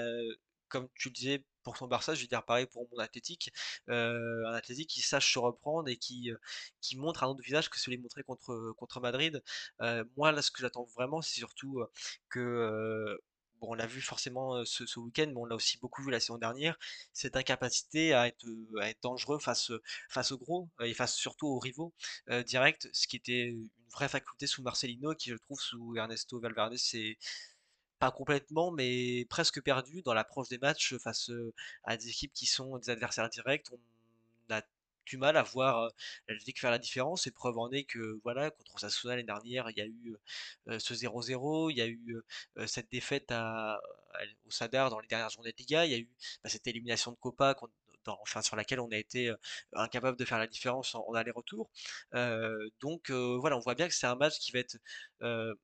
comme 0.70 0.88
tu 0.96 1.10
le 1.10 1.14
disais 1.14 1.46
pour 1.64 1.78
son 1.78 1.88
Barça, 1.88 2.16
je 2.16 2.22
vais 2.22 2.28
dire 2.28 2.44
pareil 2.44 2.66
pour 2.68 2.88
mon 2.92 3.00
Athlétique, 3.00 3.52
euh, 3.90 4.46
un 4.48 4.54
Athlétique 4.54 4.90
qui 4.90 5.02
sache 5.02 5.34
se 5.34 5.40
reprendre 5.40 5.90
et 5.90 5.98
qui, 5.98 6.32
euh, 6.32 6.38
qui 6.82 6.98
montre 6.98 7.24
un 7.24 7.28
autre 7.28 7.44
visage 7.44 7.70
que 7.70 7.80
celui 7.80 7.98
montré 7.98 8.24
contre, 8.24 8.74
contre 8.78 9.00
Madrid. 9.00 9.44
Euh, 9.82 10.04
moi, 10.18 10.32
là, 10.32 10.42
ce 10.42 10.52
que 10.52 10.62
j'attends 10.62 10.86
vraiment, 10.96 11.22
c'est 11.22 11.40
surtout 11.40 11.84
que 12.30 13.20
bon, 13.60 13.70
on 13.72 13.74
l'a 13.74 13.88
vu 13.88 14.02
forcément 14.02 14.64
ce, 14.66 14.86
ce 14.86 15.00
week-end, 15.00 15.28
mais 15.28 15.38
on 15.38 15.46
l'a 15.46 15.56
aussi 15.56 15.78
beaucoup 15.80 16.02
vu 16.04 16.12
la 16.12 16.20
saison 16.20 16.38
dernière, 16.38 16.78
cette 17.14 17.36
incapacité 17.36 18.14
à 18.14 18.28
être, 18.28 18.46
à 18.80 18.90
être 18.90 19.02
dangereux 19.04 19.40
face, 19.40 19.72
face 20.10 20.32
aux 20.32 20.38
gros 20.38 20.70
et 20.82 20.94
face 20.94 21.16
surtout 21.16 21.48
aux 21.48 21.60
rivaux 21.60 21.94
directs, 22.46 22.88
ce 22.94 23.08
qui 23.08 23.18
était 23.18 23.44
une 23.44 23.70
vraie 23.92 24.10
faculté 24.10 24.48
sous 24.48 24.62
Marcelino, 24.62 25.14
qui 25.16 25.30
je 25.30 25.36
trouve 25.36 25.60
sous 25.60 25.96
Ernesto 25.98 26.40
Valverde, 26.40 26.76
c'est 26.78 27.18
pas 28.00 28.12
complètement, 28.12 28.72
mais 28.72 29.26
presque 29.30 29.62
perdu 29.62 30.02
dans 30.02 30.14
l'approche 30.14 30.50
des 30.50 30.58
matchs 30.58 30.96
face 30.98 31.32
à 31.84 31.98
des 31.98 32.10
équipes 32.10 32.34
qui 32.34 32.46
sont 32.46 32.78
des 32.78 32.90
adversaires 32.90 33.30
directs. 33.30 33.68
On 34.50 34.54
a 34.56 34.62
du 35.10 35.18
mal 35.18 35.38
à 35.38 35.44
voir 35.44 35.92
l'Atlético 36.28 36.60
faire 36.62 36.72
la 36.72 36.80
différence. 36.80 37.28
Et 37.28 37.32
preuve 37.32 37.58
en 37.58 37.72
est 37.72 37.84
que, 37.84 38.20
voilà, 38.24 38.52
contre 38.52 38.76
Osasuna 38.76 39.16
l'année 39.16 39.26
dernière, 39.26 39.70
il 39.72 39.78
y 39.78 39.82
a 39.82 39.86
eu 39.86 40.16
ce 40.80 40.94
0-0, 40.94 41.72
il 41.72 41.78
y 41.78 41.82
a 41.82 41.88
eu 41.88 42.22
cette 42.68 42.92
défaite 42.92 43.32
à, 43.32 43.80
au 44.46 44.52
Sadar 44.52 44.90
dans 44.90 45.00
les 45.00 45.08
dernières 45.08 45.30
journées 45.30 45.52
de 45.52 45.58
Liga, 45.58 45.86
il 45.86 45.92
y 45.92 45.96
a 45.96 45.98
eu 45.98 46.10
bah, 46.44 46.50
cette 46.50 46.68
élimination 46.68 47.12
de 47.12 47.18
Copa 47.18 47.56
sur 48.42 48.56
laquelle 48.56 48.80
on 48.80 48.90
a 48.92 48.98
été 48.98 49.32
incapable 49.74 50.18
de 50.18 50.26
faire 50.26 50.40
la 50.40 50.48
différence 50.48 50.96
en, 50.96 51.14
aller-retour. 51.14 51.70
Donc 52.82 53.10
voilà, 53.12 53.58
on 53.58 53.60
voit 53.60 53.76
bien 53.76 53.88
que 53.88 53.94
c'est 53.94 54.08
un 54.08 54.16
match 54.16 54.40
qui 54.40 54.52
va 54.52 54.60
être 54.60 54.78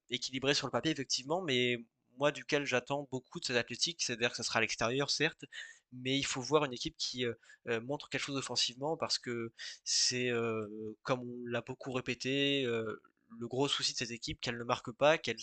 équilibré 0.09 0.53
sur 0.53 0.67
le 0.67 0.71
papier, 0.71 0.91
effectivement, 0.91 1.41
mais 1.41 1.77
moi, 2.17 2.31
duquel 2.31 2.65
j'attends 2.65 3.07
beaucoup 3.11 3.39
de 3.39 3.45
cette 3.45 3.57
athlétique, 3.57 4.01
c'est-à-dire 4.01 4.31
que 4.31 4.37
ça 4.37 4.43
sera 4.43 4.59
à 4.59 4.61
l'extérieur, 4.61 5.09
certes, 5.09 5.45
mais 5.93 6.17
il 6.17 6.25
faut 6.25 6.41
voir 6.41 6.65
une 6.65 6.73
équipe 6.73 6.95
qui 6.97 7.25
euh, 7.25 7.33
euh, 7.67 7.81
montre 7.81 8.09
quelque 8.09 8.21
chose 8.21 8.37
offensivement 8.37 8.97
parce 8.97 9.17
que 9.19 9.51
c'est, 9.83 10.29
euh, 10.29 10.67
comme 11.03 11.21
on 11.21 11.45
l'a 11.45 11.61
beaucoup 11.61 11.91
répété, 11.93 12.63
le 12.65 13.47
gros 13.47 13.67
souci 13.67 13.93
de 13.93 13.97
cette 13.97 14.11
équipe, 14.11 14.39
qu'elle 14.41 14.57
ne 14.57 14.63
marque 14.63 14.91
pas, 14.91 15.17
qu'elle 15.17 15.37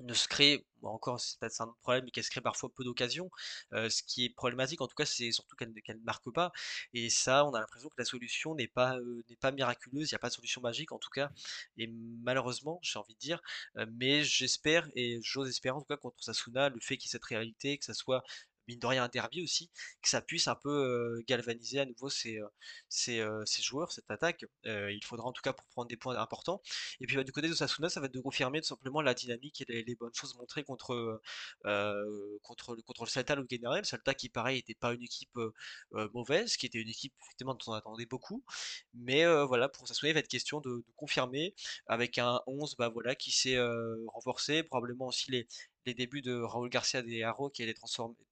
ne 0.00 0.14
se 0.14 0.28
crée, 0.28 0.66
encore 0.82 1.20
c'est 1.20 1.38
peut-être 1.38 1.60
un 1.60 1.74
problème, 1.82 2.04
mais 2.04 2.10
qu'elle 2.10 2.24
se 2.24 2.30
crée 2.30 2.40
parfois 2.40 2.70
peu 2.74 2.84
d'occasions. 2.84 3.30
Euh, 3.72 3.88
ce 3.88 4.02
qui 4.02 4.24
est 4.24 4.30
problématique, 4.30 4.80
en 4.80 4.86
tout 4.88 4.94
cas, 4.94 5.06
c'est 5.06 5.30
surtout 5.32 5.56
qu'elle 5.56 5.72
qu 5.72 5.92
ne 5.92 5.98
marque 6.04 6.30
pas. 6.32 6.52
Et 6.92 7.10
ça, 7.10 7.44
on 7.44 7.54
a 7.54 7.60
l'impression 7.60 7.88
que 7.88 7.94
la 7.98 8.04
solution 8.04 8.54
n'est 8.54 8.68
pas, 8.68 8.96
euh, 8.98 9.24
pas 9.40 9.52
miraculeuse, 9.52 10.10
il 10.10 10.14
n'y 10.14 10.16
a 10.16 10.18
pas 10.18 10.28
de 10.28 10.34
solution 10.34 10.60
magique 10.60 10.92
en 10.92 10.98
tout 10.98 11.10
cas. 11.10 11.30
Et 11.78 11.88
malheureusement, 12.22 12.78
j'ai 12.82 12.98
envie 12.98 13.14
de 13.14 13.18
dire, 13.18 13.40
euh, 13.76 13.86
mais 13.98 14.24
j'espère 14.24 14.88
et 14.94 15.20
j'ose 15.22 15.48
espérer 15.48 15.74
en 15.76 15.80
tout 15.80 15.86
cas 15.86 15.96
contre 15.96 16.22
Sasuna, 16.22 16.68
le 16.68 16.80
fait 16.80 16.96
qu'il 16.96 17.08
y 17.08 17.10
ait 17.10 17.12
cette 17.12 17.24
réalité, 17.24 17.78
que 17.78 17.84
ça 17.84 17.94
soit 17.94 18.22
mine 18.68 18.78
de 18.78 18.86
rien 18.86 19.04
un 19.04 19.08
derby 19.08 19.42
aussi, 19.42 19.70
que 20.02 20.08
ça 20.08 20.20
puisse 20.20 20.48
un 20.48 20.54
peu 20.54 21.22
galvaniser 21.26 21.80
à 21.80 21.86
nouveau 21.86 22.08
ces, 22.08 22.40
ces, 22.88 23.22
joueurs, 23.62 23.92
cette 23.92 24.10
attaque. 24.10 24.44
Il 24.64 25.00
faudra 25.04 25.26
en 25.26 25.32
tout 25.32 25.42
cas 25.42 25.52
pour 25.52 25.66
prendre 25.68 25.88
des 25.88 25.96
points 25.96 26.16
importants. 26.16 26.62
Et 27.00 27.06
puis 27.06 27.16
bah, 27.16 27.24
du 27.24 27.32
côté 27.32 27.48
de 27.48 27.54
Sasuna, 27.54 27.88
ça 27.88 28.00
va 28.00 28.06
être 28.06 28.14
de 28.14 28.20
confirmer 28.20 28.60
tout 28.60 28.68
simplement 28.68 29.00
la 29.00 29.14
dynamique 29.14 29.62
et 29.68 29.84
les, 29.84 29.94
bonnes 29.94 30.14
choses 30.14 30.34
montrées 30.36 30.64
contre, 30.64 31.20
contre, 32.42 32.74
le- 32.74 32.82
contre 32.82 33.04
le 33.04 33.10
Celta 33.10 33.34
le 33.34 33.46
General. 33.50 33.78
Le 33.80 33.84
Celta 33.84 34.14
qui 34.14 34.28
pareil 34.28 34.56
n'était 34.56 34.74
pas 34.74 34.92
une 34.92 35.02
équipe 35.02 35.38
mauvaise, 36.12 36.56
qui 36.56 36.66
était 36.66 36.80
une 36.80 36.88
équipe 36.88 37.14
effectivement 37.22 37.54
dont 37.54 37.72
on 37.72 37.74
attendait 37.74 38.06
beaucoup. 38.06 38.44
Mais 38.94 39.24
voilà, 39.44 39.68
pour 39.68 39.86
Sasuna, 39.88 40.10
il 40.10 40.14
va 40.14 40.20
être 40.20 40.28
question 40.28 40.60
de, 40.60 40.70
de 40.70 40.92
confirmer 40.96 41.54
avec 41.86 42.18
un 42.18 42.40
11 42.46 42.76
bah, 42.76 42.88
voilà, 42.88 43.14
qui 43.14 43.30
s'est 43.30 43.58
renforcé, 44.08 44.62
probablement 44.62 45.06
aussi 45.08 45.30
les, 45.30 45.46
les 45.86 45.94
débuts 45.94 46.22
de 46.22 46.40
Raúl 46.40 46.68
Garcia 46.68 47.02
des 47.02 47.22
Haro 47.22 47.50
qui 47.50 47.62
allait 47.62 47.74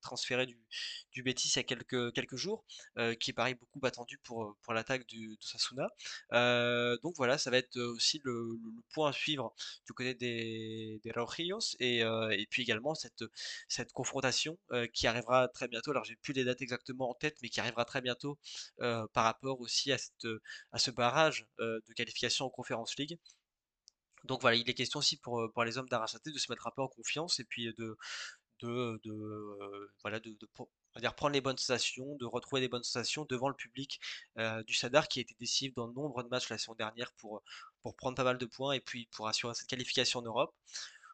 transféré 0.01 0.47
du, 0.47 0.59
du 1.13 1.23
Betis 1.23 1.49
il 1.55 1.57
y 1.57 1.61
a 1.61 1.65
quelques, 1.65 2.37
jours, 2.37 2.65
euh, 2.99 3.15
qui 3.15 3.31
est 3.31 3.35
pareil 3.35 3.55
beaucoup 3.55 3.85
attendu 3.87 4.19
pour, 4.19 4.57
pour 4.63 4.73
l'attaque 4.73 5.07
de 5.09 5.37
Sasuna. 5.41 5.89
Euh, 6.33 6.97
donc 7.03 7.15
voilà, 7.17 7.39
ça 7.39 7.51
va 7.51 7.59
être 7.59 7.79
aussi 7.79 8.21
le, 8.25 8.59
point 8.93 9.11
à 9.11 9.13
suivre 9.13 9.55
du 9.87 9.93
côté 9.93 10.15
des, 10.15 11.01
des 11.03 11.13
Rojillos 11.13 11.77
et, 11.81 12.03
euh, 12.05 12.35
puis 12.51 12.63
également 12.63 12.95
cette, 12.95 13.23
confrontation 13.93 14.59
euh, 14.73 14.87
qui 14.93 15.07
arrivera 15.07 15.49
très 15.49 15.69
bientôt. 15.69 15.91
Alors 15.91 16.05
j'ai 16.05 16.17
plus 16.17 16.33
les 16.33 16.45
dates 16.45 16.63
exactement 16.63 17.11
en 17.11 17.15
tête, 17.15 17.37
mais 17.43 17.49
qui 17.49 17.61
arrivera 17.61 17.85
très 17.85 18.01
bientôt 18.01 18.39
euh, 18.81 19.07
par 19.13 19.25
rapport 19.25 19.61
aussi 19.61 19.93
à, 19.93 19.99
ce 19.99 20.91
barrage 20.91 21.47
euh, 21.61 21.81
de 21.89 21.93
qualification 21.95 22.47
en 22.47 22.51
Conference 22.51 22.97
League. 22.97 23.19
Donc 24.25 24.41
voilà, 24.41 24.57
il 24.57 24.69
est 24.69 24.75
question 24.75 24.99
aussi 25.01 25.17
pour, 25.17 25.41
euh, 25.41 25.49
pour 25.53 25.65
les 25.65 25.79
hommes 25.79 25.89
d'Arrasate 25.89 26.25
de 26.25 26.39
se 26.39 26.51
mettre 26.51 26.67
un 26.67 26.71
peu 26.75 26.83
en 26.83 26.89
confiance 26.89 27.41
et 27.41 27.45
puis 27.45 27.67
de, 27.79 27.97
de, 28.61 29.01
de, 29.05 29.11
euh, 29.11 29.93
voilà, 30.03 30.21
de, 30.21 30.31
de 30.31 30.49
va 30.95 31.01
dire 31.01 31.15
prendre 31.15 31.33
les 31.33 31.41
bonnes 31.41 31.57
sensations, 31.57 32.17
de 32.17 32.27
retrouver 32.27 32.61
les 32.61 32.69
bonnes 32.69 32.83
sensations 32.85 33.25
devant 33.29 33.49
le 33.49 33.55
public 33.55 34.01
euh, 34.39 34.63
du 34.65 34.75
Sadar 34.75 35.09
qui 35.09 35.19
a 35.21 35.23
été 35.23 35.35
décisif 35.41 35.75
dans 35.75 35.89
nombre 35.89 36.23
de 36.23 36.29
matchs 36.29 36.49
la 36.51 36.59
saison 36.59 36.75
dernière 36.75 37.13
pour, 37.13 37.43
pour 37.83 37.97
prendre 37.97 38.17
pas 38.17 38.25
mal 38.25 38.39
de 38.39 38.47
points 38.47 38.73
et 38.75 38.81
puis 38.81 39.09
pour 39.13 39.27
assurer 39.29 39.55
cette 39.55 39.69
qualification 39.69 40.21
en 40.21 40.23
Europe. 40.23 40.55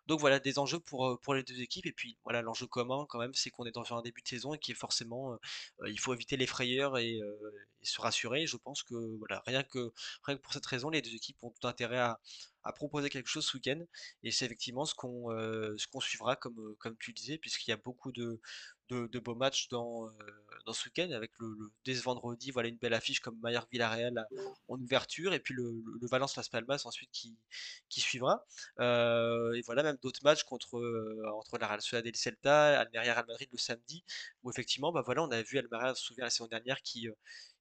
Donc 0.09 0.21
voilà, 0.21 0.41
des 0.41 0.59
enjeux 0.59 0.81
pour, 0.81 1.07
euh, 1.07 1.19
pour 1.23 1.35
les 1.35 1.43
deux 1.43 1.61
équipes. 1.61 1.85
Et 1.87 1.93
puis 1.93 2.17
voilà, 2.25 2.41
l'enjeu 2.41 2.67
commun 2.67 3.05
quand 3.11 3.19
même, 3.19 3.35
c'est 3.35 3.51
qu'on 3.51 3.67
est 3.67 3.73
dans 3.73 3.93
un 3.93 4.01
début 4.01 4.23
de 4.23 4.29
saison 4.29 4.55
et 4.55 4.59
qui 4.59 4.73
est 4.73 4.75
forcément, 4.75 5.35
euh, 5.35 5.37
euh, 5.83 5.91
il 5.91 6.01
faut 6.01 6.15
éviter 6.15 6.39
les 6.39 6.47
frayeurs 6.47 6.97
et, 6.97 7.21
euh, 7.21 7.67
et 7.83 7.87
se 7.87 8.01
rassurer. 8.01 8.47
Je 8.47 8.57
pense 8.57 8.83
que 8.83 8.95
voilà, 9.19 9.43
rien 9.47 9.63
que, 9.63 9.93
rien 10.25 10.37
que 10.37 10.41
pour 10.43 10.55
cette 10.55 10.65
raison, 10.65 10.89
les 10.89 11.03
deux 11.03 11.15
équipes 11.15 11.37
ont 11.43 11.51
tout 11.51 11.69
intérêt 11.69 11.99
à, 11.99 12.19
à 12.69 12.73
proposer 12.73 13.09
quelque 13.09 13.29
chose 13.29 13.47
ce 13.47 13.57
week-end. 13.57 13.83
Et 14.23 14.31
c'est 14.31 14.45
effectivement 14.45 14.85
ce 14.85 14.95
qu'on 14.95 15.33
euh, 15.33 15.75
ce 15.79 15.87
suivra, 16.01 16.37
comme, 16.37 16.59
euh, 16.61 16.77
comme 16.79 16.97
tu 16.99 17.15
disais, 17.15 17.39
puisqu'il 17.39 17.71
y 17.71 17.73
a 17.73 17.79
beaucoup 17.79 18.13
de, 18.13 18.41
de, 18.91 19.19
beaux 19.19 19.35
matchs 19.35 19.69
dans, 19.69 20.07
euh, 20.07 20.11
dans 20.67 20.75
ce 20.75 20.85
week-end, 20.85 21.11
avec 21.13 21.31
le, 21.39 21.73
dès 21.87 21.95
ce 21.95 22.03
vendredi, 22.03 22.51
voilà 22.51 22.69
une 22.69 22.77
belle 22.77 22.93
affiche 22.93 23.21
comme 23.21 23.39
Mallorca 23.41 23.69
Villarreal 23.73 24.27
en 24.69 24.79
ouverture, 24.79 25.33
et 25.33 25.41
puis 25.41 25.55
le, 25.55 25.63
le, 25.63 25.99
le 25.99 26.07
Valence 26.09 26.37
Las 26.37 26.51
Palmas 26.51 26.83
ensuite 26.85 27.11
qui, 27.11 27.39
qui 27.89 28.03
suivra. 28.03 28.45
Et 28.79 29.63
voilà, 29.65 29.83
même 29.83 29.97
d'autres 30.03 30.23
matchs 30.23 30.43
contre, 30.45 30.79
entre 31.33 31.57
la 31.59 31.69
Real 31.69 31.81
Sociedad 31.81 32.07
et 32.07 32.13
le 32.13 32.17
Celta, 32.19 32.81
Almeria 32.81 33.15
Real 33.15 33.27
Madrid 33.27 33.49
le 33.51 33.59
samedi, 33.59 34.05
où 34.43 34.51
effectivement, 34.51 34.93
bah 34.93 35.03
voilà, 35.05 35.23
on 35.23 35.31
a 35.31 35.41
vu 35.41 35.59
Almeria 35.59 35.95
se 35.95 36.03
souvient 36.05 36.25
la 36.25 36.31
saison 36.31 36.49
dernière 36.49 36.83
qui, 36.83 37.09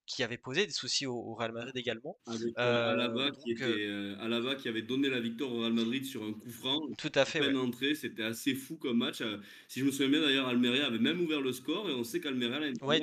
qui 0.07 0.23
avait 0.23 0.37
posé 0.37 0.65
des 0.65 0.71
soucis 0.71 1.05
au, 1.05 1.13
au 1.13 1.35
Real 1.35 1.51
Madrid 1.51 1.75
également. 1.75 2.17
Avec 2.25 2.57
euh, 2.57 2.61
Euh, 2.87 2.93
Alaba, 2.93 3.29
donc, 3.29 3.43
qui 3.43 3.51
était, 3.51 3.63
euh, 3.65 4.15
Alaba 4.19 4.55
qui 4.55 4.67
avait 4.69 4.81
donné 4.81 5.09
la 5.09 5.19
victoire 5.19 5.51
au 5.51 5.59
Real 5.59 5.73
Madrid 5.73 6.05
sur 6.05 6.23
un 6.23 6.31
coup 6.33 6.49
franc. 6.49 6.81
tout 6.97 7.11
à 7.13 7.25
fait, 7.25 7.39
peine 7.39 7.55
ouais. 7.55 7.61
entrée, 7.61 7.93
c'était 7.93 8.23
assez 8.23 8.55
fou 8.55 8.77
comme 8.77 8.97
match. 8.99 9.21
Euh, 9.21 9.37
Si 9.67 9.81
je 9.81 9.85
me 9.85 9.91
souviens 9.91 10.09
bien, 10.09 10.21
d'ailleurs, 10.21 10.47
Almeria 10.47 10.87
avait 10.87 10.97
même 10.97 11.19
ouvert 11.21 11.41
le 11.41 11.51
score 11.51 11.89
et 11.89 11.93
on 11.93 12.03
sait 12.03 12.19
qu'Almeria 12.21 12.59
Ouais, 12.81 13.01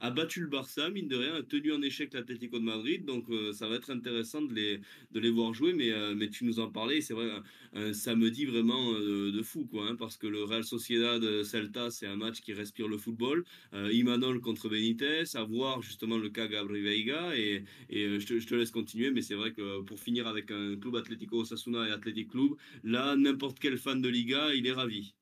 a, 0.00 0.06
a 0.06 0.10
battu 0.10 0.40
le 0.40 0.48
Barça, 0.48 0.90
mine 0.90 1.08
de 1.08 1.16
rien, 1.16 1.34
a 1.36 1.42
tenu 1.42 1.72
en 1.72 1.80
échec 1.80 2.12
l'Atlético 2.12 2.58
de 2.58 2.64
Madrid. 2.64 3.04
Donc 3.04 3.30
euh, 3.30 3.52
ça 3.52 3.68
va 3.68 3.76
être 3.76 3.90
intéressant 3.90 4.42
de 4.42 4.52
les, 4.52 4.80
de 5.12 5.20
les 5.20 5.30
voir 5.30 5.54
jouer. 5.54 5.72
Mais, 5.72 5.90
mais 6.14 6.28
tu 6.28 6.44
nous 6.44 6.58
en 6.58 6.68
parlais, 6.70 7.00
c'est 7.00 7.14
vrai, 7.14 7.30
un, 7.30 7.42
un 7.80 7.92
samedi 7.92 8.44
vraiment 8.46 8.92
de 8.92 9.42
fou, 9.42 9.64
quoi, 9.70 9.86
hein, 9.88 9.96
parce 9.96 10.16
que 10.16 10.26
le 10.26 10.42
Real 10.42 10.64
Sociedad 10.64 11.42
Celta, 11.44 11.90
c'est 11.90 12.06
un 12.06 12.16
match 12.16 12.40
qui 12.40 12.52
respire 12.52 12.88
le 12.88 12.98
football. 12.98 13.44
Imanol 13.72 14.40
contre 14.40 14.68
Benitez, 14.68 15.22
à 15.34 15.44
voir 15.44 15.82
justement 15.82 16.18
le 16.18 16.28
cas 16.32 16.46
Gabriel 16.48 16.84
Veiga. 16.84 17.36
Et, 17.36 17.64
et 17.90 18.04
euh, 18.04 18.18
je, 18.18 18.26
te, 18.26 18.54
laisse 18.54 18.70
continuer, 18.70 19.10
mais 19.10 19.22
c'est 19.22 19.34
vrai 19.34 19.52
que 19.52 19.82
pour 19.82 20.00
finir 20.00 20.26
avec 20.26 20.50
un 20.50 20.76
club 20.76 20.96
Atlético 20.96 21.40
Osasuna 21.40 21.88
et 21.88 21.92
Athletic 21.92 22.30
Club, 22.30 22.52
là, 22.84 23.16
n'importe 23.16 23.58
quel 23.58 23.78
fan 23.78 24.00
de 24.00 24.08
Liga, 24.08 24.54
il 24.54 24.66
est 24.66 24.72
ravi. 24.72 25.14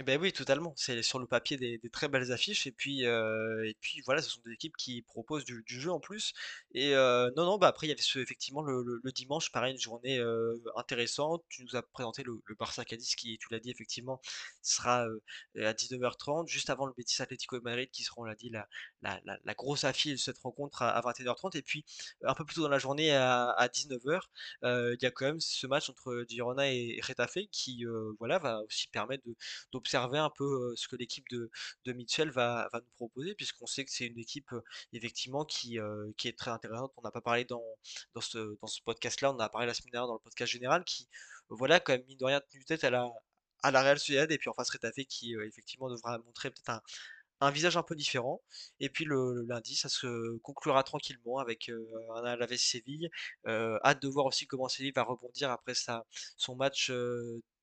Eh 0.00 0.02
ben 0.02 0.18
oui, 0.18 0.32
totalement. 0.32 0.72
C'est 0.76 1.02
sur 1.02 1.18
le 1.18 1.26
papier 1.26 1.58
des, 1.58 1.78
très 1.92 2.08
belles 2.08 2.32
affiches. 2.32 2.66
Et 2.66 2.72
puis, 2.72 3.04
euh, 3.04 3.68
et 3.68 3.76
puis 3.82 4.00
voilà, 4.06 4.22
ce 4.22 4.30
sont 4.30 4.40
des 4.46 4.52
équipes 4.52 4.74
qui 4.78 5.02
proposent 5.02 5.44
du, 5.44 5.62
jeu 5.66 5.92
en 5.92 6.00
plus. 6.00 6.32
Et 6.72 6.94
euh, 6.94 7.30
non, 7.36 7.44
non, 7.44 7.58
bah 7.58 7.68
après, 7.68 7.86
il 7.86 7.90
y 7.90 7.92
avait 7.92 8.00
ce, 8.00 8.18
effectivement 8.18 8.62
le, 8.62 9.02
dimanche, 9.12 9.52
pareil, 9.52 9.74
une 9.74 9.78
journée 9.80 10.18
euh, 10.18 10.56
intéressante. 10.76 11.44
Tu 11.50 11.64
nous 11.64 11.76
as 11.76 11.82
présenté 11.82 12.22
le, 12.22 12.40
Barça 12.58 12.82
Cadiz 12.86 13.14
qui, 13.14 13.36
tu 13.36 13.48
l'as 13.50 13.60
dit, 13.60 13.70
effectivement, 13.70 14.22
sera 14.62 15.04
à 15.58 15.72
19h30, 15.74 16.48
juste 16.48 16.70
avant 16.70 16.86
le 16.86 16.94
Betis 16.96 17.20
Atlético 17.20 17.58
de 17.58 17.64
Madrid 17.64 17.90
qui 17.92 18.02
sera, 18.02 18.22
on 18.22 18.24
l'a 18.24 18.34
dit, 18.34 18.48
la, 18.50 18.66
la, 19.02 19.54
grosse 19.54 19.84
affiche 19.84 20.12
de 20.12 20.16
cette 20.16 20.38
rencontre 20.38 20.80
à, 20.80 20.90
à 20.90 21.12
21h30. 21.12 21.58
Et 21.58 21.62
puis, 21.62 21.84
un 22.24 22.32
peu 22.34 22.46
plus 22.46 22.54
tôt 22.54 22.62
dans 22.62 22.68
la 22.70 22.78
journée, 22.78 23.12
à, 23.14 23.50
à 23.50 23.68
19h, 23.68 24.20
euh, 24.64 24.96
il 24.98 25.02
y 25.02 25.06
a 25.06 25.10
quand 25.10 25.26
même 25.26 25.40
ce 25.40 25.66
match 25.66 25.90
entre 25.90 26.24
Girona 26.26 26.72
et, 26.72 26.96
et 26.98 27.02
Getafe 27.02 27.38
qui, 27.52 27.84
voilà, 28.18 28.38
va 28.38 28.60
aussi 28.62 28.88
permettre 28.88 29.24
de 29.26 29.34
d'observer 29.90 30.18
un 30.18 30.30
peu 30.30 30.74
ce 30.76 30.88
que 30.88 30.96
l'équipe 30.96 31.28
de, 31.30 31.50
de 31.84 31.92
Mitchell 31.92 32.30
va, 32.30 32.68
va 32.72 32.80
nous 32.80 32.90
proposer, 32.96 33.34
puisqu'on 33.34 33.66
sait 33.66 33.84
que 33.84 33.90
c'est 33.90 34.06
une 34.06 34.18
équipe 34.18 34.54
effectivement 34.92 35.44
qui, 35.44 35.78
qui 36.16 36.28
est 36.28 36.38
très 36.38 36.50
intéressante. 36.50 36.92
On 36.96 37.02
n'a 37.02 37.10
pas 37.10 37.20
parlé 37.20 37.44
dans, 37.44 37.64
dans 38.14 38.20
ce, 38.20 38.56
dans 38.60 38.68
ce 38.68 38.80
podcast-là, 38.82 39.32
on 39.32 39.38
a 39.38 39.48
parlé 39.48 39.66
la 39.66 39.74
semaine 39.74 39.92
dernière 39.92 40.08
dans 40.08 40.14
le 40.14 40.20
podcast 40.20 40.52
général, 40.52 40.84
qui, 40.84 41.08
voilà, 41.48 41.80
quand 41.80 41.92
même, 41.92 42.04
mine 42.06 42.18
de 42.18 42.24
rien, 42.24 42.40
tenu 42.40 42.64
tête 42.64 42.84
à 42.84 42.90
la, 42.90 43.10
à 43.62 43.70
la 43.70 43.82
Real 43.82 43.98
Sociedad, 43.98 44.30
et 44.30 44.38
puis 44.38 44.48
en 44.48 44.54
face 44.54 44.70
Retafe 44.70 45.04
qui, 45.08 45.34
effectivement, 45.34 45.90
devra 45.90 46.18
montrer 46.18 46.50
peut-être 46.50 46.70
un, 46.70 46.82
un 47.40 47.50
visage 47.50 47.76
un 47.76 47.82
peu 47.82 47.96
différent. 47.96 48.42
Et 48.80 48.90
puis 48.90 49.04
le, 49.04 49.44
lundi, 49.48 49.74
ça 49.74 49.88
se 49.88 50.36
conclura 50.38 50.84
tranquillement 50.84 51.38
avec 51.38 51.68
euh, 51.68 51.88
un 52.14 52.24
Alaves 52.24 52.56
Séville. 52.56 53.10
Hâte 53.46 54.02
de 54.02 54.08
voir 54.08 54.26
aussi 54.26 54.46
comment 54.46 54.68
Séville 54.68 54.92
va 54.94 55.02
rebondir 55.02 55.50
après 55.50 55.74
sa, 55.74 56.06
son 56.36 56.54
match 56.54 56.92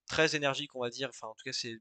très 0.07 0.35
énergique, 0.35 0.75
on 0.75 0.81
va 0.81 0.89
dire. 0.89 1.09
Enfin, 1.09 1.27
en 1.27 1.33
tout 1.35 1.43
cas, 1.45 1.53
c'est 1.53 1.79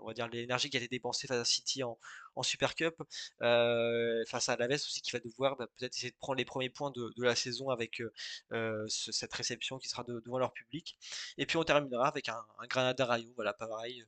on 0.00 0.10
l'énergie 0.32 0.70
qui 0.70 0.76
a 0.76 0.80
été 0.80 0.88
dépensée 0.88 1.26
face 1.26 1.38
à 1.38 1.44
City 1.44 1.82
en, 1.82 1.98
Super 2.42 2.74
Cup, 2.74 2.94
euh, 3.42 4.24
face 4.26 4.48
à 4.48 4.54
Alaves 4.54 4.72
aussi 4.72 5.02
qui 5.02 5.10
va 5.12 5.20
devoir 5.20 5.56
bah, 5.56 5.66
peut-être 5.76 5.94
essayer 5.94 6.10
de 6.10 6.16
prendre 6.16 6.38
les 6.38 6.44
premiers 6.46 6.70
points 6.70 6.90
de, 6.90 7.12
la 7.18 7.36
saison 7.36 7.68
avec 7.68 8.00
euh, 8.00 8.12
euh, 8.52 8.84
ce- 8.88 9.12
cette 9.12 9.32
réception 9.34 9.78
qui 9.78 9.88
sera 9.88 10.04
de- 10.04 10.20
devant 10.20 10.38
leur 10.38 10.52
public. 10.52 10.98
Et 11.36 11.44
puis 11.46 11.56
on 11.58 11.64
terminera 11.64 12.08
avec 12.08 12.28
un, 12.30 12.42
Granada 12.68 13.04
Rayo, 13.04 13.30
voilà, 13.36 13.52
pareil, 13.52 14.04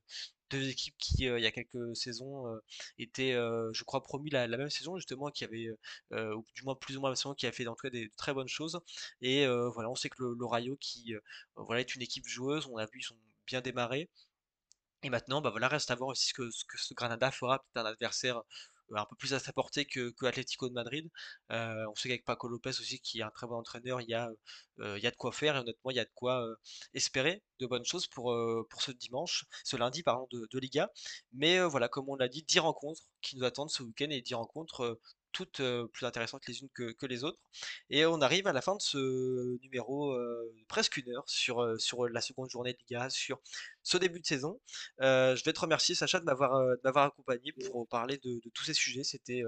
deux 0.51 0.69
équipes 0.69 0.97
qui 0.99 1.25
il 1.25 1.41
y 1.41 1.47
a 1.47 1.51
quelques 1.51 1.97
saisons 1.97 2.45
étaient, 2.99 3.33
je 3.33 3.85
crois, 3.85 4.03
promis 4.03 4.31
la, 4.31 4.47
même 4.49 4.71
saison 4.71 4.97
justement, 4.97 5.31
qui 5.31 5.45
avait, 5.45 5.71
ou 6.13 6.45
du 6.55 6.63
moins 6.65 6.75
plus 6.75 6.97
ou 6.97 7.01
moins 7.01 7.11
la 7.11 7.17
saison, 7.17 7.35
qui 7.35 7.47
a 7.47 7.53
fait 7.53 7.67
en 7.67 7.75
tout 7.75 7.83
cas 7.83 7.91
des 7.91 8.11
très 8.17 8.35
bonnes 8.35 8.49
choses. 8.49 8.81
Et 9.23 9.47
voilà, 9.47 9.91
on 9.91 9.95
sait 9.95 10.11
que 10.11 10.23
le, 10.23 10.45
Rayo 10.47 10.77
qui, 10.77 11.15
voilà, 11.57 11.81
est 11.81 11.95
une 11.95 12.03
équipe 12.03 12.27
joueuse, 12.29 12.67
on 12.67 12.77
a 12.77 12.87
vu 12.87 12.99
ils 13.01 13.03
sont 13.03 13.17
bien 13.47 13.61
démarrés. 13.61 14.09
Et 15.03 15.11
maintenant, 15.11 15.41
bah 15.41 15.51
voilà, 15.51 15.69
reste 15.69 15.91
à 15.91 15.95
voir 15.97 16.11
aussi 16.11 16.29
ce 16.29 16.35
que, 16.35 16.51
ce 16.51 16.95
Granada 16.95 17.31
fera, 17.31 17.59
peut-être 17.59 17.85
un 17.85 17.91
adversaire 17.91 18.43
euh, 18.93 18.97
un 18.97 19.05
peu 19.07 19.17
plus 19.17 19.35
à 19.35 19.39
sa 19.41 19.53
portée 19.53 19.85
que, 19.85 20.11
que 20.11 20.27
Atlético 20.27 20.69
de 20.69 20.75
Madrid. 20.75 21.09
Euh, 21.51 21.85
on 21.91 21.95
sait 21.97 22.09
qu'avec 22.09 22.25
Paco 22.25 22.49
Lopez 22.49 22.71
aussi, 22.71 23.01
qui 23.01 23.21
est 23.21 23.23
un 23.23 23.31
très 23.31 23.47
bon 23.47 23.57
entraîneur, 23.57 24.01
il 24.01 24.09
y 24.09 24.15
a, 24.15 24.31
euh, 24.81 24.99
y 24.99 25.07
a 25.07 25.11
de 25.11 25.17
quoi 25.17 25.33
faire 25.33 25.57
et 25.57 25.59
honnêtement, 25.61 25.91
il 25.91 25.97
y 25.97 26.01
a 26.01 26.05
de 26.05 26.11
quoi 26.15 26.47
espérer 26.95 27.43
de 27.59 27.67
bonnes 27.67 27.85
choses 27.85 28.07
pour, 28.07 28.37
pour 28.71 28.83
ce 28.83 28.93
dimanche, 28.93 29.45
ce 29.65 29.77
lundi, 29.77 30.03
pardon, 30.03 30.27
de, 30.31 30.47
de 30.51 30.59
Liga. 30.59 30.91
Mais 31.33 31.61
voilà, 31.65 31.89
comme 31.89 32.09
on 32.09 32.17
l'a 32.17 32.29
dit, 32.29 32.43
10 32.45 32.61
rencontres 32.61 33.03
qui 33.23 33.37
nous 33.37 33.45
attendent 33.45 33.71
ce 33.71 33.83
week-end 33.83 34.11
et 34.11 34.21
10 34.21 34.35
rencontres 34.35 34.99
toutes 35.33 35.61
euh, 35.61 35.87
plus 35.89 36.07
intéressantes 36.07 36.47
les 36.47 36.61
unes 36.61 36.69
que, 36.75 36.93
que 36.93 37.07
les 37.07 37.25
autres. 37.25 37.39
Et 37.91 38.07
on 38.07 38.21
arrive 38.21 38.47
à 38.47 38.53
la 38.53 38.61
fin 38.63 38.77
de 38.77 38.83
ce 38.83 39.59
numéro, 39.63 40.13
euh, 40.13 40.55
presque 40.69 40.97
une 40.99 41.11
heure, 41.11 41.25
sur, 41.27 41.63
euh, 41.63 41.79
sur 41.79 42.09
la 42.09 42.21
seconde 42.21 42.51
journée 42.51 42.73
de 42.73 42.79
Liga, 42.79 43.11
sur 43.11 43.41
ce 43.83 43.97
début 43.97 44.21
de 44.21 44.27
saison. 44.27 44.61
Je 45.01 45.45
vais 45.45 45.53
te 45.53 45.61
remercier, 45.61 45.95
Sacha, 45.95 46.21
de 46.21 46.25
m'avoir 46.25 47.07
accompagné 47.07 47.53
pour 47.53 47.87
parler 47.89 48.19
de, 48.19 48.41
de 48.45 48.51
tous 48.51 48.65
ces 48.65 48.75
sujets. 48.75 49.05
C'était 49.05 49.43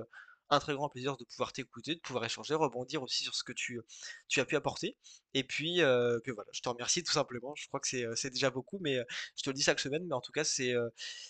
un 0.50 0.58
très 0.58 0.74
grand 0.74 0.88
plaisir 0.88 1.16
de 1.16 1.24
pouvoir 1.24 1.52
t'écouter, 1.52 1.94
de 1.94 2.00
pouvoir 2.00 2.24
échanger, 2.24 2.54
rebondir 2.54 3.02
aussi 3.02 3.24
sur 3.24 3.34
ce 3.34 3.44
que 3.44 3.52
tu, 3.52 3.80
tu 4.28 4.40
as 4.40 4.44
pu 4.44 4.56
apporter. 4.56 4.96
Et 5.34 5.42
puis, 5.42 5.82
euh, 5.82 6.20
puis 6.22 6.32
voilà, 6.32 6.48
je 6.52 6.60
te 6.60 6.68
remercie 6.68 7.02
tout 7.02 7.12
simplement. 7.12 7.54
Je 7.56 7.66
crois 7.66 7.80
que 7.80 7.88
c'est, 7.88 8.04
euh, 8.06 8.14
déjà 8.30 8.50
beaucoup, 8.50 8.78
mais 8.80 8.98
euh, 8.98 9.04
je 9.36 9.42
te 9.42 9.50
le 9.50 9.54
dis 9.54 9.62
chaque 9.62 9.80
semaine, 9.80 10.04
mais 10.06 10.14
en 10.14 10.20
tout 10.20 10.32
cas, 10.32 10.44
c'est, 10.44 10.74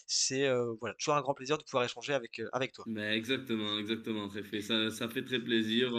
c'est 0.06 0.48
voilà, 0.80 0.94
toujours 0.96 1.14
un 1.14 1.22
grand 1.22 1.34
plaisir 1.34 1.58
de 1.58 1.62
pouvoir 1.64 1.84
échanger 1.84 2.12
avec, 2.12 2.40
avec 2.52 2.72
toi. 2.72 2.84
Mais 2.86 3.16
exactement, 3.16 3.78
exactement, 3.78 4.28
très 4.28 4.42
fait. 4.42 4.60
Ça, 4.60 4.90
ça 4.90 5.08
fait 5.08 5.24
très 5.24 5.38
plaisir. 5.38 5.92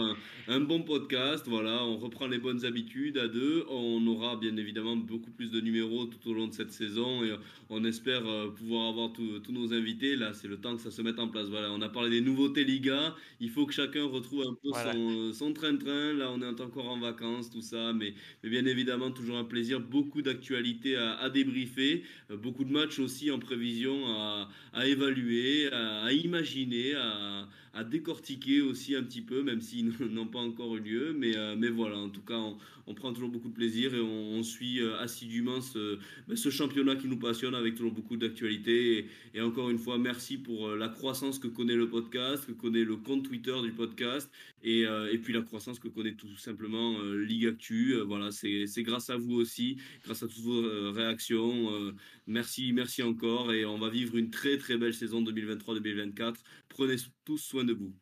Un, 0.46 0.60
bon 0.60 0.82
podcast, 0.82 1.46
voilà, 1.48 1.84
on 1.84 1.98
reprend 1.98 2.26
les 2.26 2.38
bonnes 2.38 2.64
habitudes 2.64 3.18
à 3.18 3.28
deux. 3.28 3.66
On 3.68 4.06
aura 4.06 4.36
bien 4.36 4.56
évidemment 4.56 4.96
beaucoup 4.96 5.30
plus 5.30 5.50
de 5.50 5.60
numéros 5.60 6.06
tout 6.06 6.30
au 6.30 6.34
long 6.34 6.46
de 6.46 6.54
cette 6.54 6.72
saison 6.72 7.24
et 7.24 7.36
on 7.68 7.84
espère 7.84 8.22
pouvoir 8.56 8.88
avoir 8.88 9.12
tous 9.12 9.52
nos 9.52 9.72
invités. 9.72 10.16
Là, 10.16 10.32
c'est 10.32 10.48
le 10.48 10.60
temps 10.60 10.76
que 10.76 10.82
ça 10.82 10.90
se 10.90 11.02
mette 11.02 11.18
en 11.18 11.28
place. 11.28 11.48
Voilà, 11.48 11.70
on 11.70 11.82
a 11.82 11.88
parlé 11.88 12.10
des 12.10 12.20
nouveautés 12.20 12.64
Liga. 12.64 13.05
Il 13.40 13.50
faut 13.50 13.66
que 13.66 13.72
chacun 13.74 14.04
retrouve 14.04 14.42
un 14.42 14.54
peu 14.62 14.70
Voilà. 14.72 15.02
son 15.32 15.52
train-train. 15.52 16.12
Là, 16.14 16.30
on 16.32 16.40
est 16.42 16.60
encore 16.60 16.88
en 16.88 16.98
vacances, 16.98 17.50
tout 17.50 17.60
ça, 17.62 17.92
mais, 17.92 18.14
mais 18.42 18.50
bien 18.50 18.64
évidemment, 18.66 19.10
toujours 19.10 19.36
un 19.36 19.44
plaisir. 19.44 19.80
Beaucoup 19.80 20.22
d'actualités 20.22 20.96
à, 20.96 21.14
à 21.18 21.30
débriefer, 21.30 22.04
euh, 22.30 22.36
beaucoup 22.36 22.64
de 22.64 22.70
matchs 22.72 22.98
aussi 22.98 23.30
en 23.30 23.38
prévision 23.38 24.06
à, 24.08 24.48
à 24.72 24.86
évaluer, 24.86 25.70
à, 25.72 26.04
à 26.04 26.12
imaginer, 26.12 26.94
à, 26.94 27.48
à 27.76 27.84
décortiquer 27.84 28.62
aussi 28.62 28.96
un 28.96 29.02
petit 29.02 29.20
peu, 29.20 29.42
même 29.42 29.60
s'ils 29.60 29.92
n'ont 30.10 30.26
pas 30.26 30.38
encore 30.38 30.76
eu 30.76 30.80
lieu. 30.80 31.14
Mais, 31.16 31.36
euh, 31.36 31.56
mais 31.56 31.68
voilà, 31.68 31.98
en 31.98 32.08
tout 32.08 32.22
cas, 32.22 32.40
on, 32.86 32.94
prend 32.94 33.12
toujours 33.12 33.28
beaucoup 33.28 33.50
de 33.50 33.54
plaisir 33.54 33.94
et 33.94 34.00
on, 34.00 34.42
suit 34.42 34.80
euh, 34.80 34.98
assidûment 34.98 35.60
ce, 35.60 35.98
ben, 36.26 36.36
ce 36.36 36.48
championnat 36.48 36.96
qui 36.96 37.06
nous 37.06 37.18
passionne 37.18 37.54
avec 37.54 37.74
toujours 37.74 37.92
beaucoup 37.92 38.16
d'actualités. 38.16 39.06
Et, 39.34 39.40
encore 39.42 39.68
une 39.68 39.78
fois, 39.78 39.98
merci 39.98 40.38
pour 40.38 40.68
euh, 40.68 40.76
la 40.76 40.88
croissance 40.88 41.38
que 41.38 41.48
connaît 41.48 41.76
le 41.76 41.88
podcast, 41.90 42.46
que 42.46 42.52
connaît 42.52 42.84
le 42.84 42.96
compte 42.96 43.24
Twitter 43.24 43.54
du 43.62 43.72
podcast 43.72 44.30
et, 44.64 44.84
et 45.12 45.18
puis 45.18 45.32
la 45.32 45.42
croissance 45.42 45.78
que 45.78 45.86
connaît 45.86 46.14
tout 46.14 46.34
simplement 46.38 46.98
euh, 47.00 47.22
Ligue 47.22 47.46
Actu. 47.46 47.94
Voilà, 48.06 48.30
c'est 48.32 48.82
grâce 48.82 49.10
à 49.10 49.16
vous 49.16 49.34
aussi, 49.34 49.76
grâce 50.04 50.22
à 50.22 50.28
toutes 50.28 50.42
vos 50.42 50.92
réactions. 50.92 51.92
Merci, 52.26 52.72
merci 52.72 53.02
encore 53.02 53.52
et 53.52 53.64
on 53.64 53.78
va 53.78 53.90
vivre 53.90 54.16
une 54.16 54.30
très 54.30 54.56
très 54.58 54.76
belle 54.76 54.94
saison 54.94 55.22
2023-2024. 55.22 56.36
Prenez 56.76 56.96
tous 57.24 57.38
soin 57.38 57.64
de 57.64 57.72
vous. 57.72 57.94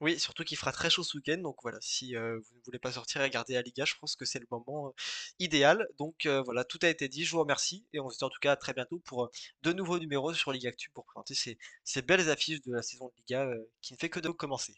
Oui, 0.00 0.18
surtout 0.18 0.42
qu'il 0.42 0.56
fera 0.58 0.72
très 0.72 0.90
chaud 0.90 1.04
ce 1.04 1.16
week-end, 1.16 1.38
donc 1.38 1.56
voilà, 1.62 1.78
si 1.80 2.16
euh, 2.16 2.36
vous 2.36 2.56
ne 2.56 2.62
voulez 2.64 2.80
pas 2.80 2.90
sortir 2.90 3.20
et 3.20 3.24
regarder 3.24 3.54
la 3.54 3.62
Liga, 3.62 3.84
je 3.84 3.94
pense 4.00 4.16
que 4.16 4.24
c'est 4.24 4.40
le 4.40 4.46
moment 4.50 4.88
euh, 4.88 4.90
idéal. 5.38 5.86
Donc 5.98 6.26
euh, 6.26 6.42
voilà, 6.42 6.64
tout 6.64 6.80
a 6.82 6.88
été 6.88 7.08
dit, 7.08 7.24
je 7.24 7.30
vous 7.30 7.38
remercie, 7.38 7.86
et 7.92 8.00
on 8.00 8.10
se 8.10 8.18
dit 8.18 8.24
en 8.24 8.28
tout 8.28 8.40
cas 8.40 8.52
à 8.52 8.56
très 8.56 8.74
bientôt 8.74 8.98
pour 8.98 9.30
de 9.62 9.72
nouveaux 9.72 10.00
numéros 10.00 10.34
sur 10.34 10.50
Liga 10.52 10.70
Actu 10.70 10.90
pour 10.90 11.04
présenter 11.06 11.34
ces, 11.84 12.02
belles 12.02 12.28
affiches 12.28 12.60
de 12.62 12.72
la 12.74 12.82
saison 12.82 13.06
de 13.06 13.12
Liga 13.18 13.48
qui 13.82 13.92
ne 13.92 13.98
fait 13.98 14.10
que 14.10 14.20
de 14.20 14.28
commencer. 14.30 14.74